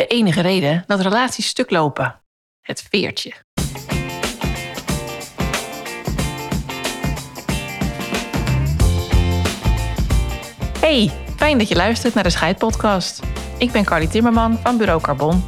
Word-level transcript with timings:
De 0.00 0.06
enige 0.06 0.40
reden 0.40 0.84
dat 0.86 1.00
relaties 1.00 1.46
stuk 1.46 1.70
lopen. 1.70 2.20
Het 2.60 2.86
veertje. 2.90 3.32
Hey, 10.80 11.10
fijn 11.36 11.58
dat 11.58 11.68
je 11.68 11.76
luistert 11.76 12.14
naar 12.14 12.22
de 12.22 12.30
Scheidpodcast. 12.30 13.20
Ik 13.58 13.72
ben 13.72 13.84
Carly 13.84 14.06
Timmerman 14.06 14.58
van 14.58 14.76
Bureau 14.76 15.00
Carbon, 15.00 15.44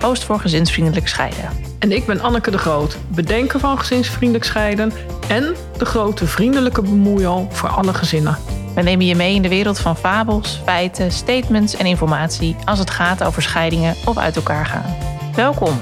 host 0.00 0.24
voor 0.24 0.40
gezinsvriendelijk 0.40 1.08
scheiden. 1.08 1.50
En 1.78 1.92
ik 1.92 2.06
ben 2.06 2.20
Anneke 2.20 2.50
de 2.50 2.58
Groot, 2.58 2.96
bedenker 3.14 3.60
van 3.60 3.78
gezinsvriendelijk 3.78 4.44
scheiden 4.44 4.92
en 5.28 5.54
de 5.78 5.84
grote 5.84 6.26
vriendelijke 6.26 6.82
bemoeial 6.82 7.48
voor 7.50 7.68
alle 7.68 7.94
gezinnen. 7.94 8.38
We 8.74 8.82
nemen 8.82 9.06
je 9.06 9.14
mee 9.14 9.34
in 9.34 9.42
de 9.42 9.48
wereld 9.48 9.78
van 9.78 9.96
fabels, 9.96 10.60
feiten, 10.64 11.12
statements 11.12 11.74
en 11.74 11.86
informatie 11.86 12.56
als 12.64 12.78
het 12.78 12.90
gaat 12.90 13.24
over 13.24 13.42
scheidingen 13.42 13.94
of 14.04 14.16
uit 14.18 14.36
elkaar 14.36 14.66
gaan. 14.66 14.96
Welkom. 15.34 15.78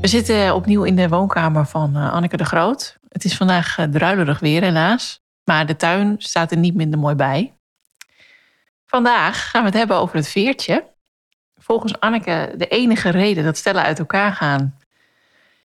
We 0.00 0.08
zitten 0.08 0.54
opnieuw 0.54 0.84
in 0.84 0.96
de 0.96 1.08
woonkamer 1.08 1.66
van 1.66 1.96
eh, 1.96 2.12
Anneke 2.12 2.36
de 2.36 2.44
Groot. 2.44 2.98
Het 3.08 3.24
is 3.24 3.36
vandaag 3.36 3.78
eh, 3.78 3.86
druilerig 3.86 4.40
weer 4.40 4.62
helaas, 4.62 5.22
maar 5.44 5.66
de 5.66 5.76
tuin 5.76 6.14
staat 6.18 6.50
er 6.50 6.58
niet 6.58 6.74
minder 6.74 6.98
mooi 6.98 7.14
bij. 7.14 7.54
Vandaag 8.86 9.50
gaan 9.50 9.60
we 9.60 9.68
het 9.68 9.76
hebben 9.78 9.96
over 9.96 10.16
het 10.16 10.28
veertje. 10.28 10.90
Volgens 11.62 12.00
Anneke 12.00 12.54
de 12.56 12.68
enige 12.68 13.10
reden 13.10 13.44
dat 13.44 13.56
stellen 13.56 13.82
uit 13.82 13.98
elkaar 13.98 14.32
gaan. 14.32 14.76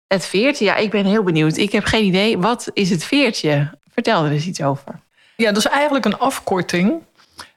Het 0.08 0.26
veertje, 0.26 0.66
ja, 0.66 0.76
ik 0.76 0.90
ben 0.90 1.06
heel 1.06 1.24
benieuwd. 1.24 1.58
Ik 1.58 1.72
heb 1.72 1.84
geen 1.84 2.06
idee. 2.06 2.38
Wat 2.38 2.70
is 2.74 2.90
het 2.90 3.04
veertje? 3.04 3.70
Vertel 3.94 4.26
er 4.26 4.32
eens 4.32 4.46
iets 4.46 4.62
over. 4.62 5.00
Ja, 5.36 5.48
dat 5.48 5.58
is 5.58 5.72
eigenlijk 5.72 6.06
een 6.06 6.18
afkorting. 6.18 7.02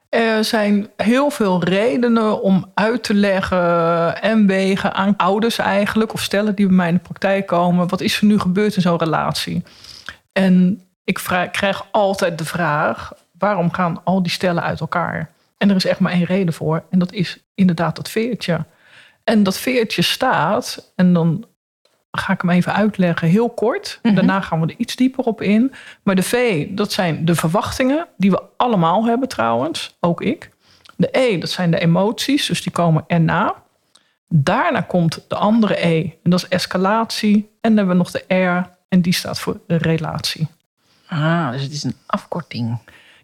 Er 0.09 0.45
zijn 0.45 0.89
heel 0.97 1.31
veel 1.31 1.65
redenen 1.65 2.43
om 2.43 2.71
uit 2.75 3.03
te 3.03 3.15
leggen 3.15 4.23
en 4.23 4.47
wegen 4.47 4.95
aan 4.95 5.17
ouders 5.17 5.59
eigenlijk, 5.59 6.13
of 6.13 6.21
stellen 6.21 6.55
die 6.55 6.67
bij 6.67 6.75
mij 6.75 6.89
in 6.89 6.95
de 6.95 7.01
praktijk 7.01 7.47
komen, 7.47 7.89
wat 7.89 8.01
is 8.01 8.21
er 8.21 8.25
nu 8.25 8.39
gebeurd 8.39 8.77
in 8.77 8.83
zo'n 8.83 8.99
relatie? 8.99 9.63
En 10.33 10.83
ik 11.05 11.21
krijg 11.53 11.87
altijd 11.91 12.39
de 12.39 12.45
vraag, 12.45 13.13
waarom 13.39 13.73
gaan 13.73 14.01
al 14.05 14.23
die 14.23 14.33
stellen 14.33 14.63
uit 14.63 14.81
elkaar? 14.81 15.31
En 15.59 15.71
er 15.71 15.77
is 15.77 15.85
echt 15.85 16.01
maar 16.01 16.13
één 16.13 16.25
reden 16.25 16.55
voor, 16.55 16.85
en 16.91 16.99
dat 16.99 17.13
is 17.13 17.45
inderdaad 17.55 17.97
dat 17.97 18.09
veertje. 18.09 18.65
En 19.25 19.43
dat 19.43 19.59
veertje 19.59 20.03
staat, 20.03 20.93
en 20.97 21.13
dan 21.13 21.47
ga 22.11 22.33
ik 22.33 22.41
hem 22.41 22.51
even 22.51 22.75
uitleggen, 22.75 23.29
heel 23.29 23.51
kort. 23.51 23.99
Mhm. 24.03 24.15
Daarna 24.15 24.41
gaan 24.41 24.61
we 24.61 24.67
er 24.67 24.79
iets 24.79 24.97
dieper 24.97 25.25
op 25.25 25.43
in. 25.43 25.73
Maar 26.03 26.15
de 26.15 26.23
V, 26.23 26.67
dat 26.71 26.93
zijn 26.93 27.25
de 27.25 27.35
verwachtingen, 27.35 28.07
die 28.17 28.31
we 28.31 28.43
allemaal 28.57 29.05
hebben 29.05 29.29
trouwens, 29.29 29.97
ook 30.01 30.23
ik. 30.23 30.51
De 30.97 31.09
E, 31.13 31.39
dat 31.39 31.51
zijn 31.51 31.71
de 31.71 31.79
emoties, 31.79 32.47
dus 32.47 32.63
die 32.63 32.73
komen 32.73 33.05
erna. 33.07 33.55
Daarna 34.29 34.81
komt 34.81 35.25
de 35.29 35.35
andere 35.35 35.87
E, 35.87 36.03
en 36.23 36.31
dat 36.31 36.43
is 36.43 36.49
escalatie. 36.49 37.35
En 37.35 37.47
dan 37.61 37.77
hebben 37.77 37.97
we 37.97 38.03
nog 38.03 38.11
de 38.11 38.35
R, 38.35 38.71
en 38.89 39.01
die 39.01 39.13
staat 39.13 39.41
voor 39.41 39.61
relatie. 39.67 40.49
Ah, 41.09 41.51
dus 41.51 41.63
het 41.63 41.73
is 41.73 41.85
een 41.85 41.97
afkorting. 42.07 42.79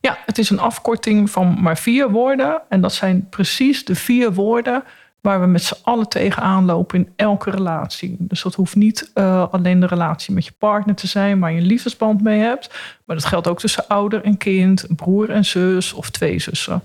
Ja, 0.04 0.18
het 0.26 0.38
is 0.38 0.50
een 0.50 0.58
afkorting 0.58 1.30
van 1.30 1.62
maar 1.62 1.78
vier 1.78 2.10
woorden. 2.10 2.62
En 2.68 2.80
dat 2.80 2.92
zijn 2.92 3.28
precies 3.28 3.84
de 3.84 3.94
vier 3.94 4.32
woorden 4.32 4.84
waar 5.20 5.40
we 5.40 5.46
met 5.46 5.62
z'n 5.62 5.76
allen 5.82 6.08
tegenaan 6.08 6.64
lopen 6.64 6.98
in 6.98 7.12
elke 7.16 7.50
relatie. 7.50 8.16
Dus 8.18 8.42
dat 8.42 8.54
hoeft 8.54 8.74
niet 8.76 9.10
eh, 9.14 9.46
alleen 9.50 9.80
de 9.80 9.86
relatie 9.86 10.34
met 10.34 10.44
je 10.44 10.52
partner 10.58 10.94
te 10.94 11.06
zijn, 11.06 11.40
waar 11.40 11.52
je 11.52 11.60
een 11.60 11.66
liefdesband 11.66 12.22
mee 12.22 12.40
hebt. 12.40 12.74
Maar 13.04 13.16
dat 13.16 13.24
geldt 13.24 13.48
ook 13.48 13.58
tussen 13.58 13.88
ouder 13.88 14.24
en 14.24 14.36
kind, 14.36 14.86
broer 14.96 15.30
en 15.30 15.44
zus 15.44 15.92
of 15.92 16.10
twee 16.10 16.38
zussen. 16.38 16.82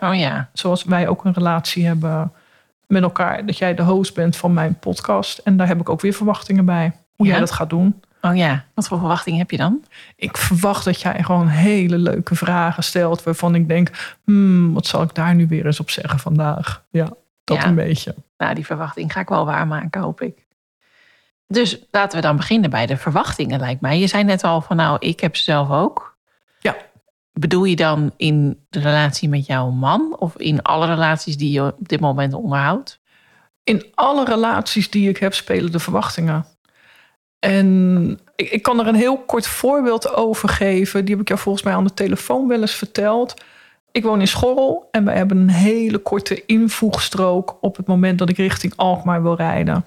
Oh 0.00 0.14
ja. 0.14 0.50
Zoals 0.52 0.84
wij 0.84 1.08
ook 1.08 1.24
een 1.24 1.32
relatie 1.32 1.86
hebben 1.86 2.32
met 2.86 3.02
elkaar. 3.02 3.46
Dat 3.46 3.58
jij 3.58 3.74
de 3.74 3.82
host 3.82 4.14
bent 4.14 4.36
van 4.36 4.52
mijn 4.52 4.78
podcast. 4.78 5.38
En 5.38 5.56
daar 5.56 5.66
heb 5.66 5.80
ik 5.80 5.88
ook 5.88 6.00
weer 6.00 6.12
verwachtingen 6.12 6.64
bij. 6.64 6.92
Hoe 7.16 7.26
Ja? 7.26 7.32
jij 7.32 7.40
dat 7.40 7.50
gaat 7.50 7.70
doen. 7.70 8.02
Oh 8.24 8.36
ja. 8.36 8.64
Wat 8.74 8.88
voor 8.88 8.98
verwachting 8.98 9.38
heb 9.38 9.50
je 9.50 9.56
dan? 9.56 9.84
Ik 10.16 10.36
verwacht 10.36 10.84
dat 10.84 11.00
jij 11.00 11.22
gewoon 11.22 11.48
hele 11.48 11.98
leuke 11.98 12.34
vragen 12.34 12.82
stelt. 12.84 13.22
Waarvan 13.22 13.54
ik 13.54 13.68
denk, 13.68 14.16
hmm, 14.24 14.72
wat 14.72 14.86
zal 14.86 15.02
ik 15.02 15.14
daar 15.14 15.34
nu 15.34 15.46
weer 15.48 15.66
eens 15.66 15.80
op 15.80 15.90
zeggen 15.90 16.18
vandaag? 16.18 16.84
Ja, 16.90 17.08
dat 17.44 17.56
Ja. 17.56 17.66
een 17.66 17.74
beetje. 17.74 18.14
Nou, 18.36 18.54
die 18.54 18.66
verwachting 18.66 19.12
ga 19.12 19.20
ik 19.20 19.28
wel 19.28 19.44
waarmaken, 19.44 20.00
hoop 20.00 20.20
ik. 20.20 20.46
Dus 21.46 21.78
laten 21.90 22.16
we 22.16 22.26
dan 22.26 22.36
beginnen 22.36 22.70
bij 22.70 22.86
de 22.86 22.96
verwachtingen, 22.96 23.60
lijkt 23.60 23.80
mij. 23.80 23.98
Je 23.98 24.06
zei 24.06 24.24
net 24.24 24.44
al 24.44 24.60
van, 24.60 24.76
nou, 24.76 24.96
ik 25.00 25.20
heb 25.20 25.36
ze 25.36 25.42
zelf 25.42 25.70
ook. 25.70 26.16
Ja. 26.60 26.76
Bedoel 27.32 27.64
je 27.64 27.76
dan 27.76 28.12
in 28.16 28.64
de 28.68 28.80
relatie 28.80 29.28
met 29.28 29.46
jouw 29.46 29.70
man? 29.70 30.16
Of 30.18 30.36
in 30.36 30.62
alle 30.62 30.86
relaties 30.86 31.36
die 31.36 31.50
je 31.50 31.62
op 31.64 31.88
dit 31.88 32.00
moment 32.00 32.34
onderhoudt? 32.34 33.00
In 33.64 33.86
alle 33.94 34.24
relaties 34.24 34.90
die 34.90 35.08
ik 35.08 35.16
heb 35.16 35.34
spelen 35.34 35.72
de 35.72 35.78
verwachtingen. 35.78 36.44
En 37.44 38.18
ik, 38.36 38.50
ik 38.50 38.62
kan 38.62 38.80
er 38.80 38.86
een 38.86 38.94
heel 38.94 39.18
kort 39.18 39.46
voorbeeld 39.46 40.14
over 40.14 40.48
geven. 40.48 41.04
Die 41.04 41.14
heb 41.14 41.22
ik 41.22 41.28
jou 41.28 41.40
volgens 41.40 41.64
mij 41.64 41.74
aan 41.74 41.84
de 41.84 41.94
telefoon 41.94 42.48
wel 42.48 42.60
eens 42.60 42.74
verteld. 42.74 43.34
Ik 43.92 44.02
woon 44.02 44.20
in 44.20 44.28
Schorrel 44.28 44.88
en 44.90 45.04
wij 45.04 45.16
hebben 45.16 45.36
een 45.36 45.50
hele 45.50 45.98
korte 45.98 46.44
invoegstrook 46.46 47.58
op 47.60 47.76
het 47.76 47.86
moment 47.86 48.18
dat 48.18 48.28
ik 48.28 48.36
richting 48.36 48.72
Alkmaar 48.76 49.22
wil 49.22 49.36
rijden. 49.36 49.84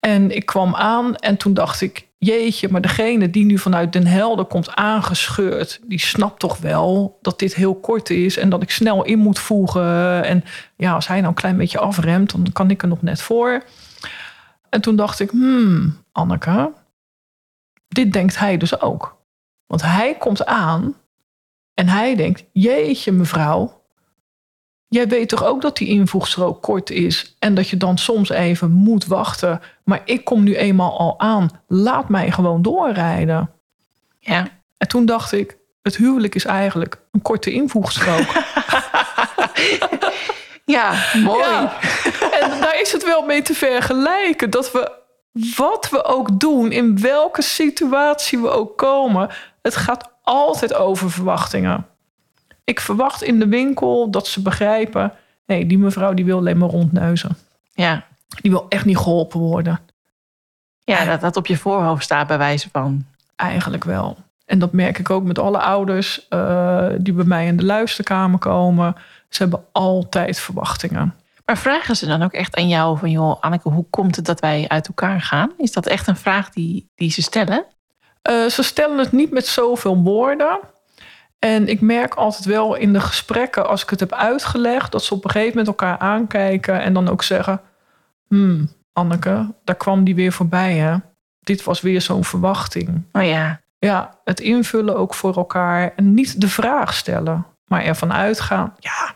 En 0.00 0.36
ik 0.36 0.46
kwam 0.46 0.74
aan 0.74 1.16
en 1.16 1.36
toen 1.36 1.54
dacht 1.54 1.80
ik, 1.80 2.06
jeetje, 2.18 2.68
maar 2.68 2.80
degene 2.80 3.30
die 3.30 3.44
nu 3.44 3.58
vanuit 3.58 3.92
Den 3.92 4.06
Helder 4.06 4.44
komt 4.44 4.74
aangescheurd, 4.74 5.80
die 5.84 6.00
snapt 6.00 6.40
toch 6.40 6.58
wel 6.58 7.18
dat 7.22 7.38
dit 7.38 7.54
heel 7.54 7.74
kort 7.74 8.10
is 8.10 8.36
en 8.36 8.48
dat 8.48 8.62
ik 8.62 8.70
snel 8.70 9.04
in 9.04 9.18
moet 9.18 9.38
voegen. 9.38 10.24
En 10.24 10.44
ja, 10.76 10.92
als 10.92 11.08
hij 11.08 11.16
nou 11.16 11.28
een 11.28 11.34
klein 11.34 11.56
beetje 11.56 11.78
afremt, 11.78 12.30
dan 12.30 12.46
kan 12.52 12.70
ik 12.70 12.82
er 12.82 12.88
nog 12.88 13.02
net 13.02 13.22
voor. 13.22 13.62
En 14.72 14.80
toen 14.80 14.96
dacht 14.96 15.20
ik, 15.20 15.30
hmm, 15.30 15.98
Anneke, 16.12 16.72
dit 17.88 18.12
denkt 18.12 18.38
hij 18.38 18.56
dus 18.56 18.80
ook. 18.80 19.16
Want 19.66 19.82
hij 19.82 20.14
komt 20.14 20.46
aan 20.46 20.94
en 21.74 21.88
hij 21.88 22.16
denkt, 22.16 22.44
jeetje 22.52 23.12
mevrouw, 23.12 23.82
jij 24.88 25.08
weet 25.08 25.28
toch 25.28 25.44
ook 25.44 25.62
dat 25.62 25.76
die 25.76 25.88
invoegstrook 25.88 26.62
kort 26.62 26.90
is 26.90 27.36
en 27.38 27.54
dat 27.54 27.68
je 27.68 27.76
dan 27.76 27.98
soms 27.98 28.28
even 28.28 28.70
moet 28.70 29.06
wachten. 29.06 29.60
Maar 29.84 30.02
ik 30.04 30.24
kom 30.24 30.42
nu 30.42 30.56
eenmaal 30.56 30.98
al 30.98 31.20
aan, 31.20 31.50
laat 31.66 32.08
mij 32.08 32.30
gewoon 32.30 32.62
doorrijden. 32.62 33.50
Ja. 34.18 34.48
En 34.76 34.88
toen 34.88 35.06
dacht 35.06 35.32
ik, 35.32 35.58
het 35.82 35.96
huwelijk 35.96 36.34
is 36.34 36.44
eigenlijk 36.44 37.00
een 37.10 37.22
korte 37.22 37.52
invoegstrook. 37.52 38.26
Ja, 40.64 41.04
mooi. 41.24 41.42
Ja. 41.42 41.78
En 42.42 42.60
daar 42.60 42.80
is 42.80 42.92
het 42.92 43.04
wel 43.04 43.22
mee 43.22 43.42
te 43.42 43.54
vergelijken. 43.54 44.50
Dat 44.50 44.72
we, 44.72 44.92
wat 45.56 45.88
we 45.90 46.04
ook 46.04 46.40
doen, 46.40 46.72
in 46.72 47.00
welke 47.00 47.42
situatie 47.42 48.38
we 48.38 48.50
ook 48.50 48.78
komen, 48.78 49.30
het 49.62 49.76
gaat 49.76 50.10
altijd 50.22 50.74
over 50.74 51.10
verwachtingen. 51.10 51.86
Ik 52.64 52.80
verwacht 52.80 53.22
in 53.22 53.38
de 53.38 53.48
winkel 53.48 54.10
dat 54.10 54.26
ze 54.26 54.42
begrijpen, 54.42 55.12
nee, 55.46 55.66
die 55.66 55.78
mevrouw 55.78 56.14
die 56.14 56.24
wil 56.24 56.38
alleen 56.38 56.58
maar 56.58 56.68
rondneuzen. 56.68 57.36
Ja, 57.74 58.04
Die 58.40 58.50
wil 58.50 58.66
echt 58.68 58.84
niet 58.84 58.96
geholpen 58.98 59.40
worden. 59.40 59.80
ja 60.84 61.04
dat 61.04 61.20
dat 61.20 61.36
op 61.36 61.46
je 61.46 61.56
voorhoofd 61.56 62.04
staat 62.04 62.26
bij 62.26 62.38
wijze 62.38 62.68
van. 62.72 63.04
Eigenlijk 63.36 63.84
wel. 63.84 64.16
En 64.44 64.58
dat 64.58 64.72
merk 64.72 64.98
ik 64.98 65.10
ook 65.10 65.22
met 65.24 65.38
alle 65.38 65.58
ouders 65.58 66.28
eh, 66.28 66.86
die 66.98 67.12
bij 67.12 67.24
mij 67.24 67.46
in 67.46 67.56
de 67.56 67.64
luisterkamer 67.64 68.38
komen. 68.38 68.96
Ze 69.28 69.42
hebben 69.42 69.64
altijd 69.72 70.38
verwachtingen. 70.40 71.14
Maar 71.44 71.58
vragen 71.58 71.96
ze 71.96 72.06
dan 72.06 72.22
ook 72.22 72.32
echt 72.32 72.56
aan 72.56 72.68
jou 72.68 72.98
van, 72.98 73.10
joh, 73.10 73.40
Anneke, 73.40 73.68
hoe 73.68 73.86
komt 73.90 74.16
het 74.16 74.24
dat 74.24 74.40
wij 74.40 74.64
uit 74.68 74.88
elkaar 74.88 75.20
gaan? 75.20 75.52
Is 75.58 75.72
dat 75.72 75.86
echt 75.86 76.06
een 76.06 76.16
vraag 76.16 76.50
die, 76.50 76.90
die 76.94 77.10
ze 77.10 77.22
stellen? 77.22 77.64
Eh, 78.22 78.46
ze 78.46 78.62
stellen 78.62 78.98
het 78.98 79.12
niet 79.12 79.30
met 79.30 79.46
zoveel 79.46 79.96
woorden. 79.96 80.60
En 81.38 81.68
ik 81.68 81.80
merk 81.80 82.14
altijd 82.14 82.44
wel 82.44 82.74
in 82.74 82.92
de 82.92 83.00
gesprekken, 83.00 83.68
als 83.68 83.82
ik 83.82 83.90
het 83.90 84.00
heb 84.00 84.12
uitgelegd, 84.12 84.92
dat 84.92 85.04
ze 85.04 85.14
op 85.14 85.24
een 85.24 85.30
gegeven 85.30 85.56
moment 85.56 85.66
elkaar 85.66 85.98
aankijken 85.98 86.80
en 86.80 86.92
dan 86.92 87.08
ook 87.08 87.22
zeggen: 87.22 87.60
Hmm, 88.28 88.68
Anneke, 88.92 89.54
daar 89.64 89.76
kwam 89.76 90.04
die 90.04 90.14
weer 90.14 90.32
voorbij, 90.32 90.76
hè? 90.76 90.96
Dit 91.40 91.64
was 91.64 91.80
weer 91.80 92.00
zo'n 92.00 92.24
verwachting. 92.24 93.04
Oh 93.12 93.24
ja, 93.24 93.60
Ja, 93.78 94.18
het 94.24 94.40
invullen 94.40 94.96
ook 94.96 95.14
voor 95.14 95.36
elkaar 95.36 95.92
en 95.96 96.14
niet 96.14 96.40
de 96.40 96.48
vraag 96.48 96.94
stellen, 96.94 97.46
maar 97.64 97.82
ervan 97.82 98.12
uitgaan: 98.12 98.74
ja, 98.78 99.14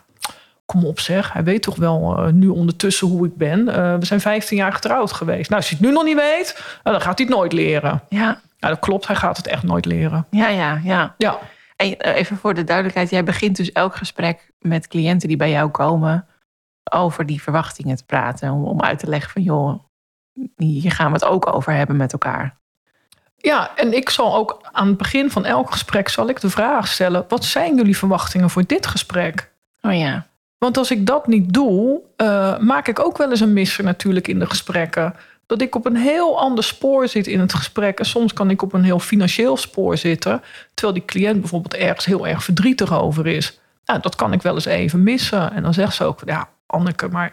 kom 0.76 0.88
op 0.88 1.00
zeg, 1.00 1.32
hij 1.32 1.44
weet 1.44 1.62
toch 1.62 1.76
wel 1.76 2.17
eh, 2.19 2.32
nu 2.32 2.49
ondertussen 2.49 3.06
hoe 3.06 3.26
ik 3.26 3.37
ben. 3.37 3.69
Eh, 3.69 3.94
we 3.99 4.05
zijn 4.05 4.20
15 4.20 4.56
jaar 4.56 4.73
getrouwd 4.73 5.12
geweest. 5.12 5.50
Nou, 5.50 5.61
als 5.61 5.70
hij 5.70 5.78
het 5.78 5.88
nu 5.88 5.94
nog 5.94 6.05
niet 6.05 6.17
weet, 6.17 6.55
nou, 6.82 6.96
dan 6.96 7.06
gaat 7.06 7.19
hij 7.19 7.26
het 7.26 7.37
nooit 7.37 7.52
leren. 7.52 8.02
ja, 8.08 8.40
Nou, 8.58 8.75
dat 8.75 8.78
klopt, 8.78 9.06
hij 9.06 9.17
gaat 9.17 9.37
het 9.37 9.46
echt 9.46 9.62
nooit 9.62 9.84
leren. 9.84 10.26
ja, 10.31 10.49
ja, 10.49 10.81
ja. 10.84 11.14
Ja, 11.19 11.38
En 11.76 11.99
eh, 11.99 12.17
even 12.17 12.37
voor 12.37 12.55
de 12.55 12.64
duidelijkheid, 12.64 13.11
jij 13.11 13.25
begint 13.25 13.56
dus 13.56 13.73
elk 13.73 13.96
gesprek 13.96 14.50
met 14.58 14.88
cliënten 14.88 15.28
die 15.28 15.37
bij 15.37 15.50
jou 15.50 15.70
komen 15.70 16.26
over 16.90 17.26
die 17.26 17.43
verwachtingen 17.43 17.96
te 17.96 18.05
praten. 18.05 18.50
Om, 18.50 18.64
om 18.64 18.82
uit 18.82 18.99
te 18.99 19.08
leggen 19.08 19.31
van, 19.31 19.43
joh, 19.43 19.84
hier 20.56 20.93
gaan 20.93 21.06
we 21.06 21.12
het 21.12 21.25
ook 21.25 21.55
over 21.55 21.72
hebben 21.72 21.96
met 21.96 22.12
elkaar. 22.12 22.56
Ja, 23.37 23.76
en 23.76 23.93
ik 23.93 24.11
zal 24.11 24.34
ook 24.34 24.61
aan 24.72 24.87
het 24.87 24.96
begin 24.96 25.31
van 25.31 25.44
elk 25.44 25.70
gesprek 25.70 26.08
zal 26.08 26.29
ik 26.29 26.40
de 26.40 26.50
vraag 26.50 26.88
stellen: 26.88 27.25
wat 27.29 27.44
zijn 27.44 27.76
jullie 27.76 27.96
verwachtingen 27.96 28.50
voor 28.50 28.67
dit 28.67 28.87
gesprek? 28.87 29.50
Oh 29.81 29.99
ja. 29.99 30.26
Want 30.58 30.76
als 30.76 30.91
ik 30.91 31.06
dat 31.06 31.26
niet 31.26 31.53
doe, 31.53 32.00
uh, 32.17 32.58
maak 32.58 32.88
ik 32.88 32.99
ook 32.99 33.19
wel 33.19 33.31
eens 33.31 33.41
een 33.41 33.53
misser 33.53 33.85
natuurlijk 33.85 34.29
in 34.29 34.38
de 34.38 34.47
gesprekken. 34.47 35.14
Dat 35.47 35.61
ik 35.61 35.75
op 35.75 35.87
een 35.87 35.97
heel 35.97 36.38
ander 36.38 36.64
spoor 36.64 37.08
zit 37.08 37.26
in 37.26 37.41
het 37.41 37.55
gesprek. 37.55 37.99
En 37.99 38.06
soms 38.06 38.32
kan 38.32 38.50
ik 38.50 38.62
op 38.62 38.73
een 38.73 38.85
heel 38.85 38.99
financieel 38.99 39.56
spoor 39.56 39.97
zitten. 39.97 40.43
Terwijl 40.75 40.99
die 40.99 41.06
cliënt 41.06 41.41
bijvoorbeeld 41.41 41.75
ergens 41.75 42.05
heel 42.05 42.26
erg 42.26 42.44
verdrietig 42.44 43.00
over 43.00 43.26
is. 43.26 43.61
Nou, 43.85 44.00
dat 44.00 44.14
kan 44.14 44.32
ik 44.32 44.43
wel 44.43 44.55
eens 44.55 44.64
even 44.64 45.03
missen. 45.03 45.53
En 45.53 45.62
dan 45.62 45.75
zegt 45.75 45.94
ze 45.94 46.05
ook: 46.05 46.20
Ja, 46.25 46.49
Anneke, 46.67 47.08
maar 47.08 47.32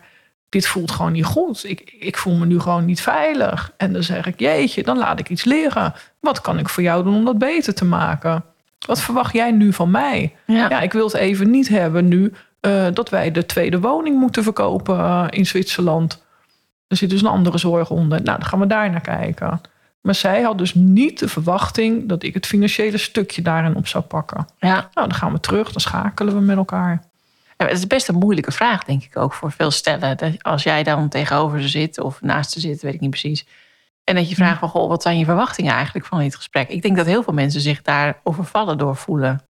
dit 0.50 0.68
voelt 0.68 0.92
gewoon 0.92 1.12
niet 1.12 1.26
goed. 1.26 1.64
Ik, 1.64 1.96
ik 2.00 2.18
voel 2.18 2.36
me 2.36 2.46
nu 2.46 2.60
gewoon 2.60 2.86
niet 2.86 3.02
veilig. 3.02 3.74
En 3.78 3.94
dan 3.94 4.04
zeg 4.04 4.26
ik: 4.26 4.40
Jeetje, 4.40 4.84
dan 4.84 4.98
laat 4.98 5.20
ik 5.20 5.30
iets 5.30 5.44
liggen. 5.44 5.94
Wat 6.20 6.42
kan 6.42 6.60
ik 6.60 6.70
voor 6.70 6.84
jou 6.84 7.04
doen 7.04 7.16
om 7.16 7.26
dat 7.26 7.38
beter 7.38 7.74
te 7.74 7.86
maken? 7.86 8.44
Wat 8.86 9.02
verwacht 9.02 9.34
jij 9.34 9.52
nu 9.52 9.74
van 9.74 9.92
mij? 9.92 10.36
Ja, 10.46 10.70
ja 10.70 10.82
ik 10.82 10.94
wil 10.94 11.06
het 11.06 11.14
even 11.14 11.50
niet 11.50 11.68
hebben 11.68 12.08
nu 12.08 12.34
uh, 12.66 12.88
dat 12.94 13.10
wij 13.10 13.32
de 13.32 13.46
tweede 13.46 13.80
woning 13.80 14.20
moeten 14.20 14.44
verkopen 14.44 14.98
uh, 14.98 15.26
in 15.30 15.46
Zwitserland. 15.46 16.24
Er 16.88 16.98
zit 16.98 17.10
dus 17.10 17.22
een 17.22 17.28
andere 17.28 17.58
zorg 17.58 17.90
onder. 17.90 18.22
Nou, 18.22 18.40
dan 18.40 18.48
gaan 18.48 18.60
we 18.60 18.68
daar 18.68 18.92
naar 18.92 19.02
kijken. 19.02 19.62
Maar 20.02 20.16
zij 20.16 20.42
had 20.42 20.58
dus 20.58 20.74
niet 20.74 21.20
de 21.20 21.28
verwachting 21.28 22.10
dat 22.10 22.24
ik 22.24 22.34
het 22.34 22.46
financiële 22.46 22.98
stukje 22.98 23.42
daarin 23.42 23.76
op 23.76 23.88
zou 23.88 24.04
pakken. 24.04 24.48
Ja. 24.58 24.90
Nou, 24.94 25.08
dan 25.08 25.14
gaan 25.14 25.32
we 25.32 25.40
terug, 25.40 25.72
dan 25.72 25.82
schakelen 25.82 26.34
we 26.34 26.42
met 26.42 26.58
elkaar. 26.58 27.04
Ja, 27.58 27.66
het 27.66 27.78
is 27.78 27.88
best 27.88 28.08
een 28.08 28.16
moeilijke 28.16 28.52
vraag, 28.52 28.84
denk 28.84 29.04
ik 29.04 29.18
ook, 29.18 29.34
voor 29.34 29.52
veel 29.52 29.72
stellen. 29.72 30.18
Dat 30.18 30.44
als 30.44 30.64
jij 30.64 30.84
dan 30.84 31.10
tegenover 31.10 31.62
ze 31.62 31.68
zit 31.68 32.00
of 32.00 32.22
naast 32.22 32.52
ze 32.52 32.60
zit, 32.60 32.82
weet 32.82 32.94
ik 32.94 33.00
niet 33.00 33.10
precies. 33.10 33.46
En 34.04 34.16
dat 34.16 34.30
je 34.30 34.36
vraagt 34.36 34.60
van, 34.60 34.70
goh, 34.70 34.88
wat 34.88 35.02
zijn 35.02 35.18
je 35.18 35.26
verwachtingen 35.26 35.74
eigenlijk 35.74 36.06
van 36.06 36.20
dit 36.20 36.36
gesprek? 36.36 36.70
Ik 36.70 36.82
denk 36.82 36.98
dat 36.98 37.06
heel 37.06 37.24
veel 37.24 37.34
mensen 37.34 37.62
zich 37.62 37.82
daar 37.82 38.20
overvallen 38.24 38.78
door 38.78 38.96
voelen. 38.96 39.42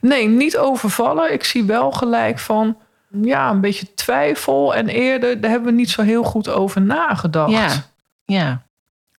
Nee, 0.00 0.28
niet 0.28 0.56
overvallen. 0.56 1.32
Ik 1.32 1.44
zie 1.44 1.64
wel 1.64 1.90
gelijk 1.90 2.38
van, 2.38 2.76
ja, 3.22 3.50
een 3.50 3.60
beetje 3.60 3.94
twijfel. 3.94 4.74
En 4.74 4.88
eerder, 4.88 5.40
daar 5.40 5.50
hebben 5.50 5.70
we 5.70 5.76
niet 5.76 5.90
zo 5.90 6.02
heel 6.02 6.22
goed 6.22 6.48
over 6.48 6.80
nagedacht. 6.80 7.50
Ja, 7.52 7.70
ja. 8.24 8.62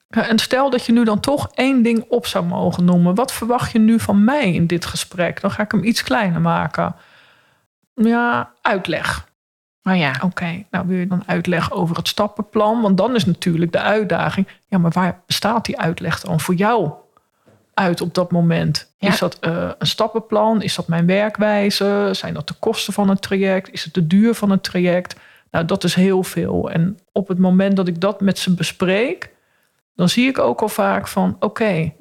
En 0.10 0.40
stel 0.40 0.69
dat 0.69 0.86
je 0.86 0.92
nu 0.92 1.04
dan 1.04 1.19
toch 1.19 1.51
één 1.54 1.84
ding 1.84 2.06
op 2.10 2.25
zou 2.25 2.45
mogen 2.45 2.86
noemen. 2.86 3.16
Wat 3.16 3.34
verwacht 3.34 3.72
je 3.72 3.80
nu 3.80 4.00
van 4.00 4.24
mij 4.24 4.54
in 4.54 4.68
dit 4.68 4.86
gesprek? 4.86 5.42
Dan 5.42 5.51
ga 5.51 5.63
ik 5.63 5.72
hem 5.72 5.84
iets 5.84 6.04
kleiner 6.04 6.42
maken. 6.42 6.95
Ja, 7.94 8.51
uitleg. 8.62 9.31
Oh 9.84 9.98
ja. 9.98 10.12
Oké, 10.24 10.63
nou 10.72 10.88
wil 10.88 10.98
je 10.98 11.07
dan 11.07 11.24
uitleg 11.25 11.72
over 11.72 11.95
het 11.95 12.07
stappenplan? 12.07 12.81
Want 12.81 12.98
dan 12.98 13.16
is 13.16 13.25
natuurlijk 13.25 13.72
de 13.72 13.80
uitdaging. 13.80 14.48
Ja, 14.68 14.78
maar 14.78 14.92
waar 14.92 15.22
bestaat 15.25 15.66
die 15.66 15.80
uitleg 15.80 16.19
dan 16.19 16.40
voor 16.40 16.56
jou 16.56 16.92
uit 17.73 18.01
op 18.01 18.13
dat 18.13 18.31
moment? 18.31 18.93
Ja. 18.97 19.07
Is 19.07 19.19
dat 19.19 19.37
uh, 19.41 19.71
een 19.77 19.87
stappenplan? 19.87 20.61
Is 20.61 20.75
dat 20.75 20.87
mijn 20.87 21.05
werkwijze? 21.05 22.09
Zijn 22.11 22.33
dat 22.33 22.47
de 22.47 22.53
kosten 22.59 22.93
van 22.93 23.09
het 23.09 23.21
traject? 23.21 23.71
Is 23.71 23.83
het 23.83 23.93
de 23.93 24.07
duur 24.07 24.33
van 24.33 24.49
het 24.49 24.63
traject? 24.63 25.15
Nou, 25.51 25.65
dat 25.65 25.83
is 25.83 25.95
heel 25.95 26.23
veel. 26.23 26.71
En 26.71 26.99
op 27.11 27.27
het 27.27 27.37
moment 27.37 27.75
dat 27.75 27.87
ik 27.87 28.01
dat 28.01 28.21
met 28.21 28.39
ze 28.39 28.53
bespreek, 28.53 29.29
dan 29.95 30.09
zie 30.09 30.27
ik 30.27 30.39
ook 30.39 30.61
al 30.61 30.69
vaak 30.69 31.07
van: 31.07 31.35
oké, 31.39 31.93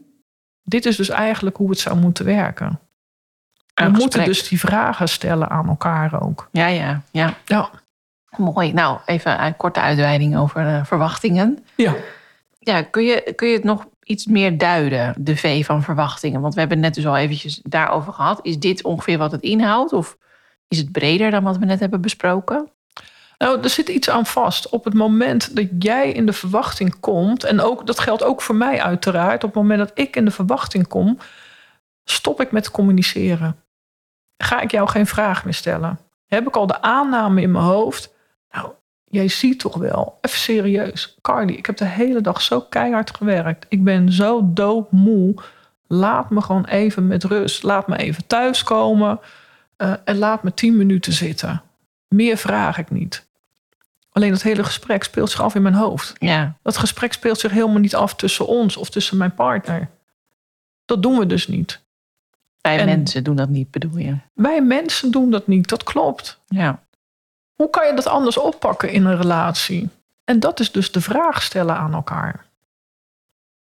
dit 0.62 0.86
is 0.86 0.96
dus 0.96 1.08
eigenlijk 1.08 1.56
hoe 1.56 1.70
het 1.70 1.78
zou 1.78 1.96
moeten 1.96 2.24
werken. 2.24 2.80
We 3.74 3.88
moeten 3.88 4.24
dus 4.24 4.48
die 4.48 4.60
vragen 4.60 5.08
stellen 5.08 5.50
aan 5.50 5.68
elkaar 5.68 6.22
ook. 6.22 6.48
Ja, 6.52 6.66
ja, 6.66 7.02
ja. 7.10 7.34
Ja. 7.44 7.70
Mooi. 8.36 8.72
Nou, 8.72 8.98
even 9.06 9.44
een 9.44 9.56
korte 9.56 9.80
uitweiding 9.80 10.36
over 10.36 10.66
eh, 10.66 10.84
verwachtingen. 10.84 11.64
Ja. 11.74 11.94
Ja, 12.58 12.82
kun 12.82 13.04
je, 13.04 13.32
kun 13.36 13.48
je 13.48 13.54
het 13.54 13.64
nog 13.64 13.86
iets 14.04 14.26
meer 14.26 14.58
duiden, 14.58 15.14
de 15.18 15.36
V 15.36 15.64
van 15.64 15.82
verwachtingen? 15.82 16.40
Want 16.40 16.54
we 16.54 16.60
hebben 16.60 16.80
net 16.80 16.94
dus 16.94 17.06
al 17.06 17.16
eventjes 17.16 17.60
daarover 17.62 18.12
gehad. 18.12 18.40
Is 18.42 18.58
dit 18.58 18.84
ongeveer 18.84 19.18
wat 19.18 19.32
het 19.32 19.42
inhoudt? 19.42 19.92
Of 19.92 20.16
is 20.68 20.78
het 20.78 20.92
breder 20.92 21.30
dan 21.30 21.42
wat 21.42 21.58
we 21.58 21.64
net 21.64 21.80
hebben 21.80 22.00
besproken? 22.00 22.70
Nou, 23.38 23.62
er 23.62 23.70
zit 23.70 23.88
iets 23.88 24.10
aan 24.10 24.26
vast. 24.26 24.68
Op 24.68 24.84
het 24.84 24.94
moment 24.94 25.56
dat 25.56 25.66
jij 25.78 26.12
in 26.12 26.26
de 26.26 26.32
verwachting 26.32 27.00
komt, 27.00 27.44
en 27.44 27.60
ook, 27.60 27.86
dat 27.86 28.00
geldt 28.00 28.24
ook 28.24 28.42
voor 28.42 28.54
mij 28.54 28.82
uiteraard, 28.82 29.44
op 29.44 29.54
het 29.54 29.62
moment 29.62 29.78
dat 29.78 29.90
ik 29.94 30.16
in 30.16 30.24
de 30.24 30.30
verwachting 30.30 30.88
kom, 30.88 31.18
stop 32.04 32.40
ik 32.40 32.52
met 32.52 32.70
communiceren. 32.70 33.56
Ga 34.36 34.60
ik 34.60 34.70
jou 34.70 34.88
geen 34.88 35.06
vraag 35.06 35.44
meer 35.44 35.54
stellen? 35.54 35.98
Heb 36.26 36.46
ik 36.46 36.56
al 36.56 36.66
de 36.66 36.82
aanname 36.82 37.40
in 37.40 37.50
mijn 37.50 37.64
hoofd? 37.64 38.14
Nou, 38.50 38.70
jij 39.12 39.28
ziet 39.28 39.58
toch 39.58 39.76
wel, 39.76 40.18
even 40.20 40.38
serieus. 40.38 41.16
Carly, 41.20 41.52
ik 41.52 41.66
heb 41.66 41.76
de 41.76 41.84
hele 41.84 42.20
dag 42.20 42.42
zo 42.42 42.60
keihard 42.60 43.16
gewerkt. 43.16 43.66
Ik 43.68 43.84
ben 43.84 44.12
zo 44.12 44.52
doodmoe. 44.52 45.34
Laat 45.86 46.30
me 46.30 46.40
gewoon 46.40 46.64
even 46.64 47.06
met 47.06 47.24
rust. 47.24 47.62
Laat 47.62 47.88
me 47.88 47.96
even 47.96 48.26
thuiskomen 48.26 49.20
uh, 49.78 49.92
en 50.04 50.18
laat 50.18 50.42
me 50.42 50.54
tien 50.54 50.76
minuten 50.76 51.12
zitten. 51.12 51.62
Meer 52.08 52.36
vraag 52.36 52.78
ik 52.78 52.90
niet. 52.90 53.26
Alleen 54.12 54.30
dat 54.30 54.42
hele 54.42 54.64
gesprek 54.64 55.04
speelt 55.04 55.30
zich 55.30 55.42
af 55.42 55.54
in 55.54 55.62
mijn 55.62 55.74
hoofd. 55.74 56.12
Ja, 56.18 56.56
Dat 56.62 56.76
gesprek 56.76 57.12
speelt 57.12 57.38
zich 57.38 57.50
helemaal 57.52 57.78
niet 57.80 57.94
af 57.94 58.14
tussen 58.14 58.46
ons 58.46 58.76
of 58.76 58.90
tussen 58.90 59.16
mijn 59.16 59.34
partner. 59.34 59.88
Dat 60.84 61.02
doen 61.02 61.18
we 61.18 61.26
dus 61.26 61.48
niet. 61.48 61.80
wij 62.60 62.78
En- 62.78 62.86
mensen 62.86 63.24
doen 63.24 63.36
dat 63.36 63.48
niet, 63.48 63.70
bedoel 63.70 63.96
je? 63.96 64.16
Wij 64.34 64.62
mensen 64.62 65.10
doen 65.10 65.30
dat 65.30 65.46
niet, 65.46 65.68
dat 65.68 65.82
klopt. 65.82 66.40
Ja, 66.46 66.82
Hoe 67.54 67.70
kan 67.70 67.86
je 67.86 67.94
dat 67.94 68.06
anders 68.06 68.38
oppakken 68.38 68.90
in 68.90 69.04
een 69.04 69.16
relatie? 69.16 69.88
En 70.24 70.40
dat 70.40 70.60
is 70.60 70.72
dus 70.72 70.92
de 70.92 71.00
vraag 71.00 71.42
stellen 71.42 71.76
aan 71.76 71.94
elkaar. 71.94 72.44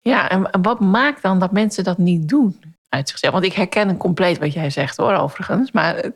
ja 0.00 0.28
en 0.30 0.62
wat 0.62 0.80
maakt 0.80 1.22
dan 1.22 1.38
dat 1.38 1.52
mensen 1.52 1.84
dat 1.84 1.98
niet 1.98 2.28
doen 2.28 2.60
uit 2.88 3.08
zichzelf? 3.08 3.32
Want 3.32 3.44
ik 3.44 3.52
herken 3.52 3.96
compleet 3.96 4.38
wat 4.38 4.52
jij 4.52 4.70
zegt 4.70 4.96
hoor, 4.96 5.12
overigens. 5.14 5.70
Maar 5.72 5.96
het- 5.96 6.14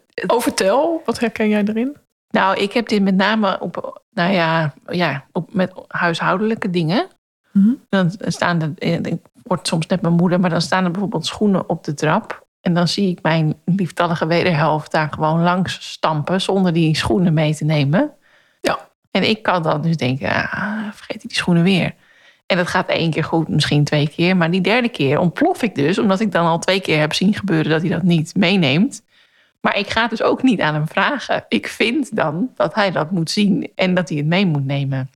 Oh, 0.71 1.05
wat 1.07 1.19
herken 1.19 1.49
jij 1.49 1.65
erin? 1.65 1.97
Nou, 2.31 2.57
ik 2.57 2.73
heb 2.73 2.89
dit 2.89 3.03
met 3.03 3.15
name 3.15 3.61
op, 3.61 4.03
nou 4.11 4.33
ja, 4.33 4.75
ja 4.87 5.25
op, 5.33 5.55
met 5.55 5.73
huishoudelijke 5.89 6.71
dingen. 6.71 7.07
Mhm. 7.53 7.73
Dan 7.89 8.13
staan 8.19 8.63
er, 8.63 8.73
eh, 8.79 8.93
ik 9.03 9.21
word 9.43 9.67
soms 9.67 9.87
net 9.87 10.03
mijn 10.03 10.15
moeder, 10.15 10.41
maar 10.41 10.51
dan 10.51 10.61
staan 10.61 10.85
er 10.85 10.91
bijvoorbeeld 10.91 11.27
schoenen 11.27 11.69
op 11.69 11.85
de 11.85 11.95
trap. 11.95 12.42
En 12.63 12.75
dan 12.75 12.89
zie 12.89 13.11
ik 13.11 13.19
mijn 13.23 13.55
lieftallige 13.65 14.27
wederhelft 14.27 14.91
daar 14.91 15.09
gewoon 15.13 15.43
langs 15.43 15.91
stampen 15.91 16.41
zonder 16.41 16.73
die 16.73 16.97
schoenen 16.97 17.35
mee 17.35 17.55
te 17.55 17.65
nemen. 17.65 18.11
Ja. 18.61 18.89
En 19.11 19.29
ik 19.29 19.43
kan 19.43 19.63
dan 19.63 19.83
dus 19.83 19.97
denken, 19.97 20.29
ah, 20.51 20.93
vergeet 20.93 21.23
ik 21.25 21.29
die 21.29 21.37
schoenen 21.39 21.63
weer. 21.63 21.95
En 22.47 22.57
dat 22.57 22.69
gaat 22.69 22.89
één 22.89 23.11
keer 23.11 23.25
goed, 23.25 23.49
misschien 23.49 23.85
twee 23.85 24.09
keer. 24.09 24.37
Maar 24.37 24.51
die 24.51 24.61
derde 24.61 24.89
keer 24.89 25.19
ontplof 25.19 25.63
ik 25.63 25.75
dus, 25.75 25.99
omdat 25.99 26.21
ik 26.21 26.33
dan 26.33 26.47
al 26.47 26.59
twee 26.59 26.81
keer 26.81 26.99
heb 27.01 27.13
zien 27.13 27.35
gebeuren 27.35 27.71
dat 27.71 27.81
hij 27.81 27.91
dat 27.91 28.03
niet 28.03 28.35
meeneemt. 28.37 29.03
Maar 29.61 29.79
ik 29.79 29.91
ga 29.91 30.09
dus 30.09 30.23
ook 30.23 30.43
niet 30.43 30.61
aan 30.61 30.75
hem 30.75 30.89
vragen. 30.89 31.45
Ik 31.49 31.67
vind 31.69 32.17
dan 32.17 32.51
dat 32.55 32.75
hij 32.75 32.91
dat 32.91 33.11
moet 33.11 33.31
zien 33.31 33.71
en 33.75 33.95
dat 33.95 34.09
hij 34.09 34.19
het 34.19 34.27
mee 34.27 34.47
moet 34.47 34.67
nemen. 34.67 35.11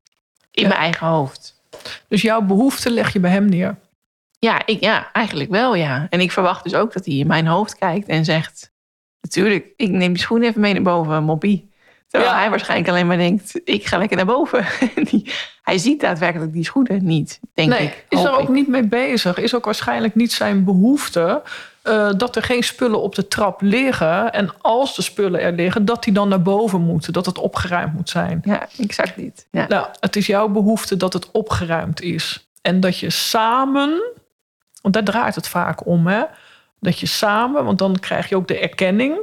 In 0.50 0.62
Ja. 0.62 0.68
mijn 0.68 0.80
eigen 0.80 1.06
hoofd. 1.06 1.61
Dus 2.09 2.23
jouw 2.23 2.40
behoefte 2.42 2.90
leg 2.90 3.12
je 3.12 3.21
bij 3.21 3.30
hem 3.30 3.49
neer. 3.49 3.76
Ja, 4.38 4.62
ik, 4.66 4.81
ja, 4.81 5.12
eigenlijk 5.12 5.50
wel, 5.50 5.75
ja. 5.75 6.07
En 6.11 6.21
ik 6.21 6.33
verwacht 6.33 6.64
dus 6.64 6.75
ook 6.75 6.93
dat 6.93 7.05
hij 7.05 7.14
in 7.14 7.26
mijn 7.26 7.47
hoofd 7.47 7.78
kijkt 7.78 8.09
en 8.09 8.25
zegt... 8.25 8.75
Natuurlijk, 9.21 9.66
ik 9.76 9.90
neem 9.90 10.12
die 10.12 10.23
schoen 10.23 10.43
even 10.43 10.61
mee 10.61 10.73
naar 10.73 10.83
boven, 10.83 11.23
moppie. 11.23 11.71
Terwijl 12.09 12.33
Ja. 12.33 12.38
hij 12.38 12.50
waarschijnlijk 12.50 12.88
alleen 12.90 13.07
maar 13.07 13.16
denkt, 13.16 13.61
ik 13.64 13.87
ga 13.87 13.99
lekker 13.99 14.16
naar 14.16 14.26
boven. 14.26 14.66
Die- 15.11 15.31
hij 15.62 15.78
ziet 15.78 16.00
daadwerkelijk 16.00 16.52
die 16.52 16.64
schoenen 16.64 17.05
niet, 17.05 17.40
denk 17.55 17.69
nee, 17.69 17.83
ik. 17.87 18.05
is 18.09 18.23
er 18.25 18.33
ook 18.33 18.40
ik. 18.40 18.49
niet 18.49 18.69
mee 18.69 18.87
bezig. 18.88 19.38
Is 19.38 19.55
ook 19.55 19.64
waarschijnlijk 19.64 20.14
niet 20.14 20.33
zijn 20.33 20.64
behoefte 20.64 21.43
eh, 21.83 22.11
dat 22.16 22.37
er 22.37 22.43
geen 22.43 22.62
spullen 22.62 23.00
op 23.02 23.14
de 23.14 23.28
trap 23.28 23.61
liggen. 23.61 24.33
En 24.33 24.50
als 24.61 24.97
de 24.97 25.02
spullen 25.02 25.40
er 25.40 25.52
liggen, 25.52 25.85
dat 25.85 26.05
die 26.05 26.12
dan 26.12 26.28
naar 26.28 26.43
boven 26.43 26.81
moeten. 26.81 27.12
Dat 27.12 27.26
het 27.26 27.38
opgeruimd 27.38 27.93
moet 27.95 28.09
zijn. 28.09 28.40
Ja, 28.45 28.69
exact 28.78 29.16
niet. 29.16 29.47
Ja. 29.50 29.66
Nou, 29.69 29.87
het 30.00 30.16
is 30.16 30.26
jouw 30.26 30.49
behoefte 30.49 30.97
dat 30.97 31.12
het 31.12 31.31
opgeruimd 31.31 32.00
is. 32.00 32.49
En 32.62 32.81
dat 32.81 32.99
je 32.99 33.11
samen, 33.11 34.02
want 34.87 34.95
daar 35.07 35.14
draait 35.14 35.35
het 35.35 35.49
vaak 35.49 35.87
om, 35.87 36.07
hè? 36.07 36.23
Dat 36.81 36.99
je 36.99 37.07
samen, 37.07 37.64
want 37.64 37.78
dan 37.78 37.99
krijg 38.00 38.28
je 38.28 38.37
ook 38.37 38.49
de 38.49 38.59
erkenning, 38.59 39.19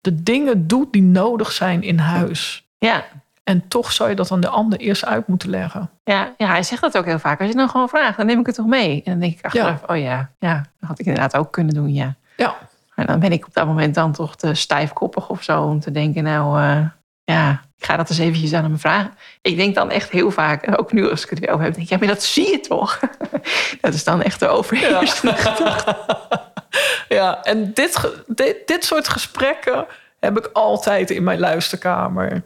de 0.00 0.22
dingen 0.22 0.66
doet 0.66 0.92
die 0.92 1.02
nodig 1.02 1.52
zijn 1.52 1.82
in 1.82 1.98
huis. 1.98 2.68
Ja, 2.78 3.04
En 3.44 3.68
toch 3.68 3.92
zou 3.92 4.08
je 4.08 4.14
dat 4.16 4.30
aan 4.32 4.40
de 4.40 4.48
ander 4.48 4.78
eerst 4.78 5.04
uit 5.04 5.26
moeten 5.26 5.50
leggen. 5.50 5.90
ja, 6.04 6.34
ja, 6.36 6.46
hij 6.46 6.62
zegt 6.62 6.80
dat 6.80 6.98
ook 6.98 7.04
heel 7.04 7.18
vaak. 7.18 7.40
Als 7.40 7.48
je 7.48 7.54
nou 7.54 7.68
gewoon 7.68 7.88
vraagt, 7.88 8.16
dan 8.16 8.26
neem 8.26 8.40
ik 8.40 8.46
het 8.46 8.54
toch 8.54 8.66
mee. 8.66 9.02
En 9.04 9.10
dan 9.10 9.20
denk 9.20 9.38
ik 9.38 9.44
achteraf, 9.44 9.82
oh 9.86 9.98
ja, 9.98 10.30
ja, 10.38 10.54
dat 10.80 10.88
had 10.88 10.98
ik 10.98 11.06
inderdaad 11.06 11.36
ook 11.36 11.52
kunnen 11.52 11.74
doen, 11.74 11.92
ja. 11.92 12.14
Ja, 12.36 12.56
Maar 12.94 13.06
dan 13.06 13.20
ben 13.20 13.32
ik 13.32 13.46
op 13.46 13.54
dat 13.54 13.66
moment 13.66 13.94
dan 13.94 14.12
toch 14.12 14.36
te 14.36 14.54
stijfkoppig 14.54 15.28
of 15.28 15.42
zo 15.42 15.62
om 15.62 15.80
te 15.80 15.90
denken, 15.90 16.22
nou 16.22 16.60
eh, 16.62 16.86
ja, 17.24 17.60
ik 17.78 17.84
ga 17.84 17.96
dat 17.96 18.08
eens 18.08 18.18
eventjes 18.18 18.52
aan 18.52 18.64
hem 18.64 18.78
vragen. 18.78 19.14
Ik 19.42 19.56
denk 19.56 19.74
dan 19.74 19.90
echt 19.90 20.10
heel 20.10 20.30
vaak, 20.30 20.78
ook 20.80 20.92
nu 20.92 21.10
als 21.10 21.24
ik 21.24 21.30
het 21.30 21.38
weer 21.38 21.50
over 21.50 21.64
heb, 21.64 21.74
denk 21.74 21.84
ik, 21.84 21.92
ja, 21.92 21.98
maar 21.98 22.14
dat 22.14 22.22
zie 22.22 22.50
je 22.50 22.60
toch? 22.60 23.00
dat 23.80 23.94
is 23.94 24.04
dan 24.04 24.22
echt 24.22 24.40
de 24.40 24.48
overheersende 24.48 25.34
gedachte. 25.36 25.96
ja 27.08 27.42
en 27.42 27.72
dit, 27.72 28.10
dit, 28.26 28.66
dit 28.66 28.84
soort 28.84 29.08
gesprekken 29.08 29.86
heb 30.20 30.38
ik 30.38 30.50
altijd 30.52 31.10
in 31.10 31.22
mijn 31.22 31.38
luisterkamer. 31.38 32.42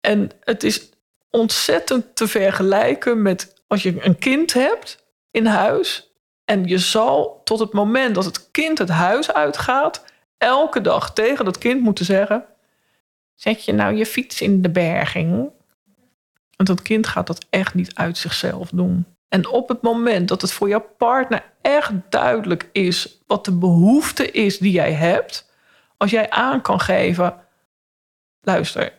En 0.00 0.30
het 0.40 0.62
is 0.62 0.90
ontzettend 1.30 2.16
te 2.16 2.28
vergelijken 2.28 3.22
met 3.22 3.54
als 3.66 3.82
je 3.82 3.96
een 4.00 4.18
kind 4.18 4.52
hebt 4.52 5.04
in 5.30 5.46
huis. 5.46 6.10
En 6.44 6.66
je 6.66 6.78
zal 6.78 7.40
tot 7.44 7.58
het 7.58 7.72
moment 7.72 8.14
dat 8.14 8.24
het 8.24 8.50
kind 8.50 8.78
het 8.78 8.88
huis 8.88 9.32
uitgaat, 9.32 10.04
elke 10.38 10.80
dag 10.80 11.12
tegen 11.12 11.44
dat 11.44 11.58
kind 11.58 11.80
moeten 11.80 12.04
zeggen: 12.04 12.44
Zet 13.36 13.64
je 13.64 13.72
nou 13.72 13.94
je 13.94 14.06
fiets 14.06 14.40
in 14.40 14.62
de 14.62 14.70
berging? 14.70 15.50
Want 16.56 16.68
dat 16.68 16.82
kind 16.82 17.06
gaat 17.06 17.26
dat 17.26 17.46
echt 17.50 17.74
niet 17.74 17.94
uit 17.94 18.18
zichzelf 18.18 18.70
doen. 18.70 19.06
En 19.28 19.48
op 19.48 19.68
het 19.68 19.82
moment 19.82 20.28
dat 20.28 20.40
het 20.40 20.52
voor 20.52 20.68
jouw 20.68 20.86
partner 20.98 21.52
echt 21.62 21.92
duidelijk 22.08 22.68
is 22.72 23.22
wat 23.26 23.44
de 23.44 23.52
behoefte 23.52 24.30
is 24.30 24.58
die 24.58 24.72
jij 24.72 24.92
hebt, 24.92 25.52
als 25.96 26.10
jij 26.10 26.30
aan 26.30 26.60
kan 26.60 26.80
geven: 26.80 27.34
luister, 28.40 28.92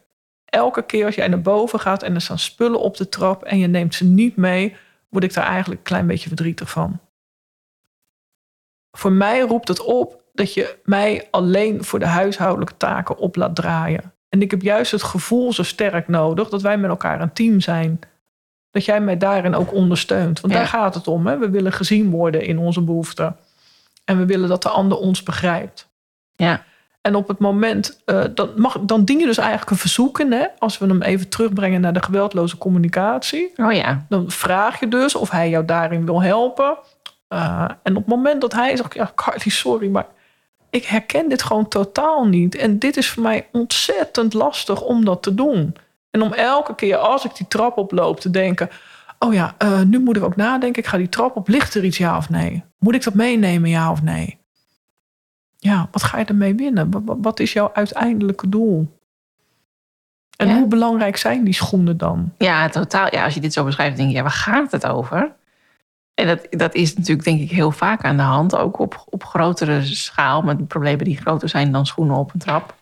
elke 0.45 0.85
keer 0.85 1.05
als 1.05 1.15
jij 1.15 1.27
naar 1.27 1.41
boven 1.41 1.79
gaat 1.79 2.03
en 2.03 2.15
er 2.15 2.21
staan 2.21 2.39
spullen 2.39 2.79
op 2.79 2.97
de 2.97 3.09
trap 3.09 3.43
en 3.43 3.57
je 3.57 3.67
neemt 3.67 3.95
ze 3.95 4.05
niet 4.05 4.35
mee, 4.35 4.75
word 5.09 5.23
ik 5.23 5.33
daar 5.33 5.45
eigenlijk 5.45 5.79
een 5.79 5.87
klein 5.87 6.07
beetje 6.07 6.27
verdrietig 6.27 6.69
van. 6.69 6.99
Voor 8.91 9.11
mij 9.11 9.39
roept 9.39 9.67
het 9.67 9.81
op 9.83 10.23
dat 10.33 10.53
je 10.53 10.79
mij 10.83 11.27
alleen 11.31 11.83
voor 11.83 11.99
de 11.99 12.05
huishoudelijke 12.05 12.77
taken 12.77 13.17
op 13.17 13.35
laat 13.35 13.55
draaien. 13.55 14.13
En 14.29 14.41
ik 14.41 14.51
heb 14.51 14.61
juist 14.61 14.91
het 14.91 15.03
gevoel 15.03 15.53
zo 15.53 15.63
sterk 15.63 16.07
nodig 16.07 16.49
dat 16.49 16.61
wij 16.61 16.77
met 16.77 16.89
elkaar 16.89 17.21
een 17.21 17.33
team 17.33 17.59
zijn. 17.59 17.99
Dat 18.71 18.85
jij 18.85 19.01
mij 19.01 19.17
daarin 19.17 19.55
ook 19.55 19.73
ondersteunt. 19.73 20.41
Want 20.41 20.53
Ja. 20.53 20.59
daar 20.59 20.67
gaat 20.67 20.95
het 20.95 21.07
om. 21.07 21.27
Hè? 21.27 21.37
We 21.37 21.49
willen 21.49 21.71
gezien 21.71 22.09
worden 22.09 22.41
in 22.45 22.57
onze 22.57 22.81
behoeften. 22.81 23.35
En 24.05 24.17
we 24.17 24.25
willen 24.25 24.49
dat 24.49 24.61
de 24.63 24.69
ander 24.69 24.97
ons 24.97 25.23
begrijpt. 25.23 25.89
Ja. 26.35 26.63
En 27.01 27.15
op 27.15 27.27
het 27.27 27.39
moment, 27.39 28.01
eh, 28.05 28.23
dan, 28.33 28.49
mag, 28.55 28.79
dan 28.81 29.05
dien 29.05 29.19
je 29.19 29.25
dus 29.25 29.37
eigenlijk 29.37 29.71
een 29.71 29.77
verzoek 29.77 30.19
in. 30.19 30.31
Hè? 30.31 30.45
Als 30.57 30.77
we 30.77 30.85
hem 30.85 31.01
even 31.01 31.29
terugbrengen 31.29 31.81
naar 31.81 31.93
de 31.93 32.03
geweldloze 32.03 32.57
communicatie. 32.57 33.53
Oh 33.55 33.73
ja. 33.73 34.05
Dan 34.09 34.31
vraag 34.31 34.79
je 34.79 34.87
dus 34.87 35.15
of 35.15 35.29
hij 35.29 35.49
jou 35.49 35.65
daarin 35.65 36.05
wil 36.05 36.21
helpen. 36.21 36.77
Uh, 37.29 37.65
en 37.83 37.95
op 37.95 38.05
het 38.05 38.15
moment 38.15 38.41
dat 38.41 38.53
hij 38.53 38.75
zegt, 38.75 38.93
ja 38.93 39.11
Carly, 39.15 39.49
sorry, 39.49 39.89
maar 39.89 40.05
ik 40.69 40.85
herken 40.85 41.29
dit 41.29 41.43
gewoon 41.43 41.67
totaal 41.67 42.25
niet. 42.25 42.55
En 42.55 42.79
dit 42.79 42.97
is 42.97 43.09
voor 43.09 43.23
mij 43.23 43.47
ontzettend 43.51 44.33
lastig 44.33 44.81
om 44.81 45.05
dat 45.05 45.23
te 45.23 45.35
doen. 45.35 45.75
En 46.11 46.21
om 46.21 46.33
elke 46.33 46.75
keer 46.75 46.97
als 46.97 47.25
ik 47.25 47.35
die 47.35 47.47
trap 47.47 47.77
oploop 47.77 48.19
te 48.19 48.29
denken... 48.29 48.69
oh 49.19 49.33
ja, 49.33 49.55
uh, 49.63 49.81
nu 49.81 49.99
moeten 49.99 50.21
we 50.21 50.27
ook 50.27 50.35
nadenken. 50.35 50.81
Ik 50.81 50.89
ga 50.89 50.97
die 50.97 51.09
trap 51.09 51.35
op. 51.35 51.47
Ligt 51.47 51.75
er 51.75 51.83
iets, 51.83 51.97
ja 51.97 52.17
of 52.17 52.29
nee? 52.29 52.63
Moet 52.79 52.95
ik 52.95 53.03
dat 53.03 53.13
meenemen, 53.13 53.69
ja 53.69 53.91
of 53.91 54.01
nee? 54.01 54.37
Ja, 55.57 55.87
wat 55.91 56.03
ga 56.03 56.17
je 56.19 56.25
ermee 56.25 56.55
winnen? 56.55 57.03
Wat 57.21 57.39
is 57.39 57.53
jouw 57.53 57.71
uiteindelijke 57.73 58.49
doel? 58.49 58.95
En 60.37 60.47
ja. 60.47 60.57
hoe 60.57 60.67
belangrijk 60.67 61.17
zijn 61.17 61.43
die 61.43 61.53
schoenen 61.53 61.97
dan? 61.97 62.33
Ja, 62.37 62.69
totaal. 62.69 63.07
Ja, 63.15 63.23
als 63.23 63.33
je 63.33 63.39
dit 63.39 63.53
zo 63.53 63.63
beschrijft, 63.63 63.97
denk 63.97 64.09
je, 64.09 64.15
ja, 64.15 64.21
waar 64.21 64.31
gaat 64.31 64.71
het 64.71 64.85
over? 64.85 65.35
En 66.19 66.27
dat, 66.27 66.47
dat 66.49 66.75
is 66.75 66.95
natuurlijk 66.95 67.23
denk 67.23 67.41
ik 67.41 67.51
heel 67.51 67.71
vaak 67.71 68.03
aan 68.03 68.17
de 68.17 68.23
hand. 68.23 68.55
Ook 68.55 68.79
op, 68.79 69.03
op 69.09 69.23
grotere 69.23 69.83
schaal. 69.83 70.41
Met 70.41 70.67
problemen 70.67 71.05
die 71.05 71.17
groter 71.17 71.49
zijn 71.49 71.71
dan 71.71 71.85
schoenen 71.85 72.15
op 72.15 72.33
een 72.33 72.39
trap. 72.39 72.75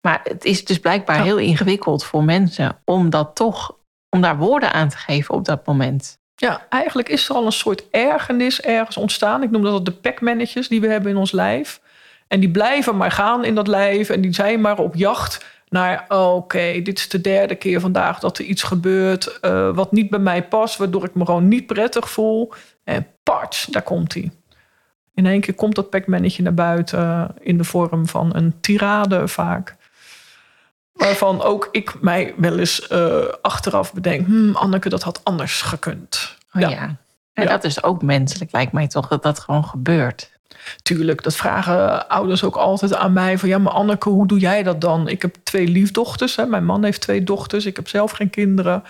Maar 0.00 0.20
het 0.24 0.44
is 0.44 0.64
dus 0.64 0.78
blijkbaar 0.78 1.22
heel 1.22 1.36
ingewikkeld 1.36 2.04
voor 2.04 2.24
mensen. 2.24 2.78
Om 2.84 3.10
dat 3.10 3.34
toch, 3.34 3.76
om 4.08 4.20
daar 4.20 4.36
woorden 4.36 4.72
aan 4.72 4.88
te 4.88 4.96
geven 4.96 5.34
op 5.34 5.44
dat 5.44 5.66
moment. 5.66 6.18
Ja, 6.34 6.66
eigenlijk 6.68 7.08
is 7.08 7.28
er 7.28 7.34
al 7.34 7.46
een 7.46 7.52
soort 7.52 7.90
ergernis 7.90 8.60
ergens 8.60 8.96
ontstaan. 8.96 9.42
Ik 9.42 9.50
noem 9.50 9.62
dat 9.62 9.84
de 9.84 9.92
pekmannetjes 9.92 10.68
die 10.68 10.80
we 10.80 10.88
hebben 10.88 11.10
in 11.10 11.16
ons 11.16 11.32
lijf. 11.32 11.80
En 12.28 12.40
die 12.40 12.50
blijven 12.50 12.96
maar 12.96 13.10
gaan 13.10 13.44
in 13.44 13.54
dat 13.54 13.68
lijf. 13.68 14.08
En 14.10 14.20
die 14.20 14.34
zijn 14.34 14.60
maar 14.60 14.78
op 14.78 14.94
jacht 14.94 15.44
naar, 15.76 16.04
oh, 16.08 16.34
oké, 16.34 16.36
okay, 16.36 16.82
dit 16.82 16.98
is 16.98 17.08
de 17.08 17.20
derde 17.20 17.54
keer 17.54 17.80
vandaag 17.80 18.18
dat 18.18 18.38
er 18.38 18.44
iets 18.44 18.62
gebeurt 18.62 19.38
uh, 19.42 19.74
wat 19.74 19.92
niet 19.92 20.10
bij 20.10 20.18
mij 20.18 20.48
past, 20.48 20.76
waardoor 20.76 21.04
ik 21.04 21.14
me 21.14 21.24
gewoon 21.24 21.48
niet 21.48 21.66
prettig 21.66 22.10
voel. 22.10 22.52
En 22.84 23.06
patch, 23.22 23.64
daar 23.64 23.82
komt 23.82 24.14
hij. 24.14 24.30
In 25.14 25.26
één 25.26 25.40
keer 25.40 25.54
komt 25.54 25.74
dat 25.74 25.90
pekmannetje 25.90 26.42
naar 26.42 26.54
buiten 26.54 27.34
in 27.40 27.58
de 27.58 27.64
vorm 27.64 28.06
van 28.06 28.36
een 28.36 28.60
tirade 28.60 29.28
vaak. 29.28 29.76
Waarvan 30.92 31.42
ook 31.42 31.68
ik 31.72 32.00
mij 32.00 32.34
wel 32.36 32.58
eens 32.58 32.90
uh, 32.92 33.24
achteraf 33.42 33.92
bedenk, 33.92 34.26
hmm, 34.26 34.56
Anneke, 34.56 34.88
dat 34.88 35.02
had 35.02 35.20
anders 35.24 35.62
gekund. 35.62 36.36
Oh, 36.52 36.60
ja. 36.60 36.68
ja. 36.68 36.96
En 37.32 37.44
ja. 37.44 37.48
dat 37.48 37.64
is 37.64 37.82
ook 37.82 38.02
menselijk, 38.02 38.52
lijkt 38.52 38.72
mij 38.72 38.86
toch, 38.86 39.08
dat 39.08 39.22
dat 39.22 39.38
gewoon 39.38 39.64
gebeurt. 39.64 40.35
Tuurlijk, 40.82 41.22
dat 41.22 41.36
vragen 41.36 42.08
ouders 42.08 42.44
ook 42.44 42.56
altijd 42.56 42.94
aan 42.94 43.12
mij. 43.12 43.38
Van 43.38 43.48
ja, 43.48 43.58
maar 43.58 43.72
Anneke, 43.72 44.08
hoe 44.08 44.26
doe 44.26 44.38
jij 44.38 44.62
dat 44.62 44.80
dan? 44.80 45.08
Ik 45.08 45.22
heb 45.22 45.36
twee 45.42 45.68
liefdochters. 45.68 46.36
Hè? 46.36 46.46
Mijn 46.46 46.64
man 46.64 46.84
heeft 46.84 47.00
twee 47.00 47.24
dochters. 47.24 47.66
Ik 47.66 47.76
heb 47.76 47.88
zelf 47.88 48.10
geen 48.10 48.30
kinderen. 48.30 48.82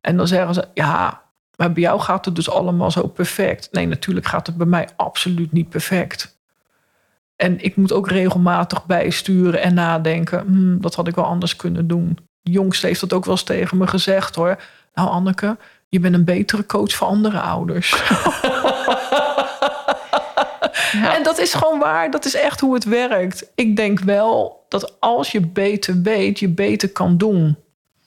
En 0.00 0.16
dan 0.16 0.26
zeggen 0.26 0.54
ze, 0.54 0.68
ja, 0.74 1.22
maar 1.56 1.72
bij 1.72 1.82
jou 1.82 2.00
gaat 2.00 2.24
het 2.24 2.34
dus 2.34 2.50
allemaal 2.50 2.90
zo 2.90 3.06
perfect. 3.06 3.68
Nee, 3.72 3.86
natuurlijk 3.86 4.26
gaat 4.26 4.46
het 4.46 4.56
bij 4.56 4.66
mij 4.66 4.88
absoluut 4.96 5.52
niet 5.52 5.68
perfect. 5.68 6.36
En 7.36 7.64
ik 7.64 7.76
moet 7.76 7.92
ook 7.92 8.08
regelmatig 8.08 8.86
bijsturen 8.86 9.62
en 9.62 9.74
nadenken. 9.74 10.40
Hm, 10.46 10.80
dat 10.80 10.94
had 10.94 11.08
ik 11.08 11.14
wel 11.14 11.24
anders 11.24 11.56
kunnen 11.56 11.86
doen. 11.86 12.18
De 12.42 12.50
jongste 12.50 12.86
heeft 12.86 13.00
dat 13.00 13.12
ook 13.12 13.24
wel 13.24 13.34
eens 13.34 13.42
tegen 13.42 13.76
me 13.76 13.86
gezegd 13.86 14.34
hoor. 14.34 14.62
Nou, 14.94 15.08
Anneke, 15.08 15.56
je 15.88 16.00
bent 16.00 16.14
een 16.14 16.24
betere 16.24 16.66
coach 16.66 16.92
voor 16.92 17.06
andere 17.06 17.40
ouders. 17.40 17.90
Ja. 20.92 21.16
En 21.16 21.22
dat 21.22 21.38
is 21.38 21.54
gewoon 21.54 21.78
waar. 21.78 22.10
Dat 22.10 22.24
is 22.24 22.34
echt 22.34 22.60
hoe 22.60 22.74
het 22.74 22.84
werkt. 22.84 23.50
Ik 23.54 23.76
denk 23.76 24.00
wel 24.00 24.64
dat 24.68 25.00
als 25.00 25.32
je 25.32 25.40
beter 25.40 26.02
weet, 26.02 26.38
je 26.38 26.48
beter 26.48 26.88
kan 26.90 27.16
doen. 27.16 27.56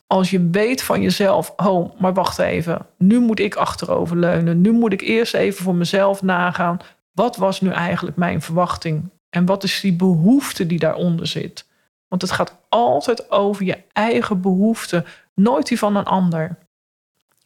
Als 0.07 0.29
je 0.29 0.49
weet 0.51 0.83
van 0.83 1.01
jezelf, 1.01 1.53
oh, 1.57 1.99
maar 1.99 2.13
wacht 2.13 2.39
even. 2.39 2.85
Nu 2.97 3.19
moet 3.19 3.39
ik 3.39 3.55
achteroverleunen. 3.55 4.61
Nu 4.61 4.71
moet 4.71 4.93
ik 4.93 5.01
eerst 5.01 5.33
even 5.33 5.63
voor 5.63 5.75
mezelf 5.75 6.21
nagaan. 6.21 6.79
Wat 7.11 7.37
was 7.37 7.61
nu 7.61 7.71
eigenlijk 7.71 8.17
mijn 8.17 8.41
verwachting? 8.41 9.09
En 9.29 9.45
wat 9.45 9.63
is 9.63 9.79
die 9.79 9.93
behoefte 9.93 10.67
die 10.67 10.79
daaronder 10.79 11.27
zit? 11.27 11.65
Want 12.07 12.21
het 12.21 12.31
gaat 12.31 12.55
altijd 12.69 13.31
over 13.31 13.65
je 13.65 13.77
eigen 13.93 14.41
behoefte, 14.41 15.05
nooit 15.33 15.67
die 15.67 15.79
van 15.79 15.95
een 15.95 16.05
ander. 16.05 16.57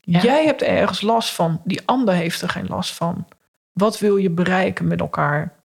Ja. 0.01 0.21
Jij 0.21 0.45
hebt 0.45 0.61
ergens 0.61 1.01
last 1.01 1.33
van, 1.33 1.61
die 1.63 1.81
ander 1.85 2.13
heeft 2.13 2.41
er 2.41 2.49
geen 2.49 2.67
last 2.67 2.93
van. 2.93 3.25
Wat 3.71 3.99
wil 3.99 4.17
je 4.17 4.29
bereiken 4.29 4.87
met 4.87 4.99
elkaar? 4.99 5.63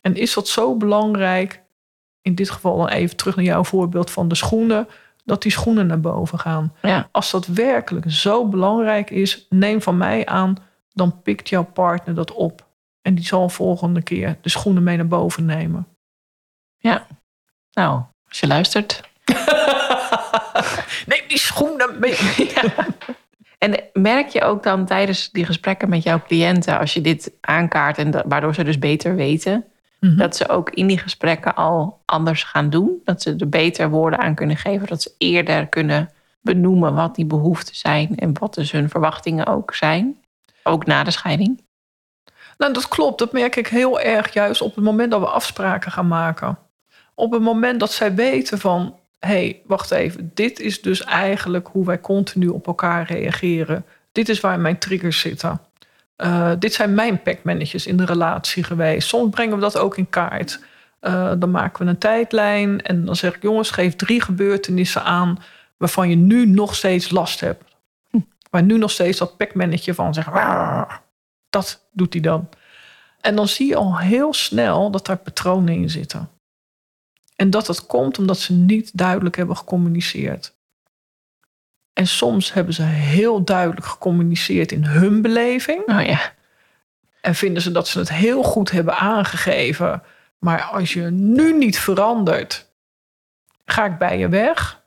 En 0.00 0.14
is 0.14 0.34
dat 0.34 0.48
zo 0.48 0.76
belangrijk, 0.76 1.62
in 2.22 2.34
dit 2.34 2.50
geval 2.50 2.76
dan 2.76 2.88
even 2.88 3.16
terug 3.16 3.36
naar 3.36 3.44
jouw 3.44 3.64
voorbeeld 3.64 4.10
van 4.10 4.28
de 4.28 4.34
schoenen, 4.34 4.88
dat 5.24 5.42
die 5.42 5.52
schoenen 5.52 5.86
naar 5.86 6.00
boven 6.00 6.38
gaan? 6.38 6.74
Ja. 6.82 7.08
Als 7.12 7.30
dat 7.30 7.46
werkelijk 7.46 8.10
zo 8.10 8.48
belangrijk 8.48 9.10
is, 9.10 9.46
neem 9.48 9.82
van 9.82 9.96
mij 9.96 10.26
aan, 10.26 10.56
dan 10.92 11.22
pikt 11.22 11.48
jouw 11.48 11.64
partner 11.64 12.14
dat 12.14 12.32
op. 12.32 12.66
En 13.02 13.14
die 13.14 13.24
zal 13.24 13.48
volgende 13.48 14.02
keer 14.02 14.38
de 14.40 14.48
schoenen 14.48 14.82
mee 14.82 14.96
naar 14.96 15.08
boven 15.08 15.44
nemen. 15.44 15.88
Ja, 16.76 17.06
nou, 17.72 18.02
als 18.28 18.40
je 18.40 18.46
luistert. 18.46 19.00
neem 21.06 21.28
die 21.28 21.38
schoenen 21.38 21.98
mee. 21.98 22.16
ja. 22.54 22.86
En 23.58 23.80
merk 23.92 24.28
je 24.28 24.42
ook 24.42 24.62
dan 24.62 24.84
tijdens 24.84 25.30
die 25.30 25.44
gesprekken 25.44 25.88
met 25.88 26.02
jouw 26.02 26.22
cliënten, 26.26 26.78
als 26.78 26.94
je 26.94 27.00
dit 27.00 27.32
aankaart 27.40 27.98
en 27.98 28.28
waardoor 28.28 28.54
ze 28.54 28.64
dus 28.64 28.78
beter 28.78 29.14
weten, 29.14 29.64
mm 30.00 30.08
-hmm. 30.08 30.18
dat 30.18 30.36
ze 30.36 30.48
ook 30.48 30.70
in 30.70 30.86
die 30.86 30.98
gesprekken 30.98 31.54
al 31.54 32.00
anders 32.04 32.42
gaan 32.42 32.70
doen? 32.70 33.00
Dat 33.04 33.22
ze 33.22 33.36
er 33.38 33.48
beter 33.48 33.90
woorden 33.90 34.18
aan 34.18 34.34
kunnen 34.34 34.56
geven, 34.56 34.86
dat 34.86 35.02
ze 35.02 35.14
eerder 35.18 35.66
kunnen 35.66 36.10
benoemen 36.40 36.94
wat 36.94 37.14
die 37.14 37.24
behoeften 37.24 37.74
zijn 37.74 38.16
en 38.16 38.38
wat 38.38 38.54
dus 38.54 38.72
hun 38.72 38.88
verwachtingen 38.88 39.46
ook 39.46 39.74
zijn, 39.74 40.16
ook 40.62 40.86
na 40.86 41.04
de 41.04 41.10
scheiding? 41.10 41.62
Nou, 42.58 42.72
dat 42.72 42.88
klopt. 42.88 43.18
Dat 43.18 43.32
merk 43.32 43.56
ik 43.56 43.66
heel 43.66 44.00
erg 44.00 44.32
juist 44.32 44.60
op 44.60 44.74
het 44.74 44.84
moment 44.84 45.10
dat 45.10 45.20
we 45.20 45.26
afspraken 45.26 45.92
gaan 45.92 46.08
maken. 46.08 46.58
Op 47.14 47.32
het 47.32 47.42
moment 47.42 47.80
dat 47.80 47.92
zij 47.92 48.14
weten 48.14 48.58
van 48.58 48.97
hey, 49.18 49.62
wacht 49.66 49.90
even, 49.90 50.30
dit 50.34 50.60
is 50.60 50.82
dus 50.82 51.04
eigenlijk 51.04 51.68
hoe 51.72 51.84
wij 51.84 52.00
continu 52.00 52.48
op 52.48 52.66
elkaar 52.66 53.06
reageren. 53.06 53.84
Dit 54.12 54.28
is 54.28 54.40
waar 54.40 54.60
mijn 54.60 54.78
triggers 54.78 55.20
zitten. 55.20 55.60
Uh, 56.16 56.52
dit 56.58 56.74
zijn 56.74 56.94
mijn 56.94 57.22
packmannetjes 57.22 57.86
in 57.86 57.96
de 57.96 58.04
relatie 58.04 58.62
geweest. 58.62 59.08
Soms 59.08 59.30
brengen 59.30 59.54
we 59.54 59.60
dat 59.60 59.78
ook 59.78 59.96
in 59.96 60.08
kaart. 60.10 60.60
Uh, 61.00 61.32
dan 61.38 61.50
maken 61.50 61.84
we 61.84 61.90
een 61.90 61.98
tijdlijn 61.98 62.82
en 62.82 63.04
dan 63.04 63.16
zeg 63.16 63.34
ik, 63.34 63.42
jongens, 63.42 63.70
geef 63.70 63.96
drie 63.96 64.22
gebeurtenissen 64.22 65.04
aan 65.04 65.38
waarvan 65.76 66.08
je 66.08 66.16
nu 66.16 66.46
nog 66.46 66.74
steeds 66.74 67.10
last 67.10 67.40
hebt. 67.40 67.64
Hm. 68.10 68.18
Waar 68.50 68.62
nu 68.62 68.78
nog 68.78 68.90
steeds 68.90 69.18
dat 69.18 69.36
packmannetje 69.36 69.94
van 69.94 70.14
zegt, 70.14 70.28
dat 71.50 71.88
doet 71.92 72.12
hij 72.12 72.22
dan. 72.22 72.48
En 73.20 73.36
dan 73.36 73.48
zie 73.48 73.66
je 73.66 73.76
al 73.76 73.98
heel 73.98 74.34
snel 74.34 74.90
dat 74.90 75.06
daar 75.06 75.16
patronen 75.16 75.74
in 75.74 75.90
zitten. 75.90 76.28
En 77.38 77.50
dat 77.50 77.66
dat 77.66 77.86
komt 77.86 78.18
omdat 78.18 78.38
ze 78.38 78.52
niet 78.52 78.98
duidelijk 78.98 79.36
hebben 79.36 79.56
gecommuniceerd. 79.56 80.56
En 81.92 82.06
soms 82.06 82.52
hebben 82.52 82.74
ze 82.74 82.82
heel 82.82 83.44
duidelijk 83.44 83.86
gecommuniceerd 83.86 84.72
in 84.72 84.84
hun 84.84 85.22
beleving. 85.22 85.82
Oh 85.86 86.06
ja. 86.06 86.32
En 87.20 87.34
vinden 87.34 87.62
ze 87.62 87.70
dat 87.70 87.88
ze 87.88 87.98
het 87.98 88.08
heel 88.08 88.42
goed 88.42 88.70
hebben 88.70 88.96
aangegeven. 88.96 90.02
Maar 90.38 90.62
als 90.62 90.92
je 90.92 91.02
nu 91.10 91.56
niet 91.56 91.78
verandert, 91.78 92.70
ga 93.64 93.84
ik 93.84 93.98
bij 93.98 94.18
je 94.18 94.28
weg. 94.28 94.82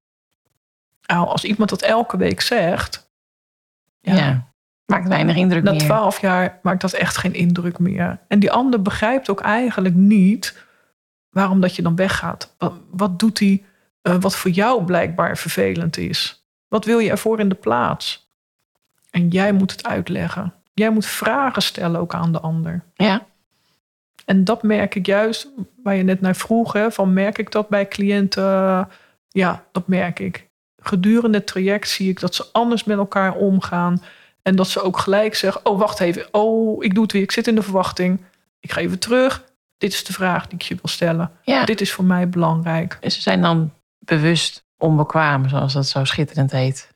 Nou, 1.06 1.28
als 1.28 1.44
iemand 1.44 1.70
dat 1.70 1.82
elke 1.82 2.18
week 2.18 2.42
zegt, 2.42 3.12
Ja. 4.02 4.50
Maakt 4.86 5.08
weinig 5.08 5.36
indruk 5.36 5.64
na 5.64 5.72
meer. 5.72 5.80
twaalf 5.80 6.22
jaar 6.22 6.60
maakt 6.62 6.82
dat 6.82 6.94
echt 6.94 7.18
geen 7.18 7.34
indruk 7.34 7.80
meer. 7.80 8.20
En 8.28 8.40
die 8.40 8.52
ander 8.52 8.82
begrijpt 8.82 9.30
ook 9.30 9.42
eigenlijk 9.42 9.96
niet 9.96 10.70
waarom 11.32 11.62
dat 11.62 11.76
je 11.76 11.82
dan 11.82 11.96
weggaat. 11.96 12.56
Wat, 12.58 12.74
wat 12.90 13.20
doet 13.20 13.40
hij 13.40 13.64
eh, 14.02 14.16
wat 14.20 14.36
voor 14.36 14.52
jou 14.52 14.84
blijkbaar 14.84 15.38
vervelend 15.38 15.98
is? 15.98 16.46
Wat 16.68 16.86
wil 16.86 17.00
je 17.00 17.10
ervoor 17.10 17.40
in 17.40 17.50
de 17.50 17.56
plaats? 17.56 18.30
En 19.10 19.28
jij 19.28 19.52
moet 19.52 19.72
het 19.72 19.88
uitleggen. 19.88 20.54
Jij 20.74 20.90
moet 20.90 21.06
vragen 21.06 21.62
stellen 21.62 22.00
ook 22.00 22.14
aan 22.14 22.32
de 22.32 22.40
ander. 22.40 22.84
Ja. 22.94 23.26
En 24.26 24.44
dat 24.44 24.64
merk 24.64 24.96
ik 24.96 25.06
juist, 25.06 25.48
waar 25.84 25.96
je 25.96 26.04
net 26.04 26.22
naar 26.22 26.36
vroeg, 26.36 26.74
hè, 26.74 26.92
van 26.92 27.14
merk 27.14 27.38
ik 27.38 27.52
dat 27.52 27.70
bij 27.70 27.88
cliënten? 27.88 28.90
Ja, 29.30 29.64
dat 29.72 29.88
merk 29.88 30.20
ik. 30.20 30.50
Gedurende 30.78 31.38
het 31.38 31.48
traject 31.48 31.90
zie 31.90 32.10
ik 32.10 32.20
dat 32.20 32.36
ze 32.36 32.46
anders 32.52 32.84
met 32.84 32.98
elkaar 32.98 33.36
omgaan. 33.36 34.02
En 34.42 34.56
dat 34.56 34.68
ze 34.68 34.82
ook 34.82 34.98
gelijk 34.98 35.36
zeggen, 35.36 35.66
oh 35.66 35.80
wacht 35.80 36.00
even, 36.00 36.28
oh 36.32 36.84
ik 36.84 36.94
doe 36.94 37.04
het 37.04 37.12
weer, 37.12 37.22
ik 37.22 37.32
zit 37.32 37.48
in 37.48 37.56
de 37.56 37.62
verwachting. 37.62 38.22
Ik 38.60 38.72
ga 38.72 38.82
even 38.82 39.00
terug. 39.00 39.44
Dit 39.82 39.94
is 39.94 40.04
de 40.04 40.14
vraag 40.14 40.44
die 40.48 40.54
ik 40.54 40.62
je 40.62 40.74
wil 40.76 40.90
stellen. 40.90 41.32
ja. 41.44 41.66
Dit 41.66 41.82
is 41.82 41.92
voor 41.92 42.06
mij 42.06 42.30
belangrijk. 42.30 42.98
Ze 43.02 43.22
zijn 43.22 43.42
dan 43.42 43.72
bewust 44.00 44.64
onbekwaam, 44.78 45.50
zoals 45.50 45.74
dat 45.74 45.88
zo 45.88 46.04
schitterend 46.06 46.52
heet. 46.52 46.90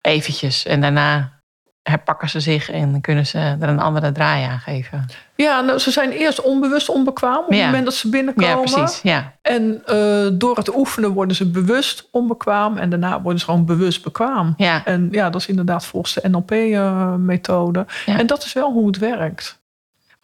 Eventjes. 0.00 0.64
En 0.66 0.80
daarna 0.80 1.36
herpakken 1.82 2.28
ze 2.28 2.40
zich 2.40 2.70
en 2.70 3.00
kunnen 3.00 3.26
ze 3.26 3.38
er 3.38 3.68
een 3.68 3.80
andere 3.80 4.12
draai 4.12 4.44
aan 4.44 4.58
geven. 4.58 5.06
Ja, 5.36 5.60
nou, 5.60 5.78
ze 5.78 5.90
zijn 5.90 6.10
eerst 6.10 6.40
onbewust 6.40 6.88
onbekwaam 6.88 7.44
op 7.44 7.52
Ja. 7.52 7.56
het 7.56 7.66
moment 7.66 7.84
dat 7.84 7.94
ze 7.94 8.08
binnenkomen. 8.08 8.48
Ja, 8.68 8.74
precies. 8.74 9.00
Ja. 9.02 9.32
En 9.42 9.82
eh, 9.86 10.28
door 10.32 10.56
het 10.56 10.74
oefenen 10.76 11.10
worden 11.10 11.36
ze 11.36 11.50
bewust 11.50 12.08
onbekwaam. 12.10 12.76
En 12.76 12.90
daarna 12.90 13.22
worden 13.22 13.38
ze 13.40 13.44
gewoon 13.44 13.64
bewust 13.64 14.02
bekwaam. 14.02 14.54
Ja. 14.56 14.84
En 14.84 15.08
ja, 15.10 15.30
dat 15.30 15.40
is 15.40 15.46
inderdaad 15.46 15.84
volgens 15.86 16.14
de 16.14 16.28
NLP-methode. 16.28 17.86
Ja. 18.06 18.18
En 18.18 18.26
dat 18.26 18.44
is 18.44 18.52
wel 18.52 18.72
hoe 18.72 18.86
het 18.86 18.98
werkt. 18.98 19.57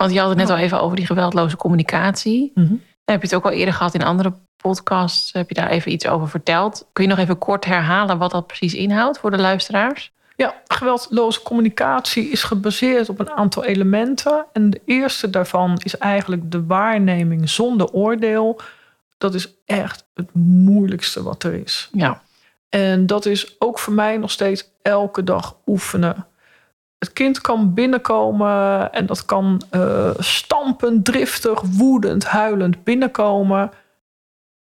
Want 0.04 0.16
je 0.16 0.22
had 0.22 0.28
het 0.28 0.38
net 0.38 0.50
al 0.50 0.64
even 0.64 0.80
over 0.80 0.96
die 0.96 1.06
geweldloze 1.06 1.56
communicatie. 1.56 2.52
Daar 2.54 2.66
heb 3.04 3.20
je 3.20 3.26
het 3.26 3.34
ook 3.34 3.44
al 3.44 3.50
eerder 3.50 3.74
gehad 3.74 3.94
in 3.94 4.02
andere 4.02 4.32
podcasts. 4.56 5.32
Heb 5.32 5.48
je 5.48 5.54
daar 5.54 5.68
even 5.68 5.92
iets 5.92 6.06
over 6.06 6.28
verteld? 6.28 6.86
Kun 6.92 7.04
je 7.04 7.10
nog 7.10 7.18
even 7.18 7.38
kort 7.38 7.64
herhalen 7.64 8.18
wat 8.18 8.30
dat 8.30 8.46
precies 8.46 8.74
inhoudt 8.74 9.18
voor 9.18 9.30
de 9.30 9.38
luisteraars? 9.38 10.12
Ja, 10.36 10.54
geweldloze 10.66 11.42
communicatie 11.42 12.28
is 12.28 12.42
gebaseerd 12.42 13.08
op 13.08 13.20
een 13.20 13.30
aantal 13.30 13.64
elementen. 13.64 14.46
En 14.52 14.70
de 14.70 14.80
eerste 14.84 15.30
daarvan 15.30 15.80
is 15.82 15.98
eigenlijk 15.98 16.50
de 16.50 16.66
waarneming 16.66 17.48
zonder 17.48 17.90
oordeel. 17.90 18.60
Dat 19.18 19.34
is 19.34 19.54
echt 19.66 20.06
het 20.14 20.34
moeilijkste 20.34 21.22
wat 21.22 21.42
er 21.42 21.54
is. 21.54 21.88
Ja. 21.92 22.22
En 22.68 23.06
dat 23.06 23.26
is 23.26 23.56
ook 23.58 23.78
voor 23.78 23.92
mij 23.92 24.16
nog 24.16 24.30
steeds 24.30 24.70
elke 24.82 25.24
dag 25.24 25.56
oefenen. 25.66 26.26
Het 27.04 27.12
kind 27.12 27.40
kan 27.40 27.74
binnenkomen 27.74 28.92
en 28.92 29.06
dat 29.06 29.24
kan 29.24 29.62
eh, 29.70 30.10
stampend, 30.18 31.04
driftig, 31.04 31.60
woedend, 31.60 32.24
huilend 32.24 32.84
binnenkomen. 32.84 33.70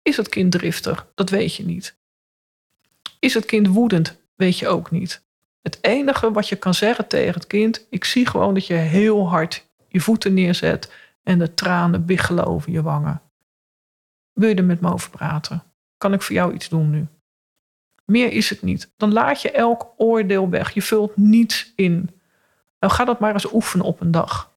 Is 0.01 0.17
het 0.17 0.29
kind 0.29 0.51
driftig? 0.51 1.07
Dat 1.15 1.29
weet 1.29 1.55
je 1.55 1.65
niet. 1.65 1.97
Is 3.19 3.33
het 3.33 3.45
kind 3.45 3.67
woedend? 3.67 4.17
Weet 4.35 4.57
je 4.57 4.67
ook 4.67 4.91
niet. 4.91 5.23
Het 5.61 5.77
enige 5.81 6.31
wat 6.31 6.49
je 6.49 6.55
kan 6.55 6.73
zeggen 6.73 7.07
tegen 7.07 7.33
het 7.33 7.47
kind, 7.47 7.85
ik 7.89 8.03
zie 8.03 8.25
gewoon 8.25 8.53
dat 8.53 8.67
je 8.67 8.73
heel 8.73 9.29
hard 9.29 9.67
je 9.87 9.99
voeten 9.99 10.33
neerzet 10.33 10.93
en 11.23 11.39
de 11.39 11.53
tranen 11.53 12.05
biggelen 12.05 12.45
over 12.45 12.71
je 12.71 12.81
wangen. 12.81 13.21
Wil 14.33 14.49
je 14.49 14.55
er 14.55 14.63
met 14.63 14.81
me 14.81 14.93
over 14.93 15.09
praten? 15.09 15.63
Kan 15.97 16.13
ik 16.13 16.21
voor 16.21 16.35
jou 16.35 16.53
iets 16.53 16.69
doen 16.69 16.89
nu? 16.89 17.07
Meer 18.05 18.31
is 18.31 18.49
het 18.49 18.61
niet. 18.61 18.91
Dan 18.97 19.13
laat 19.13 19.41
je 19.41 19.51
elk 19.51 19.93
oordeel 19.97 20.49
weg. 20.49 20.73
Je 20.73 20.81
vult 20.81 21.17
niets 21.17 21.73
in. 21.75 22.09
Nou 22.79 22.93
ga 22.93 23.05
dat 23.05 23.19
maar 23.19 23.33
eens 23.33 23.53
oefenen 23.53 23.85
op 23.85 24.01
een 24.01 24.11
dag. 24.11 24.51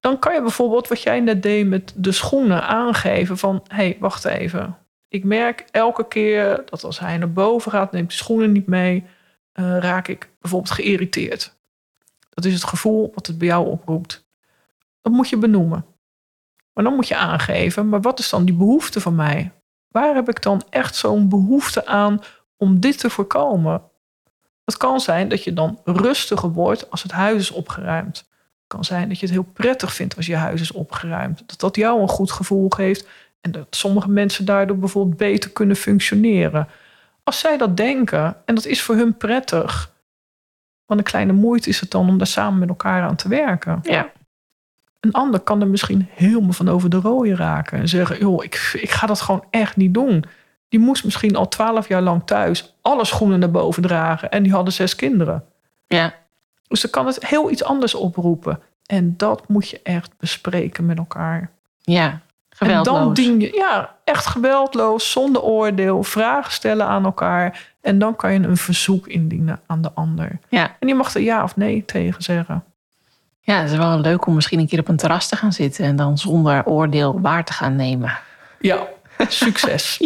Dan 0.00 0.18
kan 0.18 0.34
je 0.34 0.40
bijvoorbeeld 0.42 0.88
wat 0.88 1.02
jij 1.02 1.20
net 1.20 1.42
deed 1.42 1.66
met 1.66 1.92
de 1.96 2.12
schoenen 2.12 2.62
aangeven 2.62 3.38
van... 3.38 3.64
hé, 3.68 3.76
hey, 3.76 3.96
wacht 4.00 4.24
even. 4.24 4.78
Ik 5.08 5.24
merk 5.24 5.64
elke 5.70 6.08
keer 6.08 6.62
dat 6.64 6.84
als 6.84 6.98
hij 6.98 7.18
naar 7.18 7.32
boven 7.32 7.70
gaat... 7.70 7.92
neemt 7.92 8.10
de 8.10 8.16
schoenen 8.16 8.52
niet 8.52 8.66
mee, 8.66 9.04
eh, 9.52 9.78
raak 9.78 10.08
ik 10.08 10.30
bijvoorbeeld 10.40 10.74
geïrriteerd. 10.74 11.56
Dat 12.30 12.44
is 12.44 12.54
het 12.54 12.64
gevoel 12.64 13.12
wat 13.14 13.26
het 13.26 13.38
bij 13.38 13.46
jou 13.46 13.66
oproept. 13.66 14.28
Dat 15.02 15.12
moet 15.12 15.28
je 15.28 15.36
benoemen. 15.36 15.86
Maar 16.72 16.84
dan 16.84 16.94
moet 16.94 17.08
je 17.08 17.16
aangeven, 17.16 17.88
maar 17.88 18.00
wat 18.00 18.18
is 18.18 18.30
dan 18.30 18.44
die 18.44 18.54
behoefte 18.54 19.00
van 19.00 19.14
mij? 19.14 19.52
Waar 19.88 20.14
heb 20.14 20.28
ik 20.28 20.42
dan 20.42 20.62
echt 20.70 20.96
zo'n 20.96 21.28
behoefte 21.28 21.86
aan 21.86 22.20
om 22.56 22.80
dit 22.80 22.98
te 22.98 23.10
voorkomen? 23.10 23.82
Het 24.66 24.76
kan 24.76 25.00
zijn 25.00 25.28
dat 25.28 25.44
je 25.44 25.52
dan 25.52 25.80
rustiger 25.84 26.50
wordt 26.50 26.90
als 26.90 27.02
het 27.02 27.12
huis 27.12 27.40
is 27.40 27.50
opgeruimd. 27.50 28.16
Het 28.16 28.66
kan 28.66 28.84
zijn 28.84 29.08
dat 29.08 29.18
je 29.18 29.26
het 29.26 29.34
heel 29.34 29.48
prettig 29.52 29.92
vindt 29.92 30.16
als 30.16 30.26
je 30.26 30.36
huis 30.36 30.60
is 30.60 30.72
opgeruimd. 30.72 31.42
Dat 31.46 31.60
dat 31.60 31.76
jou 31.76 32.00
een 32.00 32.08
goed 32.08 32.30
gevoel 32.30 32.68
geeft 32.68 33.08
en 33.40 33.50
dat 33.50 33.66
sommige 33.70 34.10
mensen 34.10 34.44
daardoor 34.44 34.78
bijvoorbeeld 34.78 35.16
beter 35.16 35.50
kunnen 35.50 35.76
functioneren. 35.76 36.68
Als 37.22 37.38
zij 37.38 37.56
dat 37.56 37.76
denken 37.76 38.36
en 38.44 38.54
dat 38.54 38.64
is 38.64 38.82
voor 38.82 38.94
hun 38.94 39.16
prettig, 39.16 39.92
wat 40.86 40.98
een 40.98 41.04
kleine 41.04 41.32
moeite 41.32 41.68
is 41.68 41.80
het 41.80 41.90
dan 41.90 42.08
om 42.08 42.18
daar 42.18 42.26
samen 42.26 42.58
met 42.58 42.68
elkaar 42.68 43.02
aan 43.02 43.16
te 43.16 43.28
werken. 43.28 43.80
Ja. 43.82 44.10
Een 45.00 45.12
ander 45.12 45.40
kan 45.40 45.60
er 45.60 45.68
misschien 45.68 46.08
helemaal 46.10 46.52
van 46.52 46.68
over 46.68 46.90
de 46.90 46.96
rode 46.96 47.34
raken. 47.34 47.78
En 47.78 47.88
zeggen, 47.88 48.18
joh, 48.18 48.44
ik, 48.44 48.70
ik 48.80 48.90
ga 48.90 49.06
dat 49.06 49.20
gewoon 49.20 49.44
echt 49.50 49.76
niet 49.76 49.94
doen. 49.94 50.24
Die 50.68 50.80
moest 50.80 51.04
misschien 51.04 51.36
al 51.36 51.48
twaalf 51.48 51.88
jaar 51.88 52.02
lang 52.02 52.22
thuis 52.24 52.74
alle 52.82 53.04
schoenen 53.04 53.38
naar 53.38 53.50
boven 53.50 53.82
dragen. 53.82 54.30
En 54.30 54.42
die 54.42 54.52
hadden 54.52 54.72
zes 54.72 54.96
kinderen. 54.96 55.44
Ja. 55.86 56.14
Dus 56.68 56.80
dan 56.80 56.90
kan 56.90 57.06
het 57.06 57.26
heel 57.26 57.50
iets 57.50 57.64
anders 57.64 57.94
oproepen. 57.94 58.60
En 58.86 59.14
dat 59.16 59.48
moet 59.48 59.68
je 59.68 59.80
echt 59.82 60.10
bespreken 60.18 60.86
met 60.86 60.98
elkaar. 60.98 61.50
Ja. 61.80 62.20
En 62.58 62.68
dan 62.68 62.84
Geweldloos. 62.84 63.14
dien 63.14 63.40
je, 63.40 63.52
ja, 63.54 63.94
echt 64.04 64.26
geweldloos, 64.26 65.10
zonder 65.10 65.42
oordeel, 65.42 66.02
vragen 66.02 66.52
stellen 66.52 66.86
aan 66.86 67.04
elkaar. 67.04 67.74
En 67.80 67.98
dan 67.98 68.16
kan 68.16 68.32
je 68.32 68.38
een 68.38 68.56
verzoek 68.56 69.06
indienen 69.06 69.60
aan 69.66 69.82
de 69.82 69.90
ander. 69.94 70.38
Ja. 70.48 70.76
En 70.78 70.88
je 70.88 70.94
mag 70.94 71.14
er 71.14 71.20
ja 71.20 71.42
of 71.42 71.56
nee 71.56 71.84
tegen 71.84 72.22
zeggen. 72.22 72.64
ja, 73.40 73.60
het 73.60 73.70
is 73.70 73.76
wel 73.76 74.00
leuk 74.00 74.26
om 74.26 74.34
misschien 74.34 74.58
een 74.58 74.66
keer 74.66 74.78
op 74.78 74.88
een 74.88 74.96
terras 74.96 75.28
te 75.28 75.36
gaan 75.36 75.52
zitten... 75.52 75.84
en 75.84 75.96
dan 75.96 76.18
zonder 76.18 76.66
oordeel 76.66 77.20
waar 77.20 77.44
te 77.44 77.52
gaan 77.52 77.76
nemen. 77.76 78.18
Ja, 78.60 78.86
succes. 79.28 79.96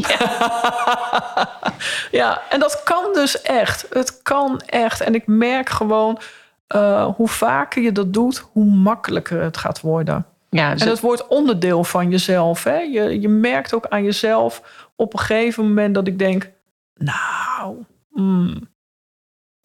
ja. 2.11 2.43
en 2.49 2.61
dat 2.61 2.83
kan 2.85 3.13
dus 3.13 3.43
echt. 3.43 3.87
Het 3.91 4.23
kan 4.23 4.61
echt. 4.61 5.01
En 5.01 5.15
ik 5.15 5.27
merk 5.27 5.69
gewoon 5.69 6.21
eh, 6.67 7.07
hoe 7.17 7.29
vaker 7.29 7.83
je 7.83 7.93
dat 7.93 8.13
doet, 8.13 8.39
hoe 8.53 8.65
makkelijker 8.65 9.43
het 9.43 9.57
gaat 9.57 9.81
worden. 9.81 10.27
Ja, 10.51 10.73
dus 10.73 10.83
En 10.83 10.89
het 10.89 11.01
wordt 11.01 11.27
onderdeel 11.27 11.85
van 11.85 12.11
jezelf. 12.11 12.65
Hè? 12.65 12.79
Je, 12.79 13.21
je 13.21 13.29
merkt 13.29 13.75
ook 13.75 13.87
aan 13.89 14.05
jezelf 14.05 14.87
op 14.97 15.13
een 15.13 15.19
gegeven 15.19 15.65
moment 15.65 15.95
dat 15.95 16.07
ik 16.07 16.19
denk... 16.19 16.51
nou, 16.95 17.85
hmm, 18.13 18.69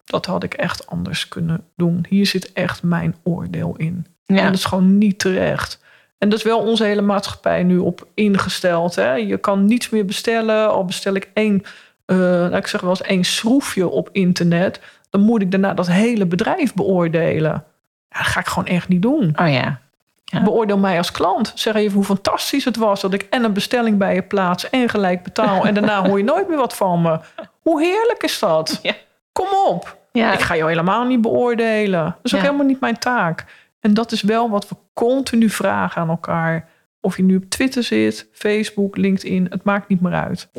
dat 0.05 0.25
had 0.25 0.43
ik 0.43 0.53
echt 0.53 0.87
anders 0.87 1.27
kunnen 1.27 1.65
doen. 1.75 2.05
Hier 2.09 2.25
zit 2.25 2.53
echt 2.53 2.83
mijn 2.83 3.15
oordeel 3.23 3.75
in. 3.77 4.05
ja. 4.25 4.37
En 4.37 4.45
dat 4.45 4.53
is 4.53 4.65
gewoon 4.65 4.97
niet 4.97 5.19
terecht. 5.19 5.83
En 6.17 6.29
dat 6.29 6.39
is 6.39 6.45
wel 6.45 6.59
onze 6.59 6.83
hele 6.83 7.01
maatschappij 7.01 7.63
nu 7.63 7.77
op 7.77 8.07
ingesteld. 8.13 8.95
Hè? 8.95 9.13
Je 9.13 9.37
kan 9.37 9.65
niets 9.65 9.89
meer 9.89 10.05
bestellen. 10.05 10.69
Al 10.69 10.85
bestel 10.85 11.13
ik 11.13 11.29
één, 11.33 11.63
nou, 12.05 12.55
ik 12.55 12.67
zeg 12.67 12.81
wel 12.81 12.89
eens 12.89 13.01
één 13.01 13.23
schroefje 13.23 13.87
op 13.87 14.09
internet. 14.11 14.79
Dan 15.09 15.21
moet 15.21 15.41
ik 15.41 15.51
daarna 15.51 15.73
dat 15.73 15.87
hele 15.87 16.25
bedrijf 16.25 16.73
beoordelen. 16.73 17.63
Ja, 18.09 18.17
dat 18.17 18.27
ga 18.27 18.39
ik 18.39 18.47
gewoon 18.47 18.67
echt 18.67 18.87
niet 18.87 19.01
doen. 19.01 19.33
Oh 19.35 19.51
ja. 19.51 19.79
Ja. 20.25 20.43
Beoordeel 20.43 20.77
mij 20.77 20.97
als 20.97 21.11
klant. 21.11 21.51
Zeg 21.55 21.75
even 21.75 21.93
hoe 21.93 22.03
fantastisch 22.03 22.65
het 22.65 22.75
was 22.75 23.01
dat 23.01 23.13
ik 23.13 23.21
en 23.21 23.43
een 23.43 23.53
bestelling 23.53 23.97
bij 23.97 24.15
je 24.15 24.21
plaats 24.21 24.69
en 24.69 24.89
gelijk 24.89 25.23
betaal. 25.23 25.65
En 25.65 25.73
daarna 25.73 26.07
hoor 26.07 26.17
je 26.17 26.23
nooit 26.33 26.47
meer 26.47 26.57
wat 26.57 26.75
van 26.75 27.01
me. 27.01 27.19
Hoe 27.61 27.81
heerlijk 27.81 28.23
is 28.23 28.39
dat? 28.39 28.79
Ja. 28.81 28.93
Kom 29.31 29.47
op. 29.67 29.97
Ja. 30.11 30.33
Ik 30.33 30.39
ga 30.39 30.55
jou 30.55 30.69
helemaal 30.69 31.05
niet 31.05 31.21
beoordelen. 31.21 32.03
Dat 32.03 32.15
is 32.21 32.35
ook 32.35 32.41
helemaal 32.41 32.65
niet 32.65 32.79
mijn 32.79 32.97
taak. 32.97 33.45
En 33.85 33.93
dat 33.93 34.11
is 34.11 34.21
wel 34.21 34.49
wat 34.49 34.69
we 34.69 34.75
continu 34.93 35.49
vragen 35.49 36.01
aan 36.01 36.09
elkaar. 36.09 36.69
Of 37.01 37.17
je 37.17 37.23
nu 37.23 37.35
op 37.35 37.49
Twitter 37.49 37.83
zit, 37.83 38.27
Facebook, 38.31 38.97
LinkedIn, 38.97 39.47
het 39.49 39.63
maakt 39.63 39.87
niet 39.87 40.01
meer 40.01 40.13
uit. 40.13 40.49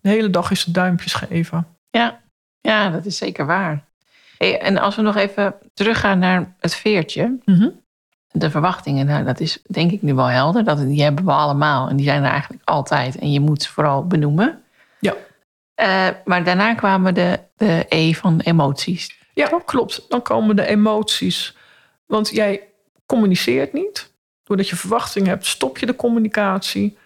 De 0.00 0.08
hele 0.08 0.30
dag 0.30 0.50
is 0.50 0.64
het 0.64 0.74
duimpjes 0.74 1.14
geven. 1.14 1.66
Ja, 1.90 2.20
ja 2.60 2.90
dat 2.90 3.04
is 3.04 3.16
zeker 3.16 3.46
waar. 3.46 3.84
Hey, 4.36 4.60
en 4.60 4.78
als 4.78 4.96
we 4.96 5.02
nog 5.02 5.16
even 5.16 5.54
teruggaan 5.74 6.18
naar 6.18 6.54
het 6.60 6.74
veertje, 6.74 7.38
Mhm. 7.44 7.68
de 8.30 8.50
verwachtingen, 8.50 9.06
nou, 9.06 9.24
dat 9.24 9.40
is 9.40 9.62
denk 9.66 9.90
ik 9.90 10.02
nu 10.02 10.14
wel 10.14 10.26
helder. 10.26 10.64
Dat, 10.64 10.78
die 10.78 11.02
hebben 11.02 11.24
we 11.24 11.32
allemaal 11.32 11.88
en 11.88 11.96
die 11.96 12.06
zijn 12.06 12.24
er 12.24 12.30
eigenlijk 12.30 12.62
altijd. 12.68 13.18
En 13.18 13.32
je 13.32 13.40
moet 13.40 13.62
ze 13.62 13.72
vooral 13.72 14.06
benoemen. 14.06 14.62
Ja. 15.00 15.14
Eh, 15.74 16.08
maar 16.24 16.44
daarna 16.44 16.74
kwamen 16.74 17.14
de, 17.14 17.40
de 17.56 17.86
E 17.88 18.12
van 18.12 18.40
emoties. 18.40 19.18
Ja, 19.34 19.62
klopt. 19.64 20.04
Dan 20.08 20.22
komen 20.22 20.56
de 20.56 20.66
emoties. 20.66 21.56
Want 22.08 22.28
jij 22.28 22.68
communiceert 23.06 23.72
niet. 23.72 24.12
Doordat 24.42 24.68
je 24.68 24.76
verwachting 24.76 25.26
hebt, 25.26 25.46
stop 25.46 25.78
je 25.78 25.86
de 25.86 25.96
communicatie. 25.96 26.98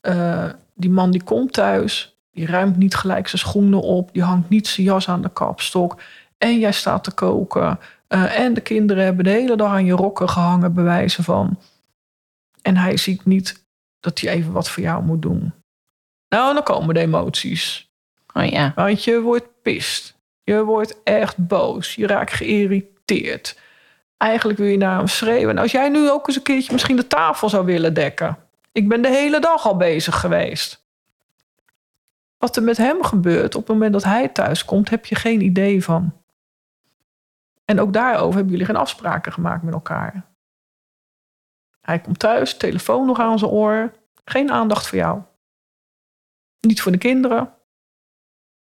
Eh, 0.00 0.48
die 0.74 0.90
man 0.90 1.10
die 1.10 1.22
komt 1.22 1.52
thuis. 1.52 2.16
Die 2.30 2.46
ruimt 2.46 2.76
niet 2.76 2.94
gelijk 2.94 3.28
zijn 3.28 3.40
schoenen 3.40 3.80
op. 3.80 4.12
Die 4.12 4.22
hangt 4.22 4.48
niet 4.48 4.66
zijn 4.66 4.86
jas 4.86 5.08
aan 5.08 5.22
de 5.22 5.32
kapstok. 5.32 6.00
En 6.38 6.58
jij 6.58 6.72
staat 6.72 7.04
te 7.04 7.12
koken. 7.12 7.78
Eh, 8.06 8.38
en 8.38 8.54
de 8.54 8.60
kinderen 8.60 9.04
hebben 9.04 9.24
de 9.24 9.30
hele 9.30 9.56
dag 9.56 9.70
aan 9.70 9.84
je 9.84 9.92
rokken 9.92 10.28
gehangen, 10.28 10.74
bewijzen 10.74 11.24
van. 11.24 11.58
En 12.62 12.76
hij 12.76 12.96
ziet 12.96 13.24
niet 13.24 13.64
dat 14.00 14.20
hij 14.20 14.32
even 14.32 14.52
wat 14.52 14.70
voor 14.70 14.82
jou 14.82 15.04
moet 15.04 15.22
doen. 15.22 15.52
Nou, 16.28 16.54
dan 16.54 16.62
komen 16.62 16.94
de 16.94 17.00
emoties. 17.00 17.90
Oh 18.32 18.44
ja. 18.46 18.72
Want 18.76 19.04
je 19.04 19.20
wordt 19.20 19.48
pist. 19.62 20.14
Je 20.42 20.64
wordt 20.64 21.02
echt 21.02 21.46
boos. 21.46 21.94
Je 21.94 22.06
raakt 22.06 22.32
geïrriteerd. 22.32 23.60
Eigenlijk 24.24 24.58
wil 24.58 24.68
je 24.68 24.76
naar 24.76 24.96
hem 24.96 25.06
schreeuwen. 25.06 25.56
En 25.56 25.62
als 25.62 25.72
jij 25.72 25.88
nu 25.88 26.10
ook 26.10 26.26
eens 26.26 26.36
een 26.36 26.42
keertje 26.42 26.72
misschien 26.72 26.96
de 26.96 27.06
tafel 27.06 27.48
zou 27.48 27.64
willen 27.64 27.94
dekken. 27.94 28.38
Ik 28.72 28.88
ben 28.88 29.02
de 29.02 29.08
hele 29.08 29.40
dag 29.40 29.66
al 29.66 29.76
bezig 29.76 30.20
geweest. 30.20 30.86
Wat 32.38 32.56
er 32.56 32.62
met 32.62 32.76
hem 32.76 33.02
gebeurt 33.02 33.54
op 33.54 33.60
het 33.60 33.70
moment 33.70 33.92
dat 33.92 34.04
hij 34.04 34.28
thuis 34.28 34.64
komt, 34.64 34.90
heb 34.90 35.06
je 35.06 35.14
geen 35.14 35.40
idee 35.40 35.84
van. 35.84 36.22
En 37.64 37.80
ook 37.80 37.92
daarover 37.92 38.34
hebben 38.34 38.50
jullie 38.50 38.66
geen 38.66 38.76
afspraken 38.76 39.32
gemaakt 39.32 39.62
met 39.62 39.74
elkaar. 39.74 40.24
Hij 41.80 42.00
komt 42.00 42.18
thuis, 42.18 42.56
telefoon 42.56 43.06
nog 43.06 43.20
aan 43.20 43.38
zijn 43.38 43.50
oor. 43.50 43.92
Geen 44.24 44.50
aandacht 44.50 44.86
voor 44.86 44.98
jou. 44.98 45.22
Niet 46.60 46.80
voor 46.82 46.92
de 46.92 46.98
kinderen. 46.98 47.52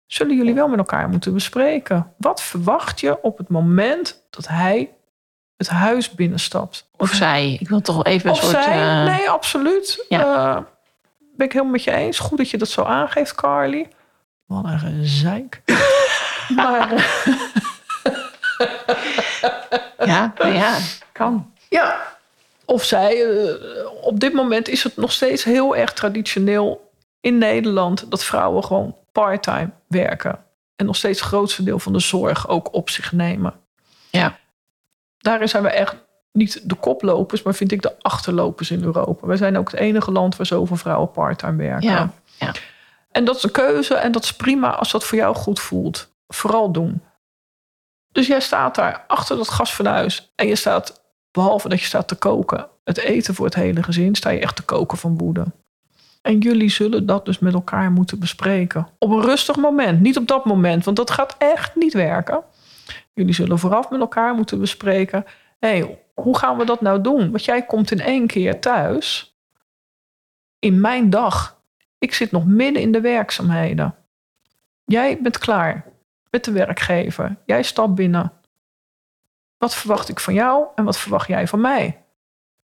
Zullen 0.07 0.37
jullie 0.37 0.55
wel 0.55 0.69
met 0.69 0.79
elkaar 0.79 1.09
moeten 1.09 1.33
bespreken. 1.33 2.15
Wat 2.17 2.43
verwacht 2.43 3.01
je 3.01 3.23
op 3.23 3.39
het 3.39 3.49
moment 3.49 4.27
dat 4.31 4.49
hij 4.49 4.97
het 5.67 5.77
huis 5.77 6.11
binnenstapt? 6.11 6.89
Of 6.97 7.11
zij. 7.11 7.57
Ik 7.61 7.69
wil 7.69 7.81
toch 7.81 8.05
even 8.05 8.29
een 8.31 8.37
Of 8.37 8.43
soort... 8.43 8.65
zij? 8.65 8.73
eh, 9.01 9.05
Nee, 9.17 9.31
absoluut. 9.31 10.05
Ja. 10.09 10.21
Eh, 10.57 10.63
ben 11.37 11.47
ik 11.47 11.53
helemaal 11.53 11.73
met 11.73 11.85
je 11.85 11.93
eens. 11.93 12.19
Goed 12.19 12.39
dat 12.39 12.51
je 12.51 12.59
dat 12.59 12.69
zo 12.69 12.83
aangeeft, 12.83 13.35
Carly. 13.35 13.89
Wat 14.47 14.65
een 14.65 14.79
gezeik. 14.79 15.63
maar 16.57 16.93
eh, 16.93 17.05
Ja, 20.07 20.33
nou 20.39 20.53
ja, 20.55 20.79
kan. 21.13 21.53
ja, 21.69 22.01
of 22.65 22.85
zij. 22.85 23.25
op 24.01 24.21
dit 24.21 24.33
moment 24.33 24.69
is 24.69 24.83
het 24.83 24.97
nog 24.97 25.13
steeds 25.13 25.45
heel 25.45 25.77
erg 25.77 25.93
traditioneel 25.93 26.91
in 27.21 27.39
Nederland 27.39 28.11
dat 28.11 28.25
vrouwen 28.25 28.65
gewoon 28.65 28.97
parttime 29.13 29.71
werken. 29.89 30.45
En 30.77 30.87
nog 30.87 30.97
steeds 30.97 31.19
het 31.21 31.29
grootste 31.29 31.63
deel 31.63 31.79
van 31.79 31.93
de 31.93 32.01
zorg 32.01 32.49
ook 32.49 32.75
op 32.75 32.91
zich 32.91 33.13
nemen. 33.13 33.55
Ja. 34.11 34.37
Daarin 35.23 35.49
zijn 35.49 35.63
we 35.63 35.71
echt 35.71 35.97
niet 36.33 36.69
de 36.69 36.75
koplopers, 36.75 37.43
maar 37.43 37.55
vind 37.55 37.73
ik 37.73 37.83
de 37.83 37.95
achterlopers 38.01 38.71
in 38.71 38.85
Europa. 38.85 39.27
Wij 39.27 39.37
zijn 39.37 39.59
ook 39.59 39.71
het 39.71 39.81
enige 39.81 40.13
land 40.13 40.37
waar 40.37 40.47
zoveel 40.47 40.77
vrouwen 40.77 41.11
parttime 41.11 41.57
werken. 41.57 41.91
Ja, 41.91 42.13
ja. 42.39 42.53
En 43.11 43.25
dat 43.25 43.37
is 43.37 43.43
een 43.43 43.51
keuze 43.51 43.95
en 43.95 44.13
dat 44.13 44.25
is 44.25 44.33
prima 44.37 44.75
als 44.75 44.91
dat 44.91 45.05
voor 45.05 45.19
jou 45.19 45.35
goed 45.35 45.61
voelt. 45.61 46.13
Vooral 46.27 46.73
doen. 46.73 47.03
Dus 48.13 48.27
jij 48.27 48.41
staat 48.41 48.75
daar 48.75 49.05
achter 49.07 49.37
dat 49.37 49.49
gasfornuis 49.49 50.33
en 50.35 50.47
je 50.47 50.57
staat, 50.57 51.03
behalve 51.31 51.69
dat 51.69 51.81
je 51.81 51.87
staat 51.87 52.09
te 52.09 52.15
koken, 52.15 52.69
het 52.85 52.99
eten 52.99 53.35
voor 53.35 53.45
het 53.45 53.55
hele 53.55 53.83
gezin, 53.83 54.15
sta 54.15 54.31
je 54.31 54.41
echt 54.41 54.57
te 54.57 54.63
koken 54.63 54.99
van 54.99 55.19
woede. 55.19 55.45
En 56.23 56.39
jullie 56.39 56.71
zullen 56.71 57.07
dat 57.07 57.25
dus 57.25 57.39
met 57.39 57.55
elkaar 57.55 57.91
moeten 57.91 58.19
bespreken. 58.19 58.89
Op 58.99 59.11
een 59.11 59.23
rustig 59.23 59.57
moment, 59.57 60.01
niet 60.01 60.17
op 60.17 60.27
dat 60.27 60.45
moment, 60.45 60.85
want 60.85 60.97
dat 60.97 61.11
gaat 61.11 61.35
echt 61.39 61.77
niet 61.77 61.93
werken. 61.93 62.43
Jullie 63.13 63.35
zullen 63.35 63.59
vooraf 63.59 63.91
met 63.91 64.01
elkaar 64.01 64.35
moeten 64.35 64.59
bespreken. 64.59 65.25
Hey, 65.59 65.99
hoe 66.15 66.39
gaan 66.39 66.57
we 66.57 66.65
dat 66.65 66.81
nou 66.81 67.01
doen? 67.01 67.31
Want 67.31 67.45
jij 67.45 67.67
komt 67.67 67.91
in 67.91 68.01
één 68.01 68.27
keer 68.27 68.61
thuis. 68.61 69.37
In 70.59 70.81
mijn 70.81 71.11
dag. 71.11 71.61
Ik 71.99 72.15
zit 72.15 72.31
nog 72.31 72.47
midden 72.47 72.83
in 72.83 72.93
de 72.93 73.01
werkzaamheden. 73.01 73.95
Jij 74.85 75.23
bent 75.23 75.39
klaar 75.39 75.85
met 76.31 76.45
de 76.45 76.53
werkgever. 76.53 77.37
Jij 77.47 77.63
stapt 77.63 77.95
binnen. 77.95 78.33
Wat 79.59 79.75
verwacht 79.75 80.09
ik 80.09 80.21
van 80.21 80.35
jou 80.35 80.67
en 80.75 80.85
wat 80.85 80.99
verwacht 80.99 81.29
jij 81.29 81.49
van 81.49 81.61
mij? 81.61 82.05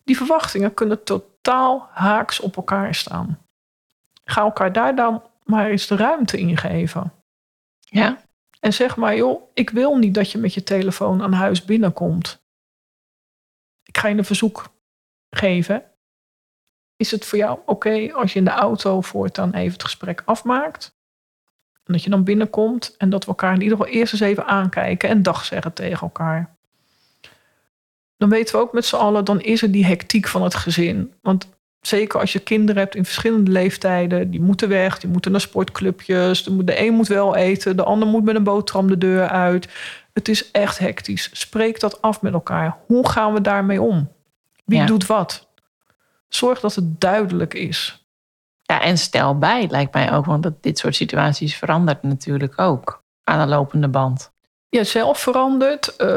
Die 0.04 0.18
verwachtingen 0.18 0.74
kunnen 0.74 1.04
totaal 1.04 1.88
haaks 1.92 2.40
op 2.40 2.56
elkaar 2.56 2.96
staan. 2.96 3.40
Ga 4.24 4.42
elkaar 4.42 4.74
daar 4.74 4.96
dan 4.96 5.24
maar 5.44 5.66
eens 5.66 5.88
de 5.88 5.96
ruimte 5.96 6.40
in 6.40 6.58
geven. 6.58 7.14
Ja, 7.80 8.18
En 8.64 8.74
zeg 8.74 8.96
maar, 8.96 9.16
joh, 9.16 9.42
ik 9.54 9.70
wil 9.70 9.98
niet 9.98 10.14
dat 10.14 10.32
je 10.32 10.38
met 10.38 10.54
je 10.54 10.64
telefoon 10.64 11.22
aan 11.22 11.34
huis 11.34 11.66
binnenkomt. 11.66 12.44
Ik 13.84 13.98
ga 13.98 14.08
je 14.08 14.18
een 14.18 14.26
verzoek 14.26 14.74
geven. 15.30 15.84
Is 16.96 17.12
het 17.12 17.26
voor 17.26 17.38
jou 17.38 17.60
oké 17.66 18.14
als 18.14 18.34
je 18.34 18.40
in 18.40 18.46
de 18.46 18.52
auto 18.52 19.02
voortaan 19.02 19.54
even 19.54 19.74
het 19.74 19.84
gesprek 19.84 20.22
afmaakt? 20.26 20.96
En 21.74 21.94
dat 21.94 22.04
je 22.04 22.10
dan 22.10 22.24
binnenkomt 22.24 22.98
en 22.98 23.10
dat 23.10 23.24
we 23.24 23.30
elkaar 23.30 23.54
in 23.54 23.62
ieder 23.62 23.78
geval 23.78 23.94
eerst 23.94 24.14
eens 24.14 24.22
even 24.22 24.46
aankijken 24.46 25.10
en 25.10 25.24
dag 25.24 25.46
zeggen 25.46 25.74
tegen 25.74 26.02
elkaar. 26.02 26.56
Dan 28.18 28.30
weten 28.30 28.56
we 28.56 28.62
ook 28.62 28.74
met 28.74 28.86
z'n 28.86 28.96
allen, 28.96 29.26
dan 29.26 29.42
is 29.42 29.62
er 29.62 29.72
die 29.72 29.86
hectiek 29.86 30.28
van 30.28 30.44
het 30.44 30.56
gezin. 30.56 31.14
Want 31.22 31.50
zeker 31.88 32.20
als 32.20 32.34
je 32.34 32.40
kinderen 32.40 32.82
hebt 32.82 32.96
in 32.96 33.06
verschillende 33.06 33.52
leeftijden, 33.52 34.32
die 34.32 34.42
moeten 34.42 34.70
weg, 34.70 35.00
die 35.00 35.10
moeten 35.10 35.32
naar 35.32 35.42
sportclubjes. 35.42 36.44
De 36.44 36.80
een 36.86 36.94
moet 36.94 37.08
wel 37.08 37.36
eten, 37.36 37.76
de 37.76 37.84
ander 37.84 38.08
moet 38.08 38.24
met 38.24 38.36
een 38.36 38.44
boterham 38.44 38.88
de 38.88 38.98
deur 38.98 39.28
uit. 39.28 39.68
Het 40.14 40.28
is 40.28 40.52
echt 40.52 40.78
hectisch. 40.78 41.30
Spreek 41.32 41.80
dat 41.80 42.02
af 42.02 42.22
met 42.22 42.34
elkaar. 42.34 42.78
Hoe 42.88 43.10
gaan 43.10 43.34
we 43.34 43.42
daarmee 43.42 43.82
om? 43.82 44.12
Wie 44.66 44.78
Ja. 44.80 44.86
doet 44.86 45.06
wat? 45.06 45.48
Zorg 46.28 46.60
dat 46.60 46.76
het 46.76 47.02
duidelijk 47.02 47.54
is. 47.54 47.98
ja, 48.62 48.82
en 48.82 48.98
stel 48.98 49.38
bij, 49.38 49.68
lijkt 49.70 49.94
mij 49.94 50.14
ook, 50.14 50.26
want 50.26 50.44
dat 50.44 50.64
dit 50.64 50.78
soort 50.78 50.96
situaties 50.96 51.56
verandert 51.56 52.04
natuurlijk 52.04 52.60
ook 52.60 53.04
aan 53.24 53.40
de 53.40 53.46
lopende 53.56 53.88
band. 53.88 54.33
Je 54.74 54.84
zelf 54.84 55.20
verandert. 55.20 55.96
eh, 55.96 56.08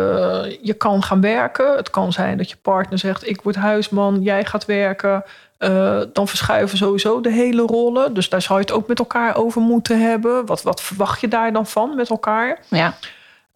je 0.63 0.75
kan 0.77 1.03
gaan 1.03 1.21
werken. 1.21 1.77
Het 1.77 1.91
kan 1.91 2.13
zijn 2.13 2.37
dat 2.37 2.51
je 2.51 2.57
partner 2.63 2.99
zegt: 2.99 3.29
Ik 3.29 3.43
word 3.43 3.57
huisman, 3.57 4.23
jij 4.23 4.45
gaat 4.45 4.65
werken. 4.65 5.25
Eh, 5.59 6.01
dan 6.13 6.29
verschuiven 6.29 6.79
sowieso 6.79 7.21
de 7.21 7.31
hele 7.31 7.63
rollen. 7.63 8.15
Dus 8.15 8.29
daar 8.29 8.43
zou 8.43 8.59
je 8.59 8.65
het 8.65 8.75
ook 8.75 8.89
met 8.89 8.99
elkaar 8.99 9.37
over 9.37 9.61
moeten 9.61 10.01
hebben. 10.01 10.47
Wat, 10.47 10.63
wat 10.63 10.83
verwacht 10.83 11.21
je 11.21 11.29
daar 11.29 11.53
dan 11.53 11.67
van 11.67 11.97
met 11.97 12.11
elkaar? 12.11 12.59
Ja, 12.69 12.95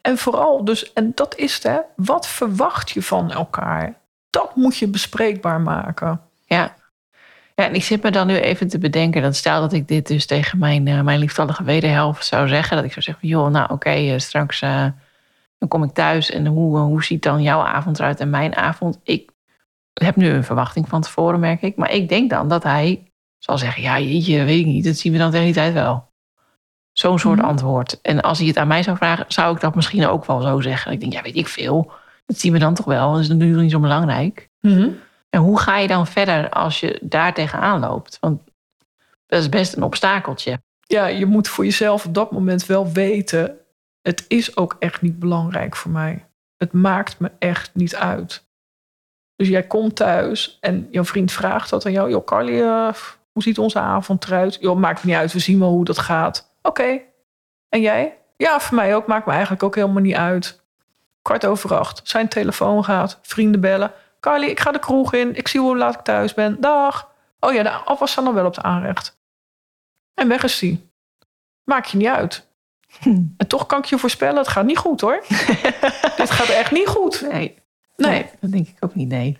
En 0.00 0.18
vooral, 0.18 0.64
dus, 0.64 0.92
en 0.92 1.12
dat 1.14 1.36
is 1.36 1.54
het, 1.54 1.62
hè, 1.62 1.78
wat 1.96 2.26
verwacht 2.26 2.90
je 2.90 3.02
van 3.02 3.32
elkaar? 3.32 3.94
Dat 4.30 4.56
moet 4.56 4.76
je 4.76 4.88
bespreekbaar 4.88 5.60
maken. 5.60 6.20
ja. 6.46 6.74
Ja, 7.60 7.66
en 7.66 7.74
ik 7.74 7.84
zit 7.84 8.02
me 8.02 8.10
dan 8.10 8.26
nu 8.26 8.36
even 8.36 8.68
te 8.68 8.78
bedenken 8.78 9.22
dat 9.22 9.36
stel 9.36 9.60
dat 9.60 9.72
ik 9.72 9.88
dit 9.88 10.06
dus 10.06 10.26
tegen 10.26 10.58
mijn, 10.58 10.86
eh, 10.86 11.00
mijn 11.00 11.18
lieftallige 11.18 11.64
wederhelft 11.64 12.26
zou 12.26 12.48
zeggen. 12.48 12.76
Dat 12.76 12.84
ik 12.84 12.90
zou 12.92 13.02
zeggen, 13.04 13.28
joh, 13.28 13.50
nou 13.50 13.72
oké, 13.72 13.90
eh, 13.90 14.18
straks 14.18 14.62
eh, 14.62 14.86
dan 15.58 15.68
kom 15.68 15.82
ik 15.82 15.92
thuis 15.92 16.30
en 16.30 16.46
hoe, 16.46 16.78
hoe 16.78 17.04
ziet 17.04 17.22
dan 17.22 17.42
jouw 17.42 17.60
avond 17.60 17.98
eruit 17.98 18.20
en 18.20 18.30
mijn 18.30 18.56
avond? 18.56 18.98
Ik 19.02 19.30
heb 19.92 20.16
nu 20.16 20.28
een 20.28 20.44
verwachting 20.44 20.88
van 20.88 21.00
tevoren, 21.00 21.40
merk 21.40 21.62
ik. 21.62 21.76
Maar 21.76 21.92
ik 21.92 22.08
denk 22.08 22.30
dan 22.30 22.48
dat 22.48 22.62
hij 22.62 23.12
zal 23.38 23.58
zeggen, 23.58 23.82
ja 23.82 23.98
jeetje, 23.98 24.44
weet 24.44 24.60
ik 24.60 24.66
niet, 24.66 24.84
dat 24.84 24.96
zien 24.96 25.12
we 25.12 25.18
dan 25.18 25.30
tegen 25.30 25.46
die 25.46 25.54
tijd 25.54 25.72
wel. 25.72 26.08
Zo'n 26.92 27.18
soort 27.18 27.38
Mhm. 27.38 27.46
antwoord. 27.48 28.00
En 28.00 28.20
als 28.20 28.38
hij 28.38 28.46
het 28.46 28.56
aan 28.56 28.68
mij 28.68 28.82
zou 28.82 28.96
vragen, 28.96 29.24
zou 29.28 29.54
ik 29.54 29.60
dat 29.60 29.74
misschien 29.74 30.06
ook 30.06 30.24
wel 30.24 30.40
zo 30.40 30.60
zeggen. 30.60 30.92
Ik 30.92 31.00
denk, 31.00 31.12
ja 31.12 31.22
weet 31.22 31.36
ik 31.36 31.48
veel, 31.48 31.92
dat 32.26 32.38
zien 32.38 32.52
we 32.52 32.58
dan 32.58 32.74
toch 32.74 32.86
wel, 32.86 33.12
dat 33.12 33.20
is 33.20 33.28
natuurlijk 33.28 33.60
niet 33.60 33.70
zo 33.70 33.80
belangrijk. 33.80 34.48
En 35.30 35.40
hoe 35.40 35.58
ga 35.58 35.78
je 35.78 35.88
dan 35.88 36.06
verder 36.06 36.48
als 36.48 36.80
je 36.80 36.98
daar 37.02 37.34
tegenaan 37.34 37.80
loopt? 37.80 38.18
Want 38.20 38.42
dat 39.26 39.40
is 39.40 39.48
best 39.48 39.76
een 39.76 39.82
obstakeltje. 39.82 40.60
Ja, 40.80 41.06
je 41.06 41.26
moet 41.26 41.48
voor 41.48 41.64
jezelf 41.64 42.06
op 42.06 42.14
dat 42.14 42.30
moment 42.30 42.66
wel 42.66 42.92
weten: 42.92 43.58
het 44.02 44.24
is 44.28 44.56
ook 44.56 44.76
echt 44.78 45.02
niet 45.02 45.18
belangrijk 45.18 45.76
voor 45.76 45.90
mij. 45.90 46.26
Het 46.56 46.72
maakt 46.72 47.18
me 47.18 47.30
echt 47.38 47.70
niet 47.74 47.96
uit. 47.96 48.48
Dus 49.36 49.48
jij 49.48 49.66
komt 49.66 49.96
thuis 49.96 50.58
en 50.60 50.88
jouw 50.90 51.04
vriend 51.04 51.32
vraagt 51.32 51.70
dat 51.70 51.86
aan 51.86 51.92
jou: 51.92 52.10
Joh, 52.10 52.24
Carly, 52.24 52.60
eh, 52.60 52.92
hoe 53.32 53.42
ziet 53.42 53.58
onze 53.58 53.78
avond 53.78 54.24
eruit? 54.24 54.58
Joh, 54.60 54.76
maakt 54.76 55.04
niet 55.04 55.14
uit, 55.14 55.32
we 55.32 55.38
zien 55.38 55.58
wel 55.58 55.70
hoe 55.70 55.84
dat 55.84 55.98
gaat. 55.98 56.54
Oké. 56.62 57.00
En 57.68 57.80
jij? 57.80 58.18
Ja, 58.36 58.60
voor 58.60 58.76
mij 58.76 58.94
ook. 58.94 59.06
Maakt 59.06 59.26
me 59.26 59.32
eigenlijk 59.32 59.62
ook 59.62 59.74
helemaal 59.74 60.02
niet 60.02 60.14
uit. 60.14 60.62
Kwart 61.22 61.46
over 61.46 61.74
acht. 61.74 62.00
Zijn 62.04 62.28
telefoon 62.28 62.84
gaat. 62.84 63.18
Vrienden 63.22 63.60
bellen. 63.60 63.92
Carly, 64.20 64.46
ik 64.46 64.60
ga 64.60 64.72
de 64.72 64.78
kroeg 64.78 65.12
in. 65.12 65.34
Ik 65.36 65.48
zie 65.48 65.60
hoe 65.60 65.76
laat 65.76 65.94
ik 65.94 66.00
thuis 66.00 66.34
ben. 66.34 66.60
Dag. 66.60 67.10
Oh 67.40 67.52
ja, 67.52 67.62
de 67.62 67.70
afwas 67.70 68.10
staat 68.12 68.24
nog 68.24 68.34
wel 68.34 68.46
op 68.46 68.54
de 68.54 68.62
aanrecht. 68.62 69.18
En 70.14 70.28
weg 70.28 70.42
is 70.42 70.58
die. 70.58 70.90
Maakt 71.64 71.90
je 71.90 71.96
niet 71.96 72.06
uit. 72.06 72.48
En 73.36 73.46
toch 73.46 73.66
kan 73.66 73.78
ik 73.78 73.84
je 73.84 73.98
voorspellen, 73.98 74.36
het 74.36 74.48
gaat 74.48 74.64
niet 74.64 74.78
goed 74.78 75.00
hoor. 75.00 75.24
Dit 76.16 76.30
gaat 76.30 76.48
echt 76.48 76.70
niet 76.72 76.86
goed. 76.88 77.20
Nee, 77.20 77.30
Nee. 77.96 78.10
nee, 78.10 78.30
dat 78.40 78.50
denk 78.50 78.68
ik 78.68 78.76
ook 78.80 78.94
niet, 78.94 79.08
nee. 79.08 79.38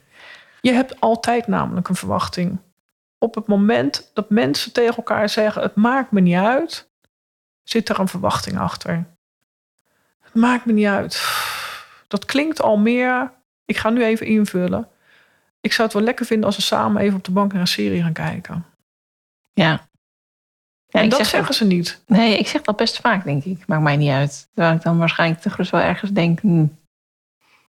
Je 0.61 0.73
hebt 0.73 1.01
altijd 1.01 1.47
namelijk 1.47 1.89
een 1.89 1.95
verwachting. 1.95 2.59
Op 3.19 3.35
het 3.35 3.47
moment 3.47 4.11
dat 4.15 4.31
mensen 4.31 4.73
tegen 4.73 4.97
elkaar 4.97 5.29
zeggen: 5.29 5.63
Het 5.63 5.75
maakt 5.75 6.11
me 6.11 6.21
niet 6.21 6.37
uit, 6.37 6.91
zit 7.63 7.89
er 7.89 7.99
een 8.01 8.09
verwachting 8.09 8.59
achter. 8.59 9.07
Het 10.21 10.35
maakt 10.35 10.65
me 10.65 10.73
niet 10.73 10.87
uit. 10.87 11.23
Dat 12.09 12.25
klinkt 12.25 12.63
al 12.63 12.77
meer. 12.79 13.33
Ik 13.71 13.77
ga 13.77 13.91
nu 13.91 14.05
even 14.05 14.27
invullen. 14.27 14.89
Ik 15.61 15.73
zou 15.73 15.89
het 15.89 15.97
wel 15.97 16.07
lekker 16.07 16.27
vinden 16.27 16.47
als 16.47 16.57
we 16.57 16.63
samen 16.63 17.03
even 17.03 17.17
op 17.17 17.25
de 17.25 17.31
bank 17.31 17.53
naar 17.53 17.61
een 17.61 17.67
serie 17.67 18.03
gaan 18.03 18.13
kijken. 18.13 18.65
Ja, 19.53 19.89
Ja, 20.89 21.01
en 21.01 21.09
dat 21.09 21.19
zeg 21.19 21.29
zeggen 21.29 21.55
ze 21.55 21.65
niet. 21.65 22.03
Nee, 22.07 22.39
ik 22.39 22.47
zeg 22.47 22.63
dat 22.63 22.77
best 22.77 23.01
vaak, 23.01 23.25
denk 23.25 23.45
ik. 23.45 23.67
Maakt 23.67 23.83
mij 23.83 23.97
niet 23.97 24.11
uit. 24.11 24.49
Terwijl 24.55 24.77
ik 24.77 24.83
dan 24.83 24.99
waarschijnlijk 24.99 25.43
gerust 25.43 25.71
wel 25.71 25.81
ergens 25.81 26.11
denk... 26.11 26.41
hm, 26.41 26.63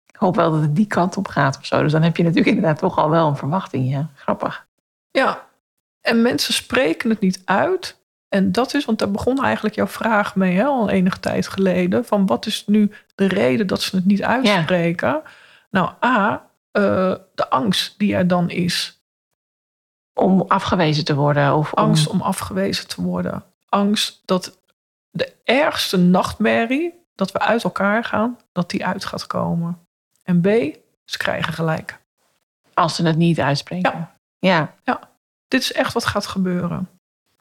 ik 0.06 0.16
hoop 0.16 0.36
wel 0.36 0.50
dat 0.50 0.60
het 0.60 0.76
die 0.76 0.86
kant 0.86 1.16
op 1.16 1.28
gaat 1.28 1.58
of 1.58 1.66
zo. 1.66 1.82
Dus 1.82 1.92
dan 1.92 2.02
heb 2.02 2.16
je 2.16 2.22
natuurlijk 2.22 2.50
inderdaad 2.56 2.78
toch 2.78 2.98
al 2.98 3.10
wel 3.10 3.28
een 3.28 3.36
verwachting. 3.36 3.90
Ja, 3.90 4.10
grappig. 4.14 4.66
Ja, 5.10 5.46
en 6.00 6.22
mensen 6.22 6.54
spreken 6.54 7.10
het 7.10 7.20
niet 7.20 7.42
uit. 7.44 8.00
En 8.28 8.52
dat 8.52 8.74
is, 8.74 8.84
want 8.84 8.98
daar 8.98 9.10
begon 9.10 9.44
eigenlijk 9.44 9.74
jouw 9.74 9.86
vraag 9.86 10.36
mee 10.36 10.56
hè, 10.56 10.64
al 10.64 10.90
enige 10.90 11.20
tijd 11.20 11.48
geleden. 11.48 12.04
Van 12.04 12.26
wat 12.26 12.46
is 12.46 12.66
nu 12.66 12.90
de 13.14 13.28
reden 13.28 13.66
dat 13.66 13.82
ze 13.82 13.96
het 13.96 14.04
niet 14.04 14.22
uitspreken? 14.22 15.22
Nou, 15.76 15.90
A, 16.04 16.46
eh, 16.70 17.14
de 17.34 17.50
angst 17.50 17.98
die 17.98 18.14
er 18.14 18.26
dan 18.26 18.50
is. 18.50 19.00
Om 20.14 20.44
afgewezen 20.48 21.04
te 21.04 21.14
worden. 21.14 21.54
Of 21.54 21.72
om- 21.72 21.84
Angst 21.84 22.08
om 22.08 22.20
afgewezen 22.20 22.88
te 22.88 23.02
worden. 23.02 23.44
Angst 23.68 24.22
dat 24.24 24.58
de 25.10 25.32
ergste 25.44 25.96
nachtmerrie, 25.96 26.94
dat 27.14 27.32
we 27.32 27.38
uit 27.38 27.64
elkaar 27.64 28.04
gaan, 28.04 28.38
dat 28.52 28.70
die 28.70 28.86
uit 28.86 29.04
gaat 29.04 29.26
komen. 29.26 29.78
En 30.22 30.40
B, 30.40 30.46
ze 31.04 31.18
krijgen 31.18 31.52
gelijk. 31.52 31.98
Als 32.74 32.94
ze 32.94 33.06
het 33.06 33.16
niet 33.16 33.40
uitspreken. 33.40 34.10
Ja. 34.38 34.74
dit 35.48 35.60
is 35.60 35.72
echt 35.72 35.92
wat 35.92 36.04
gaat 36.06 36.26
gebeuren. 36.26 36.88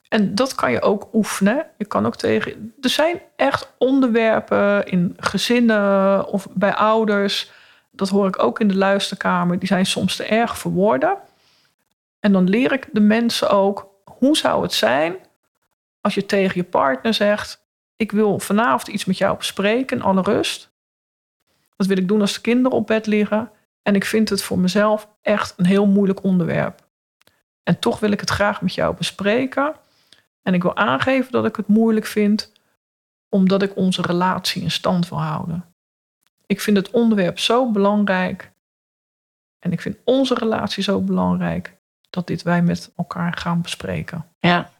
En 0.09 0.35
dat 0.35 0.55
kan 0.55 0.71
je 0.71 0.81
ook 0.81 1.07
oefenen. 1.13 1.65
Je 1.77 1.85
kan 1.85 2.05
ook 2.05 2.15
tegen. 2.15 2.73
Er 2.81 2.89
zijn 2.89 3.21
echt 3.35 3.73
onderwerpen 3.77 4.85
in 4.85 5.13
gezinnen 5.17 6.27
of 6.27 6.47
bij 6.51 6.75
ouders. 6.75 7.51
Dat 7.95 8.09
hoor 8.09 8.27
ik 8.27 8.43
ook 8.43 8.59
in 8.59 8.67
de 8.67 8.75
luisterkamer. 8.75 9.59
Die 9.59 9.67
zijn 9.67 9.85
soms 9.85 10.15
te 10.15 10.23
erg 10.23 10.57
voor 10.57 10.71
woorden. 10.71 11.17
En 12.19 12.31
dan 12.31 12.49
leer 12.49 12.71
ik 12.71 12.87
de 12.91 12.99
mensen 12.99 13.49
ook. 13.49 13.89
Hoe 14.03 14.37
zou 14.37 14.61
het 14.61 14.73
zijn 14.73 15.15
als 16.01 16.15
je 16.15 16.25
tegen 16.25 16.55
je 16.55 16.63
partner 16.63 17.13
zegt: 17.13 17.65
Ik 17.95 18.11
wil 18.11 18.39
vanavond 18.39 18.87
iets 18.87 19.05
met 19.05 19.17
jou 19.17 19.37
bespreken, 19.37 20.01
alle 20.01 20.21
rust. 20.21 20.73
Dat 21.75 21.87
wil 21.87 21.97
ik 21.97 22.07
doen 22.07 22.21
als 22.21 22.33
de 22.33 22.41
kinderen 22.41 22.77
op 22.77 22.87
bed 22.87 23.05
liggen. 23.05 23.51
En 23.81 23.95
ik 23.95 24.05
vind 24.05 24.29
het 24.29 24.43
voor 24.43 24.59
mezelf 24.59 25.09
echt 25.21 25.53
een 25.57 25.65
heel 25.65 25.85
moeilijk 25.85 26.23
onderwerp. 26.23 26.79
En 27.63 27.79
toch 27.79 27.99
wil 27.99 28.11
ik 28.11 28.19
het 28.19 28.29
graag 28.29 28.61
met 28.61 28.73
jou 28.73 28.95
bespreken. 28.95 29.75
En 30.41 30.53
ik 30.53 30.61
wil 30.61 30.75
aangeven 30.75 31.31
dat 31.31 31.45
ik 31.45 31.55
het 31.55 31.67
moeilijk 31.67 32.05
vind, 32.05 32.51
omdat 33.29 33.61
ik 33.61 33.75
onze 33.75 34.01
relatie 34.01 34.61
in 34.61 34.71
stand 34.71 35.09
wil 35.09 35.21
houden. 35.21 35.74
Ik 36.47 36.61
vind 36.61 36.77
het 36.77 36.89
onderwerp 36.89 37.39
zo 37.39 37.71
belangrijk. 37.71 38.51
En 39.59 39.71
ik 39.71 39.81
vind 39.81 39.97
onze 40.03 40.33
relatie 40.33 40.83
zo 40.83 41.01
belangrijk 41.01 41.77
dat 42.09 42.27
dit 42.27 42.43
wij 42.43 42.61
met 42.61 42.91
elkaar 42.95 43.37
gaan 43.37 43.61
bespreken. 43.61 44.25
Ja. 44.39 44.71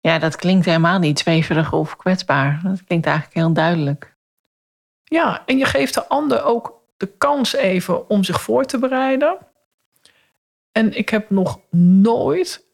Ja, 0.00 0.18
dat 0.18 0.36
klinkt 0.36 0.64
helemaal 0.64 0.98
niet 0.98 1.18
zweverig 1.18 1.72
of 1.72 1.96
kwetsbaar. 1.96 2.60
Dat 2.62 2.84
klinkt 2.84 3.06
eigenlijk 3.06 3.36
heel 3.36 3.52
duidelijk. 3.52 4.16
Ja, 5.04 5.42
en 5.46 5.58
je 5.58 5.64
geeft 5.64 5.94
de 5.94 6.06
ander 6.06 6.42
ook 6.42 6.82
de 6.96 7.06
kans 7.06 7.54
even 7.54 8.08
om 8.08 8.24
zich 8.24 8.42
voor 8.42 8.64
te 8.64 8.78
bereiden. 8.78 9.38
En 10.72 10.96
ik 10.96 11.08
heb 11.08 11.30
nog 11.30 11.60
nooit, 11.70 12.66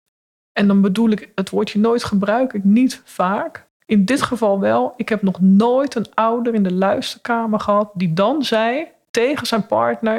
en 0.52 0.66
dan 0.66 0.80
bedoel 0.80 1.10
ik 1.10 1.32
het 1.34 1.50
woordje 1.50 1.78
nooit 1.78 2.04
gebruik 2.04 2.52
ik 2.52 2.64
niet 2.64 3.02
vaak. 3.04 3.68
In 3.86 4.04
dit 4.04 4.22
geval 4.22 4.60
wel, 4.60 4.94
ik 4.96 5.08
heb 5.08 5.22
nog 5.22 5.40
nooit 5.40 5.94
een 5.94 6.14
ouder 6.14 6.54
in 6.54 6.62
de 6.62 6.72
luisterkamer 6.72 7.60
gehad 7.60 7.90
die 7.94 8.12
dan 8.12 8.42
zei 8.44 8.86
tegen 9.10 9.46
zijn 9.46 9.66
partner: 9.66 10.18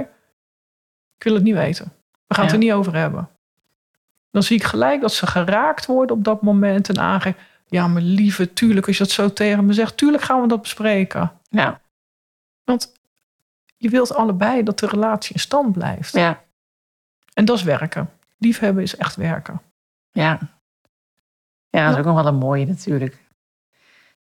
Ik 1.17 1.23
wil 1.23 1.34
het 1.34 1.43
niet 1.43 1.56
weten. 1.56 1.93
We 2.28 2.36
gaan 2.36 2.43
het 2.43 2.54
er 2.54 2.60
niet 2.60 2.71
over 2.71 2.95
hebben. 2.95 3.30
Dan 4.32 4.43
zie 4.43 4.58
ik 4.58 4.63
gelijk 4.63 5.02
dat 5.02 5.13
ze 5.13 5.28
geraakt 5.28 5.86
worden 5.86 6.15
op 6.15 6.23
dat 6.23 6.41
moment 6.41 6.89
en 6.89 6.99
aangeven: 6.99 7.41
Ja, 7.67 7.88
maar 7.88 8.02
lieve, 8.02 8.54
tuurlijk, 8.54 8.88
als 8.88 8.97
je 8.97 9.04
dat 9.04 9.12
zo 9.12 9.34
tegen 9.34 9.65
me 9.65 9.73
zegt, 9.73 9.97
tuurlijk 9.97 10.23
gaan 10.23 10.41
we 10.41 10.47
dat 10.47 10.62
bespreken. 10.62 11.32
Ja. 11.49 11.82
Want 12.63 12.93
je 13.78 13.89
wilt 13.89 14.13
allebei 14.13 14.63
dat 14.63 14.80
de 14.80 14.88
relatie 14.88 15.34
in 15.34 15.39
stand 15.39 15.71
blijft. 15.71 16.13
Ja. 16.13 16.43
En 17.34 17.45
dat 17.45 17.58
is 17.58 17.63
werken. 17.63 18.10
Liefhebben 18.38 18.84
is 18.84 18.95
echt 18.95 19.15
werken. 19.15 19.62
Ja. 20.12 20.39
Ja, 21.69 21.84
dat 21.84 21.93
is 21.93 21.99
ook 21.99 22.06
nog 22.06 22.15
wel 22.15 22.28
een 22.28 22.39
mooie 22.39 22.65
natuurlijk. 22.65 23.23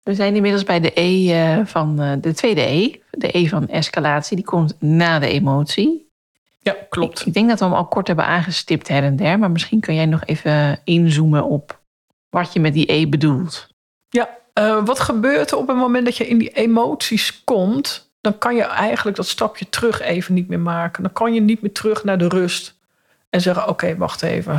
We 0.03 0.15
zijn 0.15 0.35
inmiddels 0.35 0.65
bij 0.65 0.81
de 0.81 1.01
E 1.01 1.33
eh, 1.33 1.67
van 1.67 2.01
eh, 2.01 2.13
de 2.21 2.35
tweede 2.35 2.61
E. 2.61 3.01
De 3.11 3.39
E 3.39 3.49
van 3.49 3.69
escalatie. 3.69 4.37
Die 4.37 4.45
komt 4.45 4.75
na 4.79 5.19
de 5.19 5.29
emotie. 5.29 6.09
Ja, 6.63 6.77
Ik, 6.91 7.21
ik 7.25 7.35
denk 7.35 7.49
dat 7.49 7.59
we 7.59 7.65
hem 7.65 7.75
al 7.75 7.87
kort 7.87 8.07
hebben 8.07 8.25
aangestipt 8.25 8.89
her 8.89 9.03
en 9.03 9.17
der. 9.17 9.39
Maar 9.39 9.51
misschien 9.51 9.81
kan 9.81 9.95
jij 9.95 10.07
nog 10.07 10.25
even 10.25 10.81
inzoomen 10.85 11.45
op 11.45 11.81
wat 12.31 12.53
je 12.53 12.61
met 12.61 12.73
die 12.73 12.93
E 12.93 13.09
bedoelt. 13.09 13.69
Ja, 14.09 14.39
eh, 14.53 14.85
wat 14.85 15.01
gebeurt 15.01 15.51
er 15.51 15.57
op 15.57 15.69
het 15.69 15.77
moment 15.77 16.05
dat 16.05 16.17
je 16.17 16.29
in 16.29 16.39
die 16.39 16.51
emoties 16.51 17.45
komt? 17.45 18.11
Dan 18.21 18.39
kan 18.39 18.55
je 18.57 18.63
eigenlijk 18.63 19.17
dat 19.17 19.27
stapje 19.27 19.69
terug 19.69 20.01
even 20.01 20.35
niet 20.35 20.49
meer 20.49 20.61
maken. 20.61 21.03
Dan 21.03 21.13
kan 21.13 21.35
je 21.35 21.41
niet 21.41 21.63
meer 21.63 21.73
terug 21.73 22.05
naar 22.05 22.19
de 22.19 22.29
rust. 22.29 22.79
En 23.31 23.41
zeggen, 23.41 23.69
oké, 23.69 23.97
wacht 23.97 24.23
even. 24.23 24.59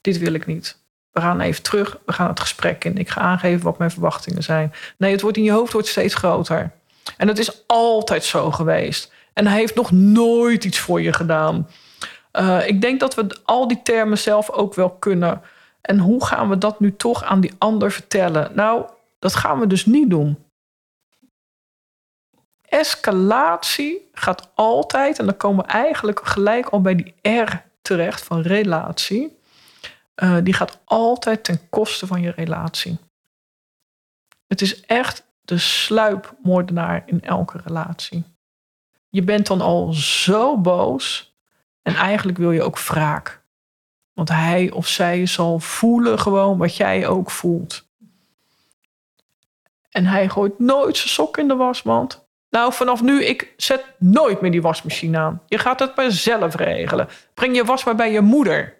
Dit 0.00 0.18
wil 0.18 0.34
ik 0.34 0.46
niet. 0.46 0.79
We 1.12 1.20
gaan 1.20 1.40
even 1.40 1.62
terug. 1.62 1.98
We 2.06 2.12
gaan 2.12 2.28
het 2.28 2.40
gesprek 2.40 2.84
in. 2.84 2.98
Ik 2.98 3.08
ga 3.08 3.20
aangeven 3.20 3.64
wat 3.64 3.78
mijn 3.78 3.90
verwachtingen 3.90 4.42
zijn. 4.42 4.72
Nee, 4.96 5.12
het 5.12 5.20
wordt 5.20 5.36
in 5.36 5.42
je 5.42 5.52
hoofd 5.52 5.72
wordt 5.72 5.88
steeds 5.88 6.14
groter. 6.14 6.70
En 7.16 7.26
dat 7.26 7.38
is 7.38 7.62
altijd 7.66 8.24
zo 8.24 8.50
geweest. 8.50 9.12
En 9.32 9.46
hij 9.46 9.58
heeft 9.58 9.74
nog 9.74 9.90
nooit 9.90 10.64
iets 10.64 10.78
voor 10.78 11.00
je 11.02 11.12
gedaan. 11.12 11.68
Eh, 12.30 12.68
ik 12.68 12.80
denk 12.80 13.00
dat 13.00 13.14
we 13.14 13.38
al 13.44 13.68
die 13.68 13.82
termen 13.82 14.18
zelf 14.18 14.50
ook 14.50 14.74
wel 14.74 14.90
kunnen. 14.90 15.42
En 15.80 15.98
hoe 15.98 16.24
gaan 16.24 16.48
we 16.48 16.58
dat 16.58 16.80
nu 16.80 16.96
toch 16.96 17.24
aan 17.24 17.40
die 17.40 17.54
ander 17.58 17.92
vertellen? 17.92 18.52
Nou, 18.54 18.84
dat 19.18 19.34
gaan 19.34 19.60
we 19.60 19.66
dus 19.66 19.86
niet 19.86 20.10
doen. 20.10 20.38
Escalatie 22.62 24.08
gaat 24.12 24.50
altijd, 24.54 25.18
en 25.18 25.24
dan 25.24 25.36
komen 25.36 25.64
we 25.64 25.70
eigenlijk 25.70 26.20
gelijk 26.26 26.68
al 26.68 26.80
bij 26.80 26.94
die 26.94 27.14
R 27.22 27.62
terecht 27.82 28.22
van 28.22 28.40
relatie. 28.40 29.38
Eh, 30.20 30.36
die 30.42 30.54
gaat 30.54 30.80
altijd 30.84 31.44
ten 31.44 31.68
koste 31.68 32.06
van 32.06 32.20
je 32.20 32.30
relatie. 32.30 32.98
Het 34.46 34.60
is 34.60 34.80
echt 34.80 35.26
de 35.40 35.58
sluipmoordenaar 35.58 37.02
in 37.06 37.22
elke 37.22 37.60
relatie. 37.64 38.24
Je 39.08 39.22
bent 39.22 39.46
dan 39.46 39.60
al 39.60 39.92
zo 39.92 40.58
boos 40.58 41.34
en 41.82 41.94
eigenlijk 41.94 42.38
wil 42.38 42.50
je 42.50 42.62
ook 42.62 42.78
wraak. 42.78 43.42
Want 44.12 44.28
hij 44.28 44.70
of 44.70 44.86
zij 44.86 45.26
zal 45.26 45.58
voelen 45.58 46.18
gewoon 46.18 46.58
wat 46.58 46.76
jij 46.76 47.06
ook 47.06 47.30
voelt. 47.30 47.88
En 49.90 50.06
hij 50.06 50.28
gooit 50.28 50.58
nooit 50.58 50.96
zijn 50.96 51.08
sok 51.08 51.36
in 51.36 51.48
de 51.48 51.56
wasmand. 51.56 52.28
Nou, 52.50 52.72
vanaf 52.72 53.02
nu, 53.02 53.24
ik 53.24 53.54
zet 53.56 53.84
nooit 53.98 54.40
meer 54.40 54.50
die 54.50 54.62
wasmachine 54.62 55.18
aan. 55.18 55.42
Je 55.46 55.58
gaat 55.58 55.80
het 55.80 55.96
maar 55.96 56.10
zelf 56.10 56.54
regelen. 56.54 57.08
Breng 57.34 57.56
je 57.56 57.64
was 57.64 57.84
maar 57.84 57.96
bij 57.96 58.12
je 58.12 58.20
moeder. 58.20 58.78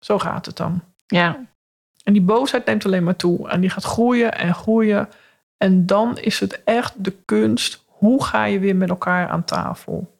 Zo 0.00 0.18
gaat 0.18 0.46
het 0.46 0.56
dan. 0.56 0.80
Ja, 1.06 1.46
En 2.04 2.12
die 2.12 2.22
boosheid 2.22 2.66
neemt 2.66 2.84
alleen 2.84 3.04
maar 3.04 3.16
toe. 3.16 3.48
En 3.48 3.60
die 3.60 3.70
gaat 3.70 3.84
groeien 3.84 4.38
en 4.38 4.54
groeien. 4.54 5.08
En 5.56 5.86
dan 5.86 6.18
is 6.18 6.40
het 6.40 6.64
echt 6.64 7.04
de 7.04 7.14
kunst. 7.24 7.84
Hoe 7.86 8.24
ga 8.24 8.44
je 8.44 8.58
weer 8.58 8.76
met 8.76 8.88
elkaar 8.88 9.28
aan 9.28 9.44
tafel? 9.44 10.18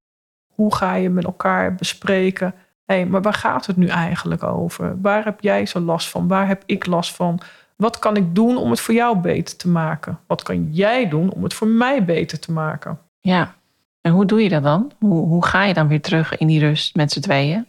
Hoe 0.55 0.75
ga 0.75 0.95
je 0.95 1.11
met 1.11 1.25
elkaar 1.25 1.75
bespreken? 1.75 2.55
Hé, 2.85 2.95
hey, 2.95 3.07
maar 3.07 3.23
waar 3.23 3.35
gaat 3.35 3.67
het 3.67 3.77
nu 3.77 3.87
eigenlijk 3.87 4.43
over? 4.43 5.01
Waar 5.01 5.25
heb 5.25 5.41
jij 5.41 5.67
zo 5.67 5.81
last 5.81 6.09
van? 6.09 6.29
Waar 6.29 6.47
heb 6.47 6.63
ik 6.67 6.87
last 6.87 7.15
van? 7.15 7.41
Wat 7.77 7.99
kan 7.99 8.17
ik 8.17 8.35
doen 8.35 8.57
om 8.57 8.71
het 8.71 8.81
voor 8.81 8.95
jou 8.95 9.17
beter 9.19 9.57
te 9.57 9.69
maken? 9.69 10.19
Wat 10.27 10.43
kan 10.43 10.69
jij 10.73 11.09
doen 11.09 11.33
om 11.33 11.43
het 11.43 11.55
voor 11.55 11.69
mij 11.69 12.05
beter 12.05 12.39
te 12.39 12.53
maken? 12.53 12.99
ja. 13.21 13.57
En 14.01 14.13
hoe 14.13 14.27
doe 14.27 14.43
je 14.43 14.49
dat 14.49 14.63
dan? 14.63 14.93
Hoe, 14.99 15.27
hoe 15.27 15.45
ga 15.47 15.65
je 15.65 15.75
dan 15.75 15.89
weer 15.89 16.01
terug 16.01 16.37
in 16.37 16.47
die 16.47 16.61
rust 16.61 16.97
met 16.97 17.13
z'n 17.13 17.21
tweeën? 17.21 17.67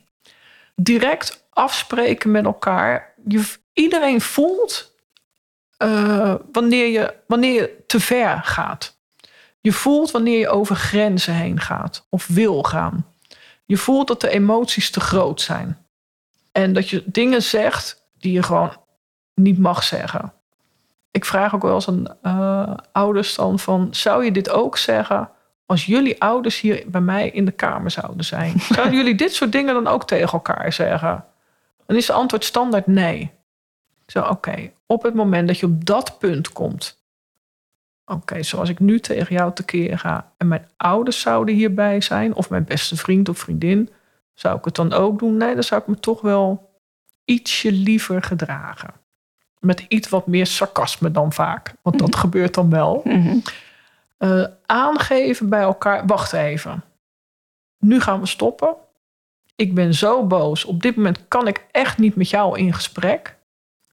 direct 0.82 1.48
afspreken 1.60 2.32
met 2.32 2.46
elkaar. 2.46 3.14
Je, 3.28 3.54
iedereen 3.74 4.22
voelt 4.22 4.96
eh, 5.78 6.36
wanneer, 6.52 6.88
je, 6.88 7.14
wanneer 7.28 7.54
je 7.54 7.84
te 7.88 8.00
ver 8.00 8.42
gaat. 8.44 8.98
Je 9.62 9.72
voelt 9.72 10.12
wanneer 10.12 10.40
je 10.40 10.50
over 10.50 10.76
grenzen 10.76 11.34
heen 11.34 11.60
gaat 11.60 12.08
of 12.10 12.28
wil 12.28 12.64
gaan. 12.64 13.06
Je 13.66 13.78
voelt 13.78 14.08
dat 14.08 14.22
de 14.22 14.30
emoties 14.30 14.92
te 14.92 15.00
groot 15.00 15.42
zijn. 15.42 15.86
En 16.52 16.74
dat 16.74 16.90
je 16.90 17.04
dingen 17.06 17.44
zegt 17.44 18.08
die 18.18 18.32
je 18.32 18.44
gewoon 18.44 18.72
niet 19.36 19.58
mag 19.58 19.84
zeggen. 19.84 20.34
Ik 21.12 21.26
vraag 21.26 21.56
ook 21.56 21.62
wel 21.62 21.74
eens 21.74 21.88
aan 21.88 22.18
eh, 22.22 22.78
ouders 22.92 23.36
dan 23.36 23.60
van... 23.60 23.88
zou 23.92 24.26
je 24.26 24.32
dit 24.32 24.50
ook 24.50 24.78
zeggen 24.78 25.30
als 25.66 25.86
jullie 25.86 26.22
ouders 26.22 26.60
hier 26.60 26.84
bij 26.88 27.02
mij 27.02 27.30
in 27.30 27.46
de 27.46 27.52
kamer 27.52 27.92
zouden 27.92 28.26
zijn? 28.26 28.60
Zouden 28.76 28.96
jullie 28.96 29.16
dit 29.16 29.34
soort 29.34 29.52
dingen 29.52 29.74
dan 29.74 29.88
ook 29.88 30.08
tegen 30.08 30.32
elkaar 30.32 30.74
zeggen? 30.74 31.26
Dan 31.90 31.98
is 31.98 32.06
de 32.06 32.14
antwoord 32.14 32.44
standaard 32.44 32.88
nee. 32.88 33.32
Zo, 34.08 34.22
oké, 34.22 34.72
op 34.86 35.04
het 35.04 35.14
moment 35.14 35.48
dat 35.48 35.60
je 35.60 35.66
op 35.66 35.86
dat 35.86 36.20
punt 36.20 36.52
komt... 36.52 37.04
oké, 38.06 38.44
zoals 38.44 38.70
ik 38.70 38.80
nu 38.80 39.00
tegen 39.00 39.36
jou 39.36 39.54
tekeer 39.54 40.00
ga... 40.00 40.32
en 40.38 40.48
mijn 40.48 40.68
ouders 40.78 41.20
zouden 41.22 41.56
hierbij 41.56 42.02
zijn... 42.02 42.34
of 42.36 42.50
mijn 42.50 42.64
beste 42.64 42.96
vriend 42.96 43.30
of 43.30 43.38
vriendin... 43.38 43.90
zou 44.34 44.58
ik 44.58 44.66
het 44.66 44.76
dan 44.76 44.94
ook 44.94 45.20
doen? 45.20 45.38
Nee, 45.38 45.54
dan 45.54 45.64
zou 45.64 45.82
ik 45.82 45.88
me 45.88 46.00
toch 46.00 46.22
wel 46.22 46.70
ietsje 47.26 47.72
liever 47.72 48.24
gedragen. 48.24 48.94
Met 49.60 49.80
iets 49.88 50.10
wat 50.10 50.28
meer 50.28 50.48
sarcasme 50.48 51.12
dan 51.12 51.34
vaak. 51.34 51.74
Want 51.82 52.00
dat 52.00 52.10
Mhm. 52.10 52.20
gebeurt 52.20 52.54
dan 52.54 52.70
wel. 52.70 53.02
Mhm. 53.04 53.38
Eh, 54.18 54.46
aangeven 54.66 55.50
bij 55.50 55.62
elkaar. 55.62 56.06
Wacht 56.06 56.34
even. 56.34 56.84
Nu 57.78 58.02
gaan 58.02 58.20
we 58.20 58.26
stoppen. 58.26 58.76
Ik 59.60 59.74
ben 59.74 59.94
zo 59.94 60.26
boos. 60.26 60.66
Op 60.66 60.82
dit 60.82 60.96
moment 60.96 61.28
kan 61.28 61.48
ik 61.48 61.66
echt 61.72 61.98
niet 61.98 62.16
met 62.16 62.30
jou 62.30 62.58
in 62.58 62.74
gesprek. 62.74 63.38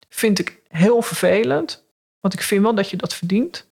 Vind 0.08 0.38
ik 0.38 0.60
heel 0.68 1.02
vervelend. 1.02 1.84
Want 2.20 2.34
ik 2.34 2.42
vind 2.42 2.62
wel 2.62 2.74
dat 2.74 2.90
je 2.90 2.96
dat 2.96 3.14
verdient. 3.14 3.70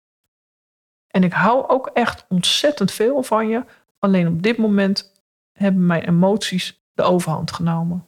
En 1.08 1.24
ik 1.24 1.34
hou 1.34 1.68
ook 1.68 1.90
echt 1.94 2.26
ontzettend 2.30 2.92
veel 2.92 3.24
van 3.24 3.48
je. 3.48 3.64
Alleen 4.00 4.28
op 4.28 4.44
dit 4.44 4.58
moment 4.58 5.14
hebben 5.52 5.86
mijn 5.86 6.08
emoties 6.08 6.82
de 6.94 7.04
overhand 7.04 7.52
genomen. 7.52 8.06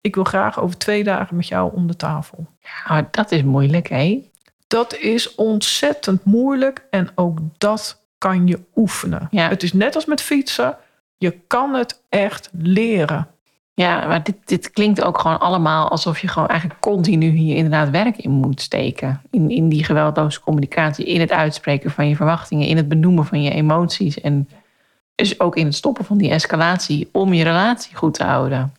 Ik 0.00 0.14
wil 0.14 0.24
graag 0.24 0.60
over 0.60 0.78
twee 0.78 1.04
dagen 1.04 1.36
met 1.36 1.48
jou 1.48 1.74
om 1.74 1.86
de 1.86 1.96
tafel. 1.96 2.46
Ja, 2.60 3.08
dat 3.10 3.30
is 3.30 3.42
moeilijk, 3.42 3.88
hè? 3.88 4.30
Dat 4.66 4.96
is 4.96 5.34
ontzettend 5.34 6.24
moeilijk 6.24 6.86
en 6.90 7.10
ook 7.14 7.38
dat 7.58 8.04
kan 8.18 8.46
je 8.46 8.60
oefenen. 8.74 9.28
Ja. 9.30 9.48
Het 9.48 9.62
is 9.62 9.72
net 9.72 9.94
als 9.94 10.04
met 10.04 10.20
fietsen. 10.20 10.78
Je 11.20 11.38
kan 11.46 11.74
het 11.74 12.02
echt 12.08 12.50
leren. 12.52 13.28
Ja, 13.74 14.06
maar 14.06 14.22
dit, 14.22 14.36
dit 14.44 14.70
klinkt 14.70 15.02
ook 15.02 15.20
gewoon 15.20 15.40
allemaal 15.40 15.88
alsof 15.88 16.18
je 16.18 16.28
gewoon 16.28 16.48
eigenlijk 16.48 16.80
continu 16.80 17.28
hier 17.28 17.56
inderdaad 17.56 17.90
werk 17.90 18.16
in 18.16 18.30
moet 18.30 18.60
steken. 18.60 19.22
In, 19.30 19.50
in 19.50 19.68
die 19.68 19.84
geweldloze 19.84 20.40
communicatie, 20.40 21.04
in 21.04 21.20
het 21.20 21.30
uitspreken 21.30 21.90
van 21.90 22.08
je 22.08 22.16
verwachtingen, 22.16 22.66
in 22.66 22.76
het 22.76 22.88
benoemen 22.88 23.26
van 23.26 23.42
je 23.42 23.50
emoties. 23.50 24.20
En 24.20 24.48
dus 25.14 25.40
ook 25.40 25.56
in 25.56 25.66
het 25.66 25.74
stoppen 25.74 26.04
van 26.04 26.18
die 26.18 26.30
escalatie 26.30 27.08
om 27.12 27.32
je 27.32 27.44
relatie 27.44 27.96
goed 27.96 28.14
te 28.14 28.24
houden. 28.24 28.72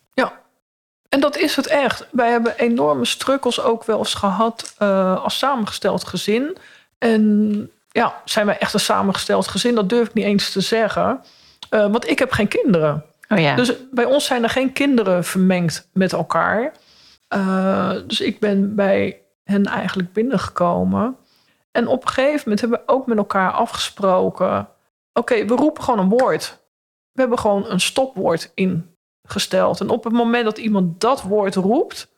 En 1.11 1.19
dat 1.19 1.37
is 1.37 1.55
het 1.55 1.67
echt. 1.67 2.07
Wij 2.11 2.31
hebben 2.31 2.57
enorme 2.57 3.05
strukkels 3.05 3.61
ook 3.61 3.83
wel 3.83 3.97
eens 3.97 4.13
gehad 4.13 4.75
eh, 4.77 5.23
als 5.23 5.37
samengesteld 5.37 6.03
gezin. 6.03 6.57
En 6.97 7.71
ja, 7.89 8.21
zijn 8.25 8.45
wij 8.45 8.57
echt 8.57 8.73
een 8.73 8.79
samengesteld 8.79 9.47
gezin? 9.47 9.75
Dat 9.75 9.89
durf 9.89 10.07
ik 10.07 10.13
niet 10.13 10.25
eens 10.25 10.51
te 10.51 10.61
zeggen. 10.61 11.23
Eh, 11.71 11.91
want 11.91 12.09
ik 12.09 12.19
heb 12.19 12.31
geen 12.31 12.47
kinderen. 12.47 13.05
Oh 13.29 13.39
ja, 13.39 13.55
Dus 13.55 13.73
bij 13.91 14.05
ons 14.05 14.25
zijn 14.25 14.43
er 14.43 14.49
geen 14.49 14.73
kinderen 14.73 15.23
vermengd 15.23 15.89
met 15.93 16.13
elkaar. 16.13 16.71
Eh, 17.27 17.91
dus 18.07 18.21
ik 18.21 18.39
ben 18.39 18.75
bij 18.75 19.21
hen 19.43 19.65
eigenlijk 19.65 20.13
binnengekomen. 20.13 21.17
En 21.71 21.87
op 21.87 22.01
een 22.01 22.09
gegeven 22.09 22.41
moment 22.43 22.61
hebben 22.61 22.79
we 22.79 22.93
ook 22.93 23.07
met 23.07 23.17
elkaar 23.17 23.51
afgesproken. 23.51 24.67
Oké, 25.13 25.45
we 25.45 25.55
roepen 25.55 25.83
gewoon 25.83 25.99
een 25.99 26.09
woord. 26.09 26.59
We 27.11 27.21
hebben 27.21 27.39
gewoon 27.39 27.65
een 27.65 27.79
stopwoord 27.79 28.51
ingesteld. 28.53 29.79
En 29.79 29.89
op 29.89 30.03
het 30.03 30.13
moment 30.13 30.45
dat 30.45 30.57
iemand 30.57 31.01
dat 31.01 31.21
woord 31.21 31.55
roept, 31.55 32.11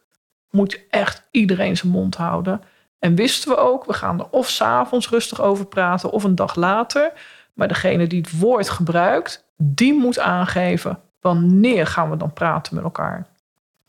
moet 0.50 0.80
echt 0.89 1.28
iedereen 1.32 1.78
zijn 1.78 1.92
mond 1.92 2.16
houden. 2.16 2.62
En 3.00 3.16
wisten 3.16 3.50
we 3.50 3.58
ook, 3.58 3.86
we 3.86 3.94
gaan 3.94 4.20
er 4.20 4.28
of 4.30 4.50
s'avonds 4.50 5.10
rustig 5.10 5.42
over 5.42 5.66
praten 5.66 6.12
of 6.12 6.24
een 6.24 6.36
dag 6.36 6.56
later. 6.56 7.12
Maar 7.54 7.68
degene 7.68 8.08
die 8.08 8.22
het 8.22 8.39
woord 8.39 8.70
gebruikt, 8.70 9.42
die 9.58 9.94
moet 9.94 10.20
aangeven 10.20 11.00
wanneer 11.22 11.88
gaan 11.88 12.10
we 12.10 12.18
dan 12.18 12.34
praten 12.34 12.76
met 12.76 12.84
elkaar. 12.84 13.26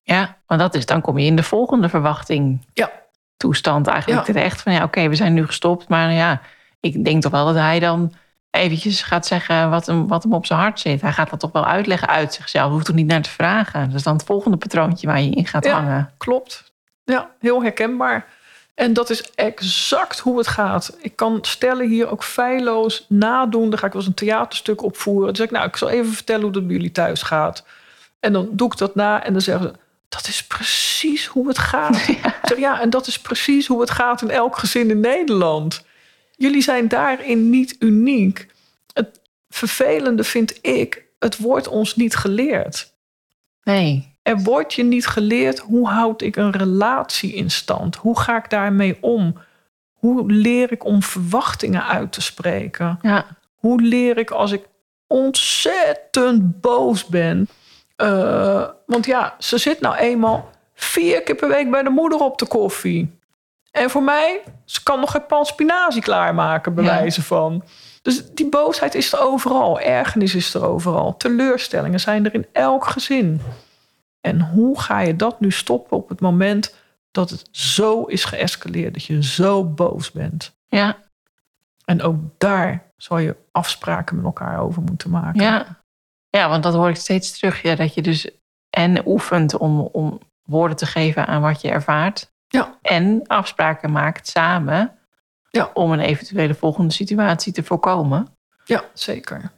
ja, 0.02 0.36
want 0.46 0.60
dat 0.60 0.74
is, 0.74 0.86
dan 0.86 1.00
kom 1.00 1.18
je 1.18 1.26
in 1.26 1.36
de 1.36 1.42
volgende 1.42 1.88
verwachting 1.88 2.66
Ja. 2.72 2.90
toestand 3.36 3.86
eigenlijk 3.86 4.26
Ja. 4.26 4.32
terecht. 4.32 4.62
Van 4.62 4.72
ja, 4.72 4.82
oké, 4.82 5.08
we 5.08 5.14
zijn 5.14 5.34
nu 5.34 5.46
gestopt, 5.46 5.88
maar 5.88 6.12
ja, 6.12 6.40
ik 6.80 7.04
denk 7.04 7.22
toch 7.22 7.32
wel 7.32 7.46
dat 7.46 7.54
hij 7.54 7.78
dan 7.80 8.12
eventjes 8.50 9.02
gaat 9.02 9.26
zeggen 9.26 9.70
wat 9.70 9.86
hem, 9.86 10.06
wat 10.08 10.22
hem 10.22 10.32
op 10.32 10.46
zijn 10.46 10.58
hart 10.58 10.80
zit. 10.80 11.00
Hij 11.00 11.12
gaat 11.12 11.30
dat 11.30 11.40
toch 11.40 11.52
wel 11.52 11.66
uitleggen 11.66 12.08
uit 12.08 12.34
zichzelf. 12.34 12.70
Hoeft 12.72 12.88
er 12.88 12.94
niet 12.94 13.06
naar 13.06 13.22
te 13.22 13.30
vragen. 13.30 13.86
Dat 13.86 13.94
is 13.94 14.02
dan 14.02 14.12
het 14.16 14.24
volgende 14.24 14.56
patroontje 14.56 15.06
waar 15.06 15.20
je 15.20 15.30
in 15.30 15.46
gaat 15.46 15.64
Ja. 15.64 15.72
hangen. 15.74 16.10
Klopt. 16.16 16.72
Ja, 17.04 17.30
heel 17.40 17.62
herkenbaar. 17.62 18.26
En 18.74 18.92
dat 18.92 19.10
is 19.10 19.30
exact 19.34 20.18
hoe 20.18 20.38
het 20.38 20.46
gaat. 20.46 20.96
Ik 21.00 21.16
kan 21.16 21.38
stellen 21.42 21.88
hier 21.88 22.10
ook 22.10 22.24
feilloos 22.24 23.06
nadoen. 23.08 23.70
Dan 23.70 23.78
ga 23.78 23.86
ik 23.86 23.92
wel 23.92 24.00
eens 24.00 24.10
een 24.10 24.16
theaterstuk 24.16 24.82
opvoeren. 24.82 25.26
Dan 25.26 25.36
zeg 25.36 25.46
ik, 25.46 25.52
nou, 25.52 25.66
ik 25.66 25.76
zal 25.76 25.88
even 25.88 26.12
vertellen 26.12 26.42
hoe 26.42 26.52
dat 26.52 26.66
bij 26.66 26.76
jullie 26.76 26.92
thuis 26.92 27.22
gaat. 27.22 27.64
En 28.20 28.32
dan 28.32 28.48
doe 28.52 28.72
ik 28.72 28.78
dat 28.78 28.94
na 28.94 29.24
en 29.24 29.32
dan 29.32 29.42
zeggen 29.42 29.68
ze... 29.68 29.74
dat 30.08 30.28
is 30.28 30.46
precies 30.46 31.26
hoe 31.26 31.48
het 31.48 31.58
gaat. 31.58 31.96
Ik 32.08 32.50
zeg, 32.50 32.58
ja, 32.58 32.80
en 32.80 32.90
dat 32.90 33.06
is 33.06 33.18
precies 33.18 33.66
hoe 33.66 33.80
het 33.80 33.90
gaat 33.90 34.22
in 34.22 34.30
elk 34.30 34.58
gezin 34.58 34.90
in 34.90 35.00
Nederland. 35.00 35.84
Jullie 36.36 36.62
zijn 36.62 36.88
daarin 36.88 37.50
niet 37.50 37.76
uniek. 37.78 38.46
Het 38.92 39.20
vervelende 39.48 40.24
vind 40.24 40.58
ik, 40.60 41.04
het 41.18 41.38
wordt 41.38 41.68
ons 41.68 41.96
niet 41.96 42.16
geleerd. 42.16 42.94
Nee, 43.62 44.13
Er 44.24 44.38
wordt 44.42 44.74
je 44.74 44.82
niet 44.84 45.06
geleerd 45.06 45.58
hoe 45.58 45.88
houd 45.88 46.22
ik 46.22 46.36
een 46.36 46.50
relatie 46.52 47.32
in 47.34 47.50
stand? 47.50 47.96
Hoe 47.96 48.18
ga 48.20 48.36
ik 48.36 48.50
daarmee 48.50 48.98
om? 49.00 49.34
Hoe 49.92 50.32
leer 50.32 50.72
ik 50.72 50.84
om 50.84 51.02
verwachtingen 51.02 51.84
uit 51.86 52.12
te 52.12 52.20
spreken? 52.20 52.98
ja, 53.02 53.24
Hoe 53.54 53.80
leer 53.80 54.18
ik 54.18 54.30
als 54.30 54.52
ik 54.52 54.64
ontzettend 55.06 56.60
boos 56.60 57.06
ben? 57.06 57.48
Eh, 57.96 58.64
want 58.86 59.06
ja, 59.06 59.34
ze 59.38 59.58
zit 59.58 59.80
nou 59.80 59.96
eenmaal 59.96 60.50
vier 60.74 61.22
keer 61.22 61.34
per 61.34 61.48
week 61.48 61.70
bij 61.70 61.82
de 61.82 61.90
moeder 61.90 62.18
op 62.18 62.38
de 62.38 62.46
koffie. 62.46 63.18
En 63.70 63.90
voor 63.90 64.02
mij, 64.02 64.40
ze 64.64 64.82
kan 64.82 65.00
nog 65.00 65.10
geen 65.10 65.26
pan 65.26 65.46
spinazie 65.46 66.02
klaarmaken, 66.02 66.74
bij 66.74 66.84
Ja. 66.84 66.90
wijze 66.98 67.22
van. 67.22 67.64
Dus 68.02 68.24
die 68.34 68.48
boosheid 68.48 68.94
is 68.94 69.12
er 69.12 69.20
overal. 69.20 69.80
Ergernis 69.80 70.34
is 70.34 70.54
er 70.54 70.66
overal. 70.66 71.16
Teleurstellingen 71.16 72.00
zijn 72.00 72.24
er 72.24 72.34
in 72.34 72.46
elk 72.52 72.86
gezin. 72.86 73.40
En 74.24 74.40
hoe 74.40 74.80
ga 74.80 75.00
je 75.00 75.16
dat 75.16 75.40
nu 75.40 75.50
stoppen 75.50 75.96
op 75.96 76.08
het 76.08 76.20
moment 76.20 76.74
dat 77.10 77.30
het 77.30 77.48
zo 77.50 78.02
is 78.04 78.24
geëscaleerd, 78.24 78.94
dat 78.94 79.04
je 79.04 79.22
zo 79.24 79.64
boos 79.64 80.10
bent? 80.12 80.56
ja, 80.68 80.96
En 81.84 82.02
ook 82.02 82.16
daar 82.38 82.92
zal 82.96 83.18
je 83.18 83.36
afspraken 83.52 84.16
met 84.16 84.24
elkaar 84.24 84.60
over 84.60 84.82
moeten 84.82 85.10
maken. 85.10 85.42
ja. 85.42 85.82
Ja, 86.30 86.48
want 86.48 86.62
dat 86.62 86.74
hoor 86.74 86.88
ik 86.88 86.96
steeds 86.96 87.38
terug. 87.38 87.62
Ja, 87.62 87.74
dat 87.74 87.94
je 87.94 88.02
dus 88.02 88.30
en 88.70 89.06
oefent 89.06 89.56
om, 89.56 89.80
om 89.80 90.18
woorden 90.42 90.76
te 90.76 90.86
geven 90.86 91.26
aan 91.26 91.40
wat 91.42 91.60
je 91.60 91.68
ervaart. 91.70 92.32
Ja. 92.48 92.78
En 92.82 93.26
afspraken 93.26 93.92
maakt 93.92 94.28
samen 94.28 94.98
Ja. 95.50 95.70
om 95.74 95.92
een 95.92 96.00
eventuele 96.00 96.54
volgende 96.54 96.92
situatie 96.92 97.52
te 97.52 97.62
voorkomen. 97.62 98.36
Ja, 98.64 98.84
zeker. 98.92 99.52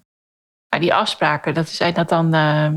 Maar 0.68 0.80
die 0.80 0.94
afspraken, 0.94 1.54
dat 1.54 1.68
zijn 1.68 1.94
dat 1.94 2.08
dan 2.08 2.34
eh, 2.34 2.72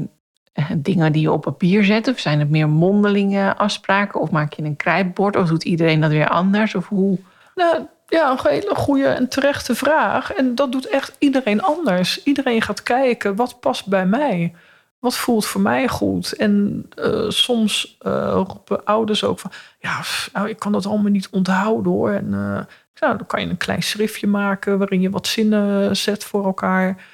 dingen 0.78 1.12
die 1.12 1.22
je 1.22 1.32
op 1.32 1.42
papier 1.42 1.84
zet? 1.84 2.08
Of 2.08 2.20
zijn 2.20 2.40
het 2.40 2.50
meer 2.50 2.70
mondelinge 2.70 3.56
afspraken? 3.56 4.22
Of 4.22 4.32
maak 4.32 4.54
je 4.54 4.64
een 4.64 4.76
krijtbord? 4.76 5.36
Of 5.36 5.48
doet 5.48 5.64
iedereen 5.64 6.02
dat 6.02 6.12
weer 6.12 6.30
anders? 6.30 6.76
Of 6.76 6.88
hoe? 6.88 7.20
Nou, 7.56 7.86
ja, 8.08 8.32
een 8.32 8.52
hele 8.52 8.76
goede 8.76 9.08
en 9.08 9.30
terechte 9.30 9.76
vraag. 9.76 10.34
En 10.34 10.56
dat 10.56 10.72
doet 10.72 10.88
echt 10.88 11.16
iedereen 11.18 11.62
anders. 11.62 12.24
Iedereen 12.24 12.62
gaat 12.62 12.84
kijken, 12.84 13.36
wat 13.36 13.60
past 13.60 13.88
bij 13.88 14.06
mij? 14.06 14.54
Wat 15.00 15.18
voelt 15.18 15.46
voor 15.46 15.62
mij 15.62 15.88
goed? 15.88 16.34
En 16.34 16.86
eh, 16.96 17.30
soms 17.30 17.98
eh, 18.00 18.32
roepen 18.34 18.86
ouders 18.86 19.24
ook 19.24 19.40
van... 19.40 19.52
ja, 19.80 20.00
pff, 20.00 20.30
nou, 20.34 20.50
ik 20.50 20.60
kan 20.60 20.72
dat 20.72 20.86
allemaal 20.86 21.12
niet 21.12 21.30
onthouden 21.30 21.92
hoor. 21.92 22.12
En 22.12 22.34
eh, 22.34 22.66
nou, 23.00 23.18
dan 23.18 23.26
kan 23.26 23.42
je 23.42 23.48
een 23.48 23.58
klein 23.58 23.84
schriftje 23.84 24.28
maken... 24.28 24.78
waarin 24.78 25.02
je 25.02 25.10
wat 25.10 25.28
zinnen 25.28 25.98
zet 25.98 26.24
voor 26.24 26.46
elkaar. 26.46 27.06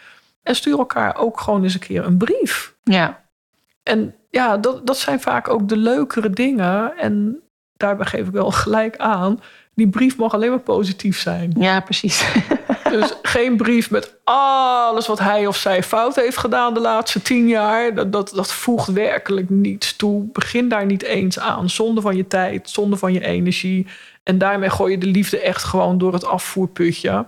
En 0.43 0.55
stuur 0.55 0.77
elkaar 0.77 1.15
ook 1.15 1.39
gewoon 1.39 1.63
eens 1.63 1.73
een 1.73 1.79
keer 1.79 2.05
een 2.05 2.17
brief. 2.17 2.73
Ja, 2.83 3.24
En 3.85 4.15
ja, 4.29 4.57
dat, 4.57 4.87
dat 4.87 4.97
zijn 4.97 5.19
vaak 5.19 5.49
ook 5.49 5.69
de 5.69 5.77
leukere 5.77 6.29
dingen. 6.29 6.97
En 6.97 7.39
daarbij 7.77 8.05
geef 8.05 8.27
ik 8.27 8.33
wel 8.33 8.51
gelijk 8.63 8.97
aan... 8.97 9.39
die 9.73 9.89
brief 9.89 10.17
mag 10.17 10.33
alleen 10.33 10.49
maar 10.49 10.59
positief 10.59 11.19
zijn. 11.19 11.55
ja 11.57 11.79
precies. 11.79 12.25
Dus 12.89 13.13
geen 13.21 13.57
brief 13.57 13.91
met 13.91 14.15
alles 14.23 15.07
wat 15.07 15.19
hij 15.19 15.47
of 15.47 15.57
zij 15.57 15.83
fout 15.83 16.15
heeft 16.15 16.37
gedaan 16.37 16.73
de 16.73 16.79
laatste 16.79 17.21
tien 17.21 17.47
jaar. 17.47 17.95
Dat, 17.95 18.11
dat, 18.11 18.31
dat 18.35 18.53
voegt 18.53 18.87
werkelijk 18.87 19.49
niets 19.49 19.95
toe. 19.95 20.27
Begin 20.31 20.69
daar 20.69 20.85
niet 20.85 21.03
eens 21.03 21.39
aan. 21.39 21.69
Zonde 21.69 22.01
van 22.01 22.15
je 22.15 22.27
tijd, 22.27 22.69
zonde 22.69 22.97
van 22.97 23.13
je 23.13 23.25
energie. 23.25 23.87
En 24.23 24.37
daarmee 24.37 24.69
gooi 24.69 24.91
je 24.91 24.97
de 24.97 25.05
liefde 25.05 25.39
echt 25.39 25.63
gewoon 25.63 25.97
door 25.97 26.13
het 26.13 26.25
afvoerputje. 26.25 27.25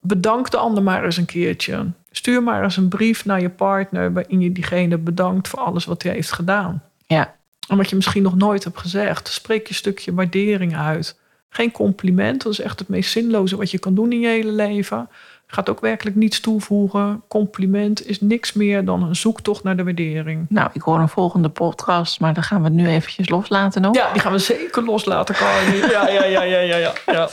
Bedank 0.00 0.50
de 0.50 0.56
ander 0.56 0.82
maar 0.82 1.04
eens 1.04 1.16
een 1.16 1.24
keertje. 1.24 1.86
Stuur 2.10 2.42
maar 2.42 2.62
eens 2.62 2.76
een 2.76 2.88
brief 2.88 3.24
naar 3.24 3.40
je 3.40 3.50
partner 3.50 4.12
waarin 4.12 4.40
je 4.40 4.52
diegene 4.52 4.98
bedankt 4.98 5.48
voor 5.48 5.58
alles 5.58 5.84
wat 5.84 6.02
hij 6.02 6.12
heeft 6.12 6.32
gedaan. 6.32 6.82
Ja, 7.06 7.34
En 7.68 7.76
wat 7.76 7.90
je 7.90 7.96
misschien 7.96 8.22
nog 8.22 8.36
nooit 8.36 8.64
hebt 8.64 8.78
gezegd. 8.78 9.28
Spreek 9.28 9.66
je 9.66 9.74
stukje 9.74 10.14
waardering 10.14 10.76
uit. 10.76 11.18
Geen 11.48 11.70
compliment, 11.72 12.42
dat 12.42 12.52
is 12.52 12.60
echt 12.60 12.78
het 12.78 12.88
meest 12.88 13.10
zinloze 13.10 13.56
wat 13.56 13.70
je 13.70 13.78
kan 13.78 13.94
doen 13.94 14.12
in 14.12 14.20
je 14.20 14.28
hele 14.28 14.52
leven. 14.52 15.08
Gaat 15.46 15.68
ook 15.68 15.80
werkelijk 15.80 16.16
niets 16.16 16.40
toevoegen. 16.40 17.22
Compliment 17.28 18.06
is 18.06 18.20
niks 18.20 18.52
meer 18.52 18.84
dan 18.84 19.02
een 19.02 19.16
zoektocht 19.16 19.62
naar 19.62 19.76
de 19.76 19.84
waardering. 19.84 20.46
nou, 20.48 20.70
ik 20.72 20.82
hoor 20.82 20.98
een 20.98 21.08
volgende 21.08 21.48
podcast, 21.48 22.20
maar 22.20 22.34
dan 22.34 22.42
gaan 22.42 22.58
we 22.58 22.64
het 22.64 22.74
nu 22.76 22.88
eventjes 22.88 23.28
loslaten 23.28 23.82
nog. 23.82 23.94
Ja, 23.94 24.12
die 24.12 24.20
gaan 24.20 24.32
we 24.32 24.38
zeker 24.38 24.84
loslaten, 24.84 25.34
Carly. 25.34 25.78
Ja, 25.90 26.08
ja, 26.08 26.24
ja, 26.24 26.42
ja, 26.42 26.58
ja, 26.60 26.76
ja. 26.76 26.92
ja. 27.06 27.28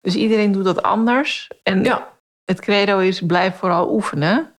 Dus 0.00 0.14
iedereen 0.14 0.52
doet 0.52 0.64
dat 0.64 0.82
anders. 0.82 1.48
En 1.62 1.84
Ja, 1.84 2.08
het 2.48 2.60
credo 2.60 2.98
is 2.98 3.20
blijf 3.20 3.56
vooral 3.56 3.92
oefenen. 3.92 4.52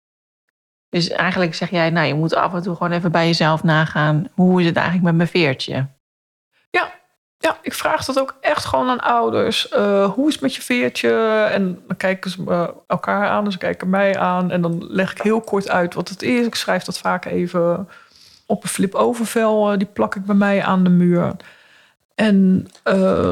Dus 0.88 1.08
eigenlijk 1.08 1.54
zeg 1.54 1.70
jij, 1.70 1.90
nou, 1.90 2.06
je 2.06 2.14
moet 2.14 2.34
af 2.34 2.54
en 2.54 2.62
toe 2.62 2.76
gewoon 2.76 2.92
even 2.92 3.12
bij 3.12 3.26
jezelf 3.26 3.62
nagaan. 3.62 4.28
Hoe 4.34 4.60
is 4.60 4.66
het 4.66 4.76
eigenlijk 4.76 5.06
met 5.06 5.16
mijn 5.16 5.28
veertje? 5.28 5.86
Ja, 6.70 6.92
ja, 7.38 7.58
ik 7.62 7.74
vraag 7.74 8.04
dat 8.04 8.20
ook 8.20 8.36
echt 8.40 8.64
gewoon 8.64 8.88
aan 8.88 9.00
ouders. 9.00 9.72
Uh, 9.72 10.10
hoe 10.10 10.26
is 10.26 10.32
het 10.32 10.42
met 10.42 10.54
je 10.54 10.62
veertje? 10.62 11.42
En 11.52 11.82
dan 11.86 11.96
kijken 11.96 12.30
ze 12.30 12.42
uh, 12.48 12.68
elkaar 12.86 13.28
aan, 13.28 13.44
dus 13.44 13.52
ze 13.52 13.58
kijken 13.58 13.90
mij 13.90 14.18
aan. 14.18 14.50
En 14.50 14.62
dan 14.62 14.86
leg 14.88 15.10
ik 15.10 15.22
heel 15.22 15.40
kort 15.40 15.68
uit 15.68 15.94
wat 15.94 16.08
het 16.08 16.22
is. 16.22 16.46
Ik 16.46 16.54
schrijf 16.54 16.84
dat 16.84 16.98
vaak 16.98 17.24
even 17.24 17.88
op 18.46 18.62
een 18.62 18.68
flip-overvel. 18.68 19.72
Uh, 19.72 19.78
die 19.78 19.88
plak 19.92 20.14
ik 20.14 20.24
bij 20.24 20.34
mij 20.34 20.62
aan 20.64 20.84
de 20.84 20.90
muur. 20.90 21.36
En 22.14 22.68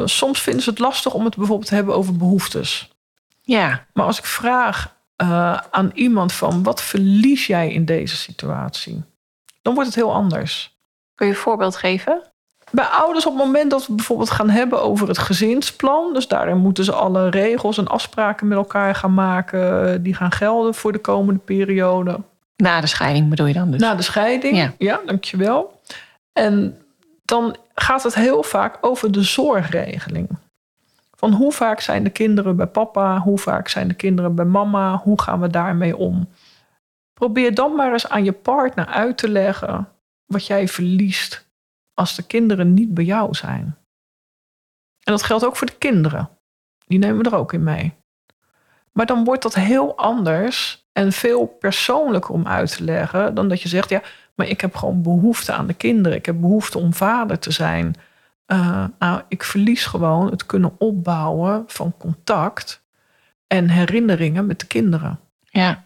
soms 0.05 0.41
vinden 0.41 0.63
ze 0.63 0.71
het 0.71 0.79
lastig 0.79 1.15
om 1.15 1.25
het 1.25 1.37
bijvoorbeeld 1.37 1.69
te 1.69 1.75
hebben 1.75 1.95
over 1.95 2.17
behoeftes. 2.17 2.96
Ja. 3.47 3.87
Maar 3.93 4.07
als 4.07 4.19
ik 4.19 4.25
vraag 4.25 4.95
aan 5.71 5.91
iemand 5.95 6.33
van... 6.33 6.63
wat 6.63 6.83
verlies 6.83 7.47
jij 7.47 7.73
in 7.73 7.85
deze 7.85 8.17
situatie? 8.17 9.03
Dan 9.63 9.75
wordt 9.75 9.89
het 9.89 9.99
heel 9.99 10.13
anders. 10.13 10.77
Kun 11.15 11.27
je 11.27 11.33
een 11.33 11.39
voorbeeld 11.39 11.77
geven? 11.77 12.23
bij 12.71 12.85
ouders 12.85 13.27
op 13.27 13.37
het 13.37 13.45
moment 13.45 13.71
dat 13.71 13.87
we 13.87 13.95
bijvoorbeeld 13.95 14.31
gaan 14.31 14.51
hebben 14.51 14.83
over 14.83 15.09
het 15.09 15.19
gezinsplan. 15.19 16.15
Dus 16.15 16.29
daarin 16.29 16.57
moeten 16.57 16.85
ze 16.85 16.93
alle 16.93 17.29
regels 17.29 17.79
en 17.79 17.89
afspraken 17.89 18.49
met 18.49 18.59
elkaar 18.59 18.95
gaan 18.95 19.15
maken. 19.15 20.03
Die 20.03 20.15
gaan 20.15 20.33
gelden 20.33 20.75
voor 20.75 20.93
de 20.93 20.99
komende 20.99 21.41
periode. 21.41 22.21
Na 22.57 22.81
de 22.81 22.87
scheiding 22.87 23.29
bedoel 23.29 23.47
je 23.47 23.53
dan 23.53 23.71
dus? 23.71 23.81
Na 23.81 23.95
de 23.95 24.03
scheiding, 24.03 24.57
ja, 24.57 24.73
ja 24.79 25.01
dankjewel. 25.07 25.81
En 26.33 26.79
dan 27.25 27.57
gaat 27.75 28.03
het 28.03 28.15
heel 28.15 28.43
vaak 28.43 28.79
over 28.81 29.13
de 29.13 29.23
zorgregeling. 29.23 30.29
Van 31.17 31.33
hoe 31.33 31.53
vaak 31.53 31.81
zijn 31.81 32.05
de 32.05 32.11
kinderen 32.11 32.57
bij 32.57 32.67
papa? 32.67 33.19
Hoe 33.19 33.39
vaak 33.39 33.69
zijn 33.69 33.89
de 33.89 33.95
kinderen 33.95 34.35
bij 34.35 34.45
mama? 34.45 34.97
Hoe 34.97 35.21
gaan 35.21 35.41
we 35.41 35.49
daarmee 35.49 35.97
om? 35.97 36.29
Probeer 37.13 37.55
dan 37.55 37.75
maar 37.75 37.93
eens 37.93 38.09
aan 38.09 38.25
je 38.25 38.33
partner 38.33 38.87
uit 38.87 39.19
te 39.19 39.29
leggen 39.29 39.89
wat 40.27 40.47
jij 40.47 40.69
verliest 40.69 41.49
als 41.95 42.17
de 42.17 42.23
kinderen 42.23 42.75
niet 42.75 42.95
bij 42.95 43.05
jou 43.05 43.35
zijn. 43.35 43.77
En 45.03 45.13
dat 45.13 45.23
geldt 45.23 45.45
ook 45.45 45.57
voor 45.57 45.67
de 45.67 45.79
kinderen. 45.79 46.31
Die 46.87 46.99
nemen 46.99 47.23
we 47.23 47.31
er 47.31 47.37
ook 47.37 47.53
in 47.53 47.63
mee. 47.63 47.95
Maar 48.93 49.07
dan 49.07 49.25
wordt 49.25 49.43
dat 49.43 49.55
heel 49.55 49.97
anders 49.97 50.87
en 50.93 51.13
veel 51.13 51.47
persoonlijker 51.47 52.31
om 52.31 52.47
uit 52.47 52.77
te 52.77 52.85
leggen 52.85 53.35
dan 53.35 53.49
dat 53.49 53.63
je 53.63 53.69
zegt: 53.69 53.89
ja, 53.89 54.03
maar 54.35 54.49
ik 54.49 54.61
heb 54.61 54.75
gewoon 54.75 55.03
behoefte 55.03 55.53
aan 55.53 55.67
de 55.67 55.75
kinderen. 55.75 56.19
Ik 56.19 56.27
heb 56.27 56.41
behoefte 56.41 56.79
om 56.79 56.95
vader 56.95 57.39
te 57.39 57.51
zijn. 57.51 57.95
Uh, 58.47 58.85
nou, 58.99 59.23
ik 59.29 59.43
verlies 59.43 59.87
gewoon 59.87 60.31
het 60.31 60.47
kunnen 60.47 60.75
opbouwen 60.79 61.65
van 61.67 61.95
contact 61.99 62.85
en 63.47 63.69
herinneringen 63.69 64.47
met 64.47 64.61
de 64.61 64.67
kinderen. 64.67 65.21
Ja. 65.41 65.85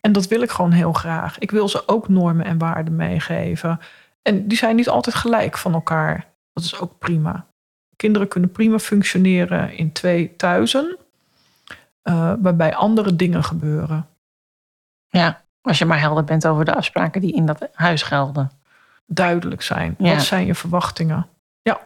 En 0.00 0.12
dat 0.12 0.28
wil 0.28 0.42
ik 0.42 0.50
gewoon 0.50 0.72
heel 0.72 0.92
graag. 0.92 1.38
Ik 1.38 1.50
wil 1.50 1.68
ze 1.68 1.88
ook 1.88 2.08
normen 2.08 2.44
en 2.44 2.58
waarden 2.58 2.96
meegeven. 2.96 3.80
En 4.22 4.48
die 4.48 4.58
zijn 4.58 4.76
niet 4.76 4.88
altijd 4.88 5.16
gelijk 5.16 5.58
van 5.58 5.72
elkaar. 5.72 6.26
Dat 6.52 6.64
is 6.64 6.80
ook 6.80 6.98
prima. 6.98 7.46
Kinderen 7.96 8.28
kunnen 8.28 8.50
prima 8.50 8.78
functioneren 8.78 9.76
in 9.76 9.92
twee 9.92 10.36
thuizen, 10.36 10.98
uh, 12.04 12.32
waarbij 12.40 12.74
andere 12.74 13.16
dingen 13.16 13.44
gebeuren. 13.44 14.08
Ja, 15.08 15.44
als 15.60 15.78
je 15.78 15.84
maar 15.84 16.00
helder 16.00 16.24
bent 16.24 16.46
over 16.46 16.64
de 16.64 16.74
afspraken 16.74 17.20
die 17.20 17.34
in 17.34 17.46
dat 17.46 17.68
huis 17.72 18.02
gelden. 18.02 18.50
Duidelijk 19.12 19.62
zijn. 19.62 19.94
Wat 19.98 20.22
zijn 20.22 20.46
je 20.46 20.54
verwachtingen? 20.54 21.26
Ja. 21.62 21.80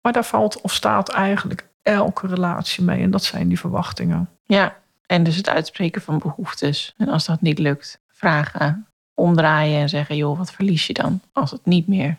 Maar 0.00 0.12
daar 0.12 0.24
valt 0.24 0.60
of 0.60 0.72
staat 0.72 1.08
eigenlijk 1.08 1.68
elke 1.82 2.26
relatie 2.26 2.84
mee. 2.84 3.02
En 3.02 3.10
dat 3.10 3.24
zijn 3.24 3.48
die 3.48 3.58
verwachtingen. 3.58 4.28
Ja, 4.44 4.76
en 5.06 5.22
dus 5.22 5.36
het 5.36 5.48
uitspreken 5.48 6.02
van 6.02 6.18
behoeftes. 6.18 6.94
En 6.96 7.08
als 7.08 7.26
dat 7.26 7.40
niet 7.40 7.58
lukt, 7.58 8.00
vragen 8.08 8.86
omdraaien 9.14 9.80
en 9.80 9.88
zeggen: 9.88 10.16
joh, 10.16 10.38
wat 10.38 10.52
verlies 10.52 10.86
je 10.86 10.92
dan 10.92 11.20
als 11.32 11.50
het 11.50 11.66
niet 11.66 11.86
meer 11.86 12.16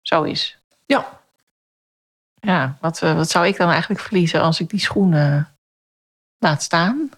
zo 0.00 0.22
is? 0.22 0.58
Ja. 0.86 1.18
Ja, 2.34 2.76
wat, 2.80 3.02
eh, 3.02 3.14
wat 3.14 3.30
zou 3.30 3.46
ik 3.46 3.56
dan 3.56 3.70
eigenlijk 3.70 4.00
verliezen 4.00 4.40
als 4.40 4.60
ik 4.60 4.70
die 4.70 4.80
schoenen 4.80 5.48
laat 6.38 6.62
staan? 6.62 7.10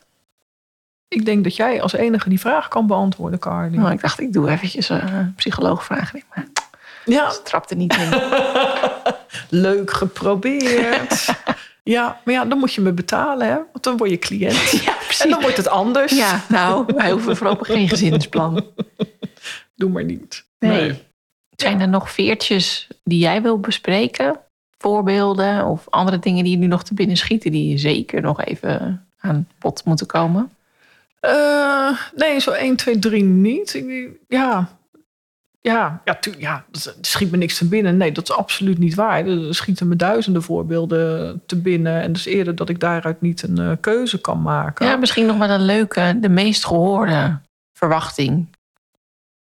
Ik 1.12 1.24
denk 1.24 1.44
dat 1.44 1.56
jij 1.56 1.82
als 1.82 1.92
enige 1.92 2.28
die 2.28 2.40
vraag 2.40 2.68
kan 2.68 2.86
beantwoorden, 2.86 3.38
Carly. 3.38 3.76
Nou, 3.76 3.92
ik 3.92 4.00
dacht, 4.00 4.20
ik 4.20 4.32
doe 4.32 4.50
eventjes 4.50 4.88
een 4.88 5.08
uh, 5.12 5.26
psycholoogvraag. 5.36 6.12
Maar 6.12 6.46
ja. 7.04 7.30
Ze 7.30 7.42
trapte 7.42 7.74
niet 7.74 7.96
in. 7.96 8.08
Leuk 9.62 9.90
geprobeerd. 9.90 11.26
Ja, 11.84 12.20
maar 12.24 12.34
ja, 12.34 12.44
dan 12.44 12.58
moet 12.58 12.74
je 12.74 12.80
me 12.80 12.92
betalen, 12.92 13.46
hè? 13.46 13.54
Want 13.54 13.84
dan 13.84 13.96
word 13.96 14.10
je 14.10 14.18
cliënt. 14.18 14.70
Ja, 14.84 14.92
precies. 14.92 15.20
En 15.20 15.30
dan 15.30 15.40
wordt 15.40 15.56
het 15.56 15.68
anders. 15.68 16.12
Ja, 16.12 16.40
nou, 16.48 16.84
wij 16.96 17.10
hoeven 17.10 17.36
voorlopig 17.36 17.66
geen 17.66 17.88
gezinsplan. 17.88 18.66
Doe 19.74 19.90
maar 19.90 20.04
niet. 20.04 20.44
Nee. 20.58 21.02
Zijn 21.56 21.80
er 21.80 21.88
nog 21.88 22.10
veertjes 22.10 22.88
die 23.04 23.18
jij 23.18 23.42
wil 23.42 23.60
bespreken? 23.60 24.40
Voorbeelden 24.78 25.66
of 25.66 25.86
andere 25.90 26.18
dingen 26.18 26.44
die 26.44 26.52
je 26.52 26.58
nu 26.58 26.66
nog 26.66 26.84
te 26.84 26.94
binnen 26.94 27.16
schieten... 27.16 27.52
die 27.52 27.68
je 27.68 27.78
zeker 27.78 28.20
nog 28.20 28.44
even 28.44 29.06
aan 29.18 29.48
bod 29.58 29.84
moeten 29.84 30.06
komen? 30.06 30.50
Uh, 31.26 31.98
nee, 32.14 32.40
zo 32.40 32.50
1, 32.50 32.76
2, 32.76 32.98
3 32.98 33.22
niet. 33.22 33.84
Ja, 34.28 34.68
ja, 35.62 36.00
ja, 36.04 36.14
tu, 36.14 36.34
ja, 36.38 36.64
er 36.72 36.94
schiet 37.00 37.30
me 37.30 37.36
niks 37.36 37.58
te 37.58 37.68
binnen. 37.68 37.96
Nee, 37.96 38.12
dat 38.12 38.28
is 38.28 38.36
absoluut 38.36 38.78
niet 38.78 38.94
waar. 38.94 39.26
Er 39.26 39.54
schieten 39.54 39.88
me 39.88 39.96
duizenden 39.96 40.42
voorbeelden 40.42 41.42
te 41.46 41.60
binnen. 41.60 42.02
En 42.02 42.12
dus 42.12 42.24
eerder 42.24 42.54
dat 42.54 42.68
ik 42.68 42.80
daaruit 42.80 43.20
niet 43.20 43.42
een 43.42 43.60
uh, 43.60 43.72
keuze 43.80 44.20
kan 44.20 44.42
maken. 44.42 44.86
Ja, 44.86 44.96
misschien 44.96 45.26
nog 45.26 45.36
wel 45.36 45.50
een 45.50 45.64
leuke, 45.64 46.16
de 46.20 46.28
meest 46.28 46.64
gehoorde 46.64 47.40
verwachting. 47.72 48.48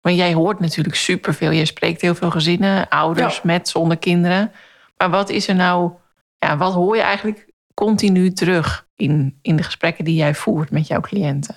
Want 0.01 0.15
jij 0.15 0.33
hoort 0.33 0.59
natuurlijk 0.59 0.95
superveel. 0.95 1.51
Je 1.51 1.65
spreekt 1.65 2.01
heel 2.01 2.15
veel 2.15 2.31
gezinnen, 2.31 2.87
ouders 2.87 3.35
ja. 3.35 3.41
met, 3.43 3.69
zonder 3.69 3.97
kinderen. 3.97 4.51
Maar 4.97 5.09
wat 5.09 5.29
is 5.29 5.47
er 5.47 5.55
nou, 5.55 5.91
ja, 6.37 6.57
wat 6.57 6.73
hoor 6.73 6.95
je 6.95 7.01
eigenlijk 7.01 7.47
continu 7.73 8.31
terug 8.31 8.87
in, 8.95 9.39
in 9.41 9.55
de 9.55 9.63
gesprekken 9.63 10.05
die 10.05 10.15
jij 10.15 10.35
voert 10.35 10.71
met 10.71 10.87
jouw 10.87 11.01
cliënten? 11.01 11.55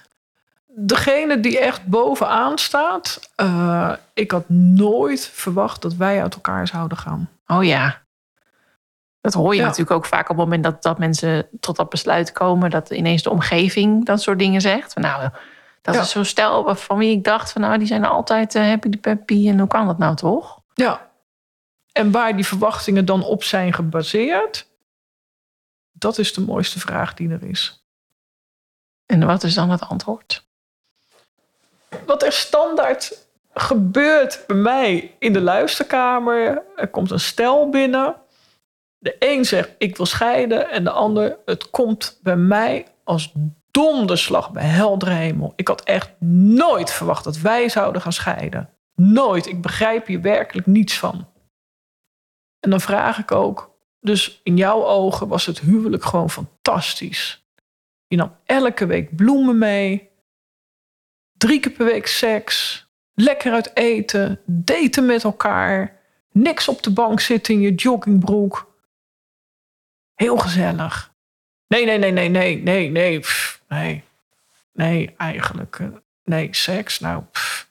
Degene 0.75 1.41
die 1.41 1.59
echt 1.59 1.87
bovenaan 1.87 2.59
staat. 2.59 3.31
Uh, 3.37 3.93
ik 4.14 4.31
had 4.31 4.49
nooit 4.49 5.29
verwacht 5.29 5.83
dat 5.83 5.95
wij 5.95 6.23
uit 6.23 6.35
elkaar 6.35 6.66
zouden 6.66 6.99
gaan. 6.99 7.31
Oh 7.47 7.64
ja. 7.64 8.01
Dat 9.20 9.33
hoor 9.35 9.55
je 9.55 9.62
natuurlijk 9.62 9.91
ook 9.91 10.07
vaak 10.07 10.23
op 10.23 10.37
het 10.37 10.37
moment 10.37 10.64
dat, 10.64 10.83
dat 10.83 10.99
mensen 10.99 11.49
tot 11.61 11.77
dat 11.77 11.89
besluit 11.89 12.33
komen. 12.33 12.70
Dat 12.70 12.91
ineens 12.91 13.23
de 13.23 13.31
omgeving 13.31 14.05
dat 14.05 14.23
soort 14.23 14.39
dingen 14.39 14.61
zegt. 14.61 14.97
Nou, 14.97 15.31
dat 15.83 15.95
is 15.95 16.11
zo'n 16.11 16.25
stel 16.25 16.77
van 16.77 16.99
wie 16.99 17.16
ik 17.16 17.25
dacht 17.25 17.53
van 17.53 17.61
nou, 17.61 17.79
die 17.79 17.87
zijn 17.87 18.05
altijd 18.05 18.55
uh, 18.55 18.62
happy 18.62 18.89
de 18.89 18.99
peppy. 18.99 19.49
En 19.49 19.59
hoe 19.59 19.68
kan 19.68 19.87
dat 19.87 19.99
nou 19.99 20.16
toch? 20.16 20.61
Ja. 20.75 21.11
En 21.93 22.11
waar 22.11 22.37
die 22.37 22.47
verwachtingen 22.47 23.05
dan 23.05 23.25
op 23.25 23.45
zijn 23.45 23.73
gebaseerd. 23.73 24.70
Dat 25.93 26.18
is 26.18 26.35
de 26.35 26.41
mooiste 26.41 26.81
vraag 26.81 27.14
die 27.14 27.31
er 27.31 27.43
is. 27.43 27.85
En 29.07 29.27
wat 29.27 29.43
is 29.43 29.55
dan 29.55 29.70
het 29.70 29.81
antwoord? 29.81 30.47
Wat 32.07 32.22
er 32.22 32.32
standaard 32.32 33.26
gebeurt 33.55 34.45
bij 34.47 34.57
mij 34.57 35.14
in 35.18 35.32
de 35.32 35.40
luisterkamer. 35.40 36.62
Er 36.76 36.88
komt 36.88 37.11
een 37.11 37.20
stel 37.20 37.68
binnen. 37.68 38.16
De 38.99 39.16
een 39.18 39.45
zegt 39.45 39.70
ik 39.78 39.97
wil 39.97 40.07
scheiden 40.07 40.70
en 40.70 40.84
de 40.84 40.90
ander 40.90 41.38
het 41.45 41.70
komt 41.70 42.18
bij 42.22 42.36
mij 42.36 42.86
als 43.05 43.32
donderslag 43.70 44.51
bij 44.51 44.64
heldere 44.64 45.11
hemel. 45.11 45.53
Ik 45.57 45.68
had 45.68 45.82
echt 45.82 46.20
nooit 46.20 46.90
verwacht 46.90 47.24
dat 47.24 47.38
wij 47.38 47.68
zouden 47.68 48.03
gaan 48.03 48.12
scheiden. 48.12 48.70
Nooit. 48.95 49.47
Ik 49.47 49.62
begrijp 49.62 50.07
hier 50.07 50.20
werkelijk 50.20 50.66
niets 50.66 50.99
van. 50.99 51.26
En 52.61 52.70
dan 52.70 52.80
vraag 52.80 53.18
ik 53.18 53.32
ook, 53.32 53.74
dus 54.01 54.40
in 54.43 54.57
jouw 54.57 54.84
ogen 54.84 55.28
was 55.28 55.47
het 55.47 55.61
huwelijk 55.61 56.05
gewoon 56.05 56.30
fantastisch. 56.30 57.47
Je 58.07 58.16
nam 58.16 58.36
elke 58.45 58.86
week 58.86 59.16
bloemen 59.16 59.59
mee. 59.59 60.12
Drie 61.43 61.61
keer 61.61 61.72
per 61.72 61.86
week 61.86 62.07
seks. 62.07 62.86
Lekker 63.14 63.53
uit 63.53 63.76
eten. 63.76 64.40
Daten 64.47 65.07
met 65.07 65.24
elkaar. 65.24 66.01
Niks 66.32 66.68
op 66.68 66.82
de 66.82 66.90
bank 66.90 67.20
zitten 67.20 67.55
in 67.55 67.61
je 67.61 67.74
joggingbroek. 67.74 68.74
Heel 70.14 70.36
gezellig. 70.36 71.12
Nee, 71.66 71.84
nee, 71.84 71.99
nee, 71.99 72.11
nee, 72.11 72.28
nee, 72.28 72.62
nee, 72.62 72.90
nee. 72.90 73.20
Pff, 73.20 73.62
nee. 73.68 74.05
Nee, 74.72 75.14
eigenlijk. 75.16 75.78
Eh, 75.80 75.86
nee, 76.24 76.49
seks. 76.51 77.01
Nou, 77.01 77.22
pff. 77.32 77.68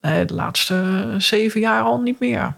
Nee, 0.00 0.24
de 0.24 0.34
laatste 0.34 1.14
zeven 1.18 1.60
jaar 1.60 1.82
al 1.82 2.00
niet 2.00 2.18
meer. 2.18 2.54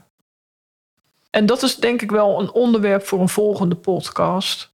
En 1.30 1.46
dat 1.46 1.62
is 1.62 1.76
denk 1.76 2.02
ik 2.02 2.10
wel 2.10 2.40
een 2.40 2.50
onderwerp 2.50 3.06
voor 3.06 3.20
een 3.20 3.28
volgende 3.28 3.76
podcast. 3.76 4.72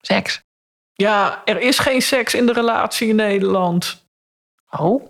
Seks. 0.00 0.42
Ja, 0.92 1.42
er 1.44 1.60
is 1.60 1.78
geen 1.78 2.02
seks 2.02 2.34
in 2.34 2.46
de 2.46 2.52
relatie 2.52 3.08
in 3.08 3.16
Nederland. 3.16 4.04
Oh? 4.70 5.06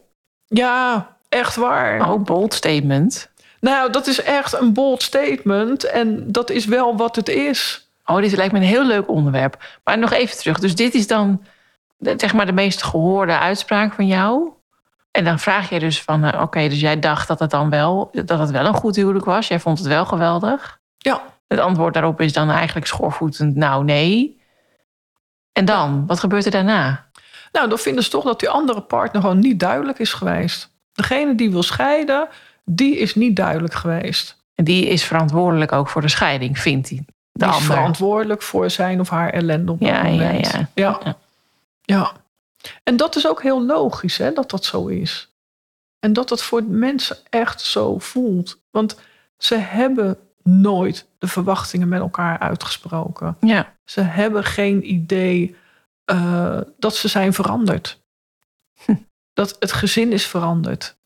Ja, 0.47 1.17
echt 1.29 1.57
waar. 1.57 2.11
Oh, 2.11 2.23
bold 2.23 2.55
statement. 2.55 3.31
Nou, 3.61 3.93
dat 3.93 4.07
is 4.07 4.23
echt 4.23 4.53
een 4.53 4.73
bold 4.73 5.03
statement. 5.03 5.85
En 5.85 6.33
dat 6.33 6.51
is 6.51 6.65
wel 6.65 6.97
wat 6.97 7.17
het 7.17 7.29
is. 7.29 7.91
Oh, 8.05 8.17
dit 8.17 8.37
lijkt 8.37 8.53
me 8.53 8.59
een 8.59 8.65
heel 8.65 8.87
leuk 8.87 9.09
onderwerp. 9.09 9.79
Maar 9.85 9.99
nog 9.99 10.13
even 10.13 10.37
terug. 10.37 10.59
Dus 10.59 10.75
dit 10.75 10.95
is 10.95 11.07
dan 11.07 11.43
de, 11.97 12.15
zeg 12.17 12.35
maar 12.35 12.47
de 12.47 12.53
meest 12.53 12.83
gehoorde 12.83 13.39
uitspraak 13.39 13.93
van 13.93 14.07
jou. 14.07 14.53
En 15.11 15.25
dan 15.25 15.39
vraag 15.39 15.71
je 15.71 15.79
dus 15.79 16.03
van, 16.03 16.25
eh, 16.25 16.43
oké, 16.43 16.69
dus 16.69 16.81
jij 16.81 16.99
dacht 16.99 17.29
dat 17.29 17.39
het 17.39 17.51
dan 17.51 17.71
wel, 17.71 18.11
dat 18.13 18.39
het 18.39 18.51
wel 18.51 18.67
een 18.67 18.75
goed 18.75 18.97
huwelijk 18.97 19.25
was. 19.25 19.49
Jij 19.49 19.61
vond 19.61 19.79
het 19.79 19.87
wel 19.87 20.07
geweldig. 20.07 20.81
Ja. 20.97 21.23
Het 21.47 21.59
antwoord 21.59 21.95
daarop 21.95 22.21
is 22.21 22.33
dan 22.33 22.51
eigenlijk 22.51 22.87
schoorvoetend, 22.87 23.57
nou 23.57 23.85
nee. 23.85 24.41
En 25.53 25.65
dan, 25.65 26.07
wat 26.07 26.21
gebeurt 26.21 26.45
er 26.45 26.51
daarna? 26.51 27.06
Nou, 27.53 27.69
dan 27.69 27.79
vinden 27.79 28.05
ze 28.05 28.11
toch 28.11 28.25
dat 28.25 28.41
die 28.41 28.49
andere 28.49 28.81
partner 28.81 29.23
gewoon 29.23 29.39
niet 29.39 29.61
duidelijk 29.61 29.99
is 29.99 30.13
geweest. 30.13 30.71
Degene 30.93 31.35
die 31.35 31.51
wil 31.51 31.63
scheiden, 31.63 32.29
die 32.65 32.97
is 32.97 33.15
niet 33.15 33.37
duidelijk 33.37 33.75
geweest. 33.75 34.37
En 34.55 34.65
die 34.65 34.87
is 34.87 35.05
verantwoordelijk 35.05 35.73
ook 35.73 35.89
voor 35.89 36.01
de 36.03 36.09
scheiding, 36.09 36.59
vindt 36.59 36.89
hij. 36.89 36.99
De 37.07 37.07
die 37.33 37.49
is 37.49 37.55
ander. 37.55 37.75
verantwoordelijk 37.75 38.43
voor 38.43 38.71
zijn 38.71 39.01
of 39.01 39.09
haar 39.11 39.31
ellende 39.31 39.73
op 39.73 39.81
dat 39.81 39.89
Ja, 39.89 40.03
moment. 40.03 40.47
ja. 40.51 40.69
ja. 40.75 41.01
Ja. 41.05 41.17
Ja. 41.83 42.13
En 42.83 42.97
dat 42.97 43.17
is 43.17 43.29
ook 43.29 43.43
heel 43.43 43.67
logisch 43.67 44.17
hè, 44.17 44.33
dat 44.33 44.51
dat 44.51 44.65
zo 44.65 44.87
is. 44.87 45.31
En 45.99 46.13
dat 46.13 46.31
het 46.31 46.43
voor 46.43 46.63
mensen 46.65 47.17
echt 47.31 47.61
zo 47.61 47.99
voelt. 47.99 48.59
Want 48.71 48.99
ze 49.39 49.55
hebben 49.57 50.19
nooit 50.43 51.07
de 51.19 51.27
verwachtingen 51.29 51.89
met 51.89 52.01
elkaar 52.01 52.39
uitgesproken. 52.39 53.37
Ja, 53.41 53.73
Ze 53.85 54.01
hebben 54.01 54.45
geen 54.45 54.93
idee 54.93 55.57
eh, 56.07 56.61
dat 56.79 56.95
ze 56.95 57.09
zijn 57.09 57.33
veranderd. 57.33 58.03
Hm. 58.85 58.95
Dat 59.33 59.57
het 59.59 59.73
gezin 59.73 60.13
is 60.13 60.27
veranderd. 60.27 60.99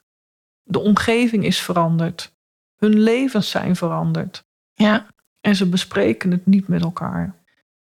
De 0.63 0.79
omgeving 0.79 1.45
is 1.45 1.61
veranderd. 1.61 2.33
Hun 2.77 2.99
levens 2.99 3.51
zijn 3.51 3.77
veranderd. 3.77 4.45
ja. 4.75 5.07
En 5.41 5.57
ze 5.57 5.69
bespreken 5.69 6.31
het 6.31 6.47
niet 6.47 6.69
met 6.69 6.83
elkaar. 6.83 7.35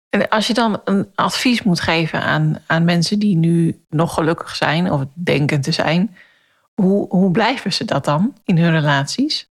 En 0.09 0.29
als 0.29 0.47
je 0.47 0.53
dan 0.53 0.81
een 0.85 1.11
advies 1.15 1.63
moet 1.63 1.79
geven 1.79 2.21
aan, 2.21 2.59
aan 2.67 2.83
mensen 2.83 3.19
die 3.19 3.35
nu 3.35 3.85
nog 3.89 4.13
gelukkig 4.13 4.55
zijn 4.55 4.91
of 4.91 5.05
denken 5.13 5.61
te 5.61 5.71
zijn, 5.71 6.15
hoe, 6.73 7.07
hoe 7.09 7.31
blijven 7.31 7.73
ze 7.73 7.85
dat 7.85 8.05
dan 8.05 8.35
in 8.43 8.57
hun 8.57 8.71
relaties? 8.71 9.49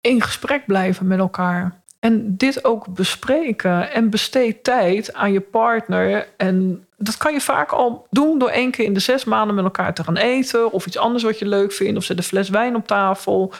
in 0.00 0.22
gesprek 0.22 0.66
blijven 0.66 1.06
met 1.06 1.18
elkaar. 1.18 1.82
En 2.00 2.36
dit 2.36 2.64
ook 2.64 2.94
bespreken. 2.94 3.92
En 3.92 4.10
besteed 4.10 4.64
tijd 4.64 5.14
aan 5.14 5.32
je 5.32 5.40
partner. 5.40 6.28
En 6.36 6.86
dat 6.96 7.16
kan 7.16 7.32
je 7.32 7.40
vaak 7.40 7.70
al 7.70 8.06
doen 8.10 8.38
door 8.38 8.48
één 8.50 8.70
keer 8.70 8.84
in 8.84 8.94
de 8.94 9.00
zes 9.00 9.24
maanden 9.24 9.54
met 9.54 9.64
elkaar 9.64 9.94
te 9.94 10.04
gaan 10.04 10.16
eten. 10.16 10.72
Of 10.72 10.86
iets 10.86 10.98
anders 10.98 11.22
wat 11.22 11.38
je 11.38 11.46
leuk 11.46 11.72
vindt. 11.72 11.98
Of 11.98 12.04
zet 12.04 12.16
een 12.16 12.22
fles 12.22 12.48
wijn 12.48 12.76
op 12.76 12.86
tafel. 12.86 13.52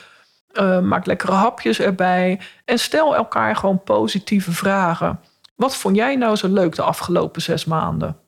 Eh, 0.52 0.80
maak 0.80 1.06
lekkere 1.06 1.32
hapjes 1.32 1.80
erbij. 1.80 2.40
En 2.64 2.78
stel 2.78 3.16
elkaar 3.16 3.56
gewoon 3.56 3.82
positieve 3.82 4.52
vragen. 4.52 5.20
Wat 5.54 5.76
vond 5.76 5.96
jij 5.96 6.16
nou 6.16 6.36
zo 6.36 6.48
leuk 6.48 6.74
de 6.74 6.82
afgelopen 6.82 7.42
zes 7.42 7.64
maanden? 7.64 8.18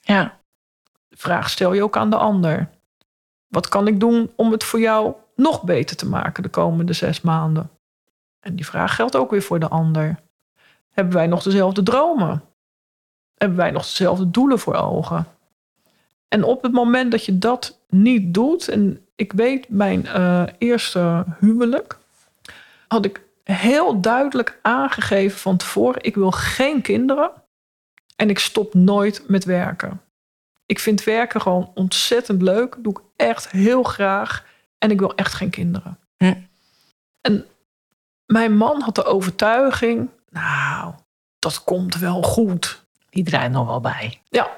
Ja, 0.00 0.38
De 1.08 1.16
vraag 1.16 1.50
stel 1.50 1.72
je 1.72 1.82
ook 1.82 1.96
aan 1.96 2.10
de 2.10 2.16
ander. 2.16 2.70
Wat 3.48 3.68
kan 3.68 3.86
ik 3.86 4.00
doen 4.00 4.32
om 4.36 4.52
het 4.52 4.64
voor 4.64 4.80
jou 4.80 5.14
nog 5.36 5.62
beter 5.62 5.96
te 5.96 6.08
maken 6.08 6.42
de 6.42 6.48
komende 6.48 6.92
zes 6.92 7.20
maanden? 7.20 7.70
En 8.48 8.56
die 8.56 8.66
vraag 8.66 8.94
geldt 8.94 9.16
ook 9.16 9.30
weer 9.30 9.42
voor 9.42 9.58
de 9.58 9.68
ander. 9.68 10.18
Hebben 10.90 11.14
wij 11.14 11.26
nog 11.26 11.42
dezelfde 11.42 11.82
dromen? 11.82 12.42
Hebben 13.34 13.58
wij 13.58 13.70
nog 13.70 13.82
dezelfde 13.82 14.30
doelen 14.30 14.58
voor 14.58 14.74
ogen? 14.74 15.26
En 16.28 16.44
op 16.44 16.62
het 16.62 16.72
moment 16.72 17.10
dat 17.10 17.24
je 17.24 17.38
dat 17.38 17.80
niet 17.88 18.34
doet, 18.34 18.68
en 18.68 19.06
ik 19.16 19.32
weet 19.32 19.68
mijn 19.68 20.06
eh, 20.06 20.42
eerste 20.58 21.24
huwelijk, 21.40 21.98
had 22.88 23.04
ik 23.04 23.22
heel 23.44 24.00
duidelijk 24.00 24.58
aangegeven 24.62 25.38
van 25.38 25.56
tevoren: 25.56 26.02
ik 26.02 26.14
wil 26.14 26.30
geen 26.30 26.82
kinderen 26.82 27.30
en 28.16 28.30
ik 28.30 28.38
stop 28.38 28.74
nooit 28.74 29.24
met 29.26 29.44
werken. 29.44 30.00
Ik 30.66 30.78
vind 30.78 31.04
werken 31.04 31.40
gewoon 31.40 31.70
ontzettend 31.74 32.42
leuk. 32.42 32.76
Doe 32.78 32.92
ik 32.92 33.00
echt 33.16 33.50
heel 33.50 33.82
graag. 33.82 34.46
En 34.78 34.90
ik 34.90 34.98
wil 34.98 35.14
echt 35.14 35.34
geen 35.34 35.50
kinderen. 35.50 35.98
Hm. 36.16 36.34
En 37.20 37.46
mijn 38.28 38.56
man 38.56 38.80
had 38.80 38.94
de 38.94 39.04
overtuiging. 39.04 40.08
Nou, 40.30 40.94
dat 41.38 41.64
komt 41.64 41.98
wel 41.98 42.22
goed. 42.22 42.86
die 43.10 43.24
draait 43.24 43.52
nog 43.52 43.66
wel 43.66 43.80
bij. 43.80 44.20
Ja, 44.28 44.50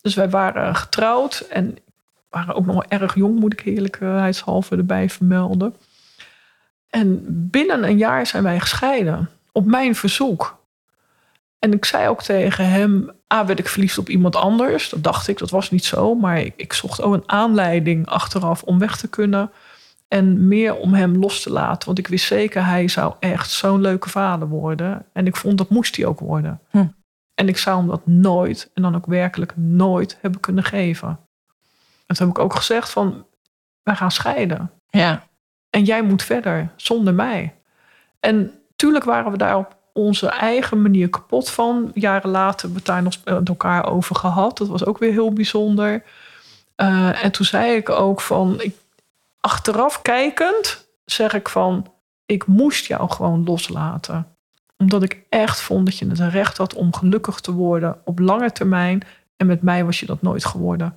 dus 0.00 0.14
wij 0.14 0.30
waren 0.30 0.76
getrouwd. 0.76 1.38
En 1.50 1.78
waren 2.28 2.54
ook 2.54 2.66
nog 2.66 2.84
erg 2.84 3.14
jong, 3.14 3.40
moet 3.40 3.52
ik 3.52 3.64
eerlijkheidshalve 3.64 4.76
erbij 4.76 5.10
vermelden. 5.10 5.76
En 6.90 7.24
binnen 7.50 7.84
een 7.84 7.98
jaar 7.98 8.26
zijn 8.26 8.42
wij 8.42 8.60
gescheiden. 8.60 9.30
Op 9.52 9.64
mijn 9.64 9.94
verzoek. 9.94 10.58
En 11.58 11.72
ik 11.72 11.84
zei 11.84 12.08
ook 12.08 12.22
tegen 12.22 12.68
hem, 12.70 13.10
A, 13.34 13.46
werd 13.46 13.58
ik 13.58 13.68
verliefd 13.68 13.98
op 13.98 14.08
iemand 14.08 14.36
anders. 14.36 14.88
Dat 14.88 15.02
dacht 15.02 15.28
ik, 15.28 15.38
dat 15.38 15.50
was 15.50 15.70
niet 15.70 15.84
zo. 15.84 16.14
Maar 16.14 16.40
ik, 16.40 16.52
ik 16.56 16.72
zocht 16.72 17.02
ook 17.02 17.14
een 17.14 17.22
aanleiding 17.26 18.06
achteraf 18.06 18.62
om 18.62 18.78
weg 18.78 18.96
te 18.96 19.08
kunnen. 19.08 19.50
En 20.08 20.48
meer 20.48 20.76
om 20.76 20.94
hem 20.94 21.16
los 21.16 21.42
te 21.42 21.50
laten. 21.50 21.86
Want 21.86 21.98
ik 21.98 22.06
wist 22.06 22.26
zeker, 22.26 22.66
hij 22.66 22.88
zou 22.88 23.14
echt 23.20 23.50
zo'n 23.50 23.80
leuke 23.80 24.08
vader 24.08 24.48
worden. 24.48 25.06
En 25.12 25.26
ik 25.26 25.36
vond, 25.36 25.58
dat 25.58 25.70
moest 25.70 25.96
hij 25.96 26.06
ook 26.06 26.20
worden. 26.20 26.60
Hm. 26.70 26.86
En 27.34 27.48
ik 27.48 27.56
zou 27.56 27.78
hem 27.78 27.86
dat 27.86 28.06
nooit, 28.06 28.70
en 28.74 28.82
dan 28.82 28.96
ook 28.96 29.06
werkelijk 29.06 29.56
nooit, 29.56 30.18
hebben 30.20 30.40
kunnen 30.40 30.64
geven. 30.64 31.08
En 32.06 32.16
toen 32.16 32.26
heb 32.26 32.36
ik 32.36 32.42
ook 32.42 32.54
gezegd 32.54 32.90
van, 32.90 33.26
wij 33.82 33.94
gaan 33.94 34.10
scheiden. 34.10 34.70
Ja, 34.88 35.22
En 35.70 35.84
jij 35.84 36.02
moet 36.02 36.22
verder, 36.22 36.70
zonder 36.76 37.14
mij. 37.14 37.54
En 38.20 38.52
tuurlijk 38.76 39.04
waren 39.04 39.32
we 39.32 39.38
daar 39.38 39.56
op 39.56 39.76
onze 39.92 40.28
eigen 40.28 40.82
manier 40.82 41.08
kapot 41.08 41.50
van. 41.50 41.90
Jaren 41.94 42.30
later 42.30 42.60
hebben 42.60 42.70
we 42.70 42.76
het 42.76 42.86
daar 42.86 43.02
nog 43.02 43.38
met 43.38 43.48
elkaar 43.48 43.86
over 43.86 44.16
gehad. 44.16 44.58
Dat 44.58 44.68
was 44.68 44.84
ook 44.84 44.98
weer 44.98 45.12
heel 45.12 45.32
bijzonder. 45.32 46.02
Eh, 46.74 47.24
en 47.24 47.32
toen 47.32 47.46
zei 47.46 47.76
ik 47.76 47.90
ook 47.90 48.20
van... 48.20 48.60
Ik, 48.60 48.76
achteraf 49.46 50.02
kijkend 50.02 50.88
zeg 51.04 51.32
ik 51.32 51.48
van... 51.48 51.94
Ik 52.24 52.46
moest 52.46 52.86
jou 52.86 53.10
gewoon 53.10 53.44
loslaten. 53.44 54.36
Omdat 54.76 55.02
ik 55.02 55.22
echt 55.28 55.60
vond 55.60 55.86
dat 55.86 55.98
je 55.98 56.08
het 56.08 56.18
recht 56.18 56.56
had 56.56 56.74
om 56.74 56.94
gelukkig 56.94 57.40
te 57.40 57.52
worden 57.52 58.00
op 58.04 58.18
lange 58.18 58.52
termijn. 58.52 59.02
En 59.36 59.46
met 59.46 59.62
mij 59.62 59.84
was 59.84 60.00
je 60.00 60.06
dat 60.06 60.22
nooit 60.22 60.44
geworden. 60.44 60.96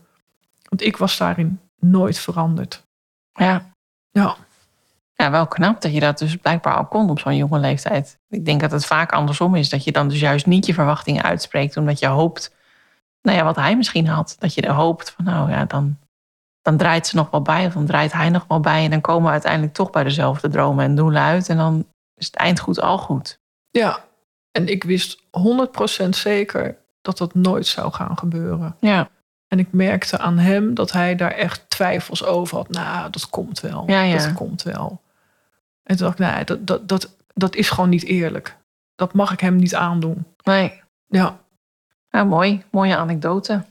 Want 0.69 0.81
ik 0.81 0.97
was 0.97 1.17
daarin 1.17 1.59
nooit 1.79 2.19
veranderd. 2.19 2.83
ja. 3.31 3.73
Ja. 4.11 4.35
Ja, 5.13 5.31
wel 5.31 5.47
knap 5.47 5.81
dat 5.81 5.93
je 5.93 5.99
dat 5.99 6.17
dus 6.17 6.35
blijkbaar 6.35 6.75
al 6.75 6.85
kon 6.85 7.09
op 7.09 7.19
zo'n 7.19 7.35
jonge 7.35 7.59
leeftijd. 7.59 8.19
Ik 8.29 8.45
denk 8.45 8.61
dat 8.61 8.71
het 8.71 8.85
vaak 8.85 9.11
andersom 9.11 9.55
is. 9.55 9.69
Dat 9.69 9.83
je 9.83 9.91
dan 9.91 10.07
dus 10.07 10.19
juist 10.19 10.45
niet 10.45 10.65
je 10.65 10.73
verwachtingen 10.73 11.23
uitspreekt. 11.23 11.77
Omdat 11.77 11.99
je 11.99 12.07
hoopt, 12.07 12.55
nou 13.21 13.37
ja, 13.37 13.43
wat 13.43 13.55
hij 13.55 13.77
misschien 13.77 14.07
had. 14.07 14.35
Dat 14.39 14.53
je 14.53 14.61
er 14.61 14.73
hoopt 14.73 15.11
van, 15.11 15.25
nou 15.25 15.51
ja, 15.51 15.65
dan, 15.65 15.97
dan 16.69 16.77
draait 16.77 17.07
ze 17.07 17.15
nog 17.15 17.29
wel 17.29 17.41
bij. 17.41 17.65
Of 17.65 17.73
dan 17.73 17.85
draait 17.85 18.11
hij 18.13 18.29
nog 18.29 18.45
wel 18.47 18.59
bij. 18.59 18.83
En 18.83 18.89
dan 18.89 19.01
komen 19.01 19.23
we 19.25 19.31
uiteindelijk 19.31 19.73
toch 19.73 19.89
bij 19.89 20.03
dezelfde 20.03 20.49
dromen 20.49 20.85
en 20.85 20.95
doelen 20.95 21.21
uit. 21.21 21.49
En 21.49 21.57
dan 21.57 21.85
is 22.15 22.25
het 22.25 22.35
eind 22.35 22.59
goed 22.59 22.81
al 22.81 22.97
goed. 22.97 23.39
Ja, 23.69 24.03
en 24.51 24.67
ik 24.67 24.83
wist 24.83 25.23
100% 26.05 26.09
zeker 26.09 26.77
dat 27.01 27.17
dat 27.17 27.33
nooit 27.33 27.67
zou 27.67 27.91
gaan 27.91 28.17
gebeuren. 28.17 28.75
Ja, 28.79 29.09
En 29.47 29.59
ik 29.59 29.71
merkte 29.71 30.17
aan 30.17 30.37
hem 30.37 30.73
dat 30.73 30.91
hij 30.91 31.15
daar 31.15 31.31
echt 31.31 31.69
twijfels 31.69 32.23
over 32.23 32.57
had. 32.57 32.69
Nou, 32.69 33.09
dat 33.09 33.29
komt 33.29 33.59
wel. 33.59 33.83
Ja, 33.87 34.01
ja. 34.01 34.17
Dat 34.17 34.33
komt 34.33 34.63
wel. 34.63 35.01
En 35.83 35.97
toen 35.97 36.05
dacht 36.07 36.19
ik, 36.19 36.25
nee, 36.35 36.43
dat, 36.43 36.67
dat, 36.67 36.87
dat, 36.87 37.15
dat 37.33 37.55
is 37.55 37.69
gewoon 37.69 37.89
niet 37.89 38.03
eerlijk. 38.03 38.57
Dat 38.95 39.13
mag 39.13 39.31
ik 39.31 39.39
hem 39.39 39.55
niet 39.55 39.75
aandoen. 39.75 40.25
nee. 40.43 40.81
Ja, 41.07 41.39
Nou, 42.09 42.27
mooi. 42.27 42.63
Mooie 42.71 42.97
anekdote. 42.97 43.63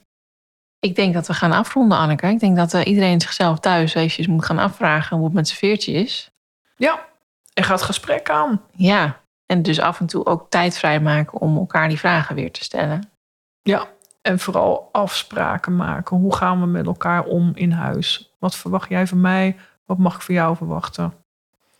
Ik 0.80 0.96
denk 0.96 1.14
dat 1.14 1.26
we 1.26 1.34
gaan 1.34 1.52
afronden, 1.52 1.98
Anneke. 1.98 2.26
Ik 2.26 2.40
denk 2.40 2.56
dat 2.56 2.74
eh, 2.74 2.86
iedereen 2.86 3.20
zichzelf 3.20 3.58
thuis 3.60 3.94
eventjes 3.94 4.26
moet 4.26 4.44
gaan 4.44 4.58
afvragen 4.58 5.16
hoe 5.16 5.24
het 5.26 5.34
met 5.34 5.46
zijn 5.48 5.58
veertje 5.58 5.92
is. 5.92 6.30
ja. 6.76 7.06
Er 7.54 7.64
gaat 7.64 7.82
gesprek 7.82 8.30
aan. 8.30 8.60
Ja, 8.72 9.20
en 9.46 9.62
dus 9.62 9.80
af 9.80 10.00
en 10.00 10.06
toe 10.06 10.26
ook 10.26 10.50
tijd 10.50 10.78
vrijmaken 10.78 11.40
om 11.40 11.56
elkaar 11.56 11.88
die 11.88 11.98
vragen 11.98 12.34
weer 12.34 12.52
te 12.52 12.64
stellen. 12.64 13.10
Ja, 13.62 13.86
en 14.22 14.38
vooral 14.38 14.88
afspraken 14.92 15.76
maken. 15.76 16.16
Hoe 16.16 16.34
gaan 16.36 16.60
we 16.60 16.66
met 16.66 16.86
elkaar 16.86 17.24
om 17.24 17.52
in 17.54 17.70
huis? 17.72 18.34
Wat 18.38 18.56
verwacht 18.56 18.88
jij 18.88 19.06
van 19.06 19.20
mij? 19.20 19.56
Wat 19.86 19.98
mag 19.98 20.14
ik 20.14 20.20
van 20.20 20.34
jou 20.34 20.56
verwachten? 20.56 21.14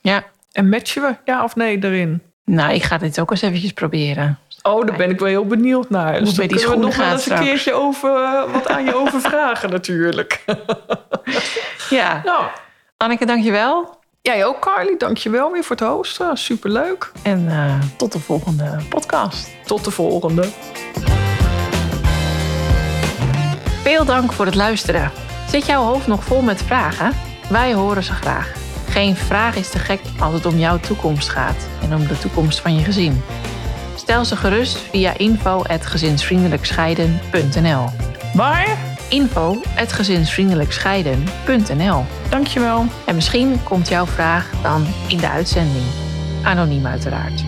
Ja, 0.00 0.24
En 0.52 0.68
matchen 0.68 1.02
we 1.02 1.16
ja 1.24 1.44
of 1.44 1.56
nee 1.56 1.84
erin? 1.84 2.22
nou, 2.44 2.72
ik 2.74 2.82
ga 2.82 2.98
dit 2.98 3.20
ook 3.20 3.30
eens 3.30 3.42
eventjes 3.42 3.72
proberen. 3.72 4.38
Oh, 4.68 4.86
daar 4.86 4.96
ben 4.96 5.10
ik 5.10 5.18
wel 5.18 5.28
heel 5.28 5.46
benieuwd 5.46 5.90
naar. 5.90 6.16
Hoe 6.16 6.24
Dus 6.24 6.34
bij 6.34 6.46
die 6.46 6.56
kunnen 6.56 6.78
we 6.78 6.84
nog 6.84 6.96
wel 6.96 7.12
eens 7.12 7.30
een 7.30 7.38
keertje 7.38 7.72
over, 7.72 8.24
eh, 8.24 8.52
wat 8.52 8.68
aan 8.68 8.84
je 8.84 8.94
over 9.00 9.20
vragen 9.20 9.70
natuurlijk. 9.70 10.44
Ja, 11.90 12.20
nou, 12.24 12.44
Anneke, 12.96 13.26
dankjewel. 13.26 13.98
jij 14.22 14.44
ook 14.44 14.60
Carly, 14.60 14.96
dankjewel 14.98 15.52
weer 15.52 15.64
voor 15.64 15.76
het 15.76 15.84
hosten. 15.84 16.36
Superleuk. 16.36 17.12
En 17.22 17.48
eh, 17.48 17.74
tot 17.96 18.12
de 18.12 18.20
volgende 18.20 18.78
podcast. 18.88 19.50
Tot 19.64 19.84
de 19.84 19.90
volgende. 19.90 20.48
Veel 23.82 24.04
dank 24.04 24.32
voor 24.32 24.44
het 24.44 24.54
luisteren. 24.54 25.10
Zit 25.48 25.66
jouw 25.66 25.82
hoofd 25.82 26.06
nog 26.06 26.24
vol 26.24 26.42
met 26.42 26.62
vragen? 26.62 27.12
Wij 27.50 27.74
horen 27.74 28.02
ze 28.02 28.12
graag. 28.12 28.52
Geen 28.88 29.16
vraag 29.16 29.56
is 29.56 29.70
te 29.70 29.78
gek 29.78 30.00
als 30.20 30.34
het 30.34 30.46
om 30.46 30.58
jouw 30.58 30.78
toekomst 30.78 31.28
gaat 31.28 31.66
en 31.82 31.94
om 31.94 32.06
de 32.06 32.18
toekomst 32.18 32.60
van 32.60 32.76
je 32.76 32.84
gezin. 32.84 33.22
Stel 33.98 34.24
ze 34.24 34.36
gerust 34.36 34.78
via 34.78 35.16
info.gezinsvriendelijkscheiden.nl 35.16 37.84
Waar? 38.34 38.78
info.gezinsvriendelijkscheiden.nl 39.08 42.04
Dankjewel. 42.28 42.86
En 43.06 43.14
misschien 43.14 43.62
komt 43.62 43.88
jouw 43.88 44.06
vraag 44.06 44.50
dan 44.62 44.86
in 45.08 45.18
de 45.18 45.28
uitzending. 45.28 45.84
Anoniem 46.42 46.86
uiteraard. 46.86 47.44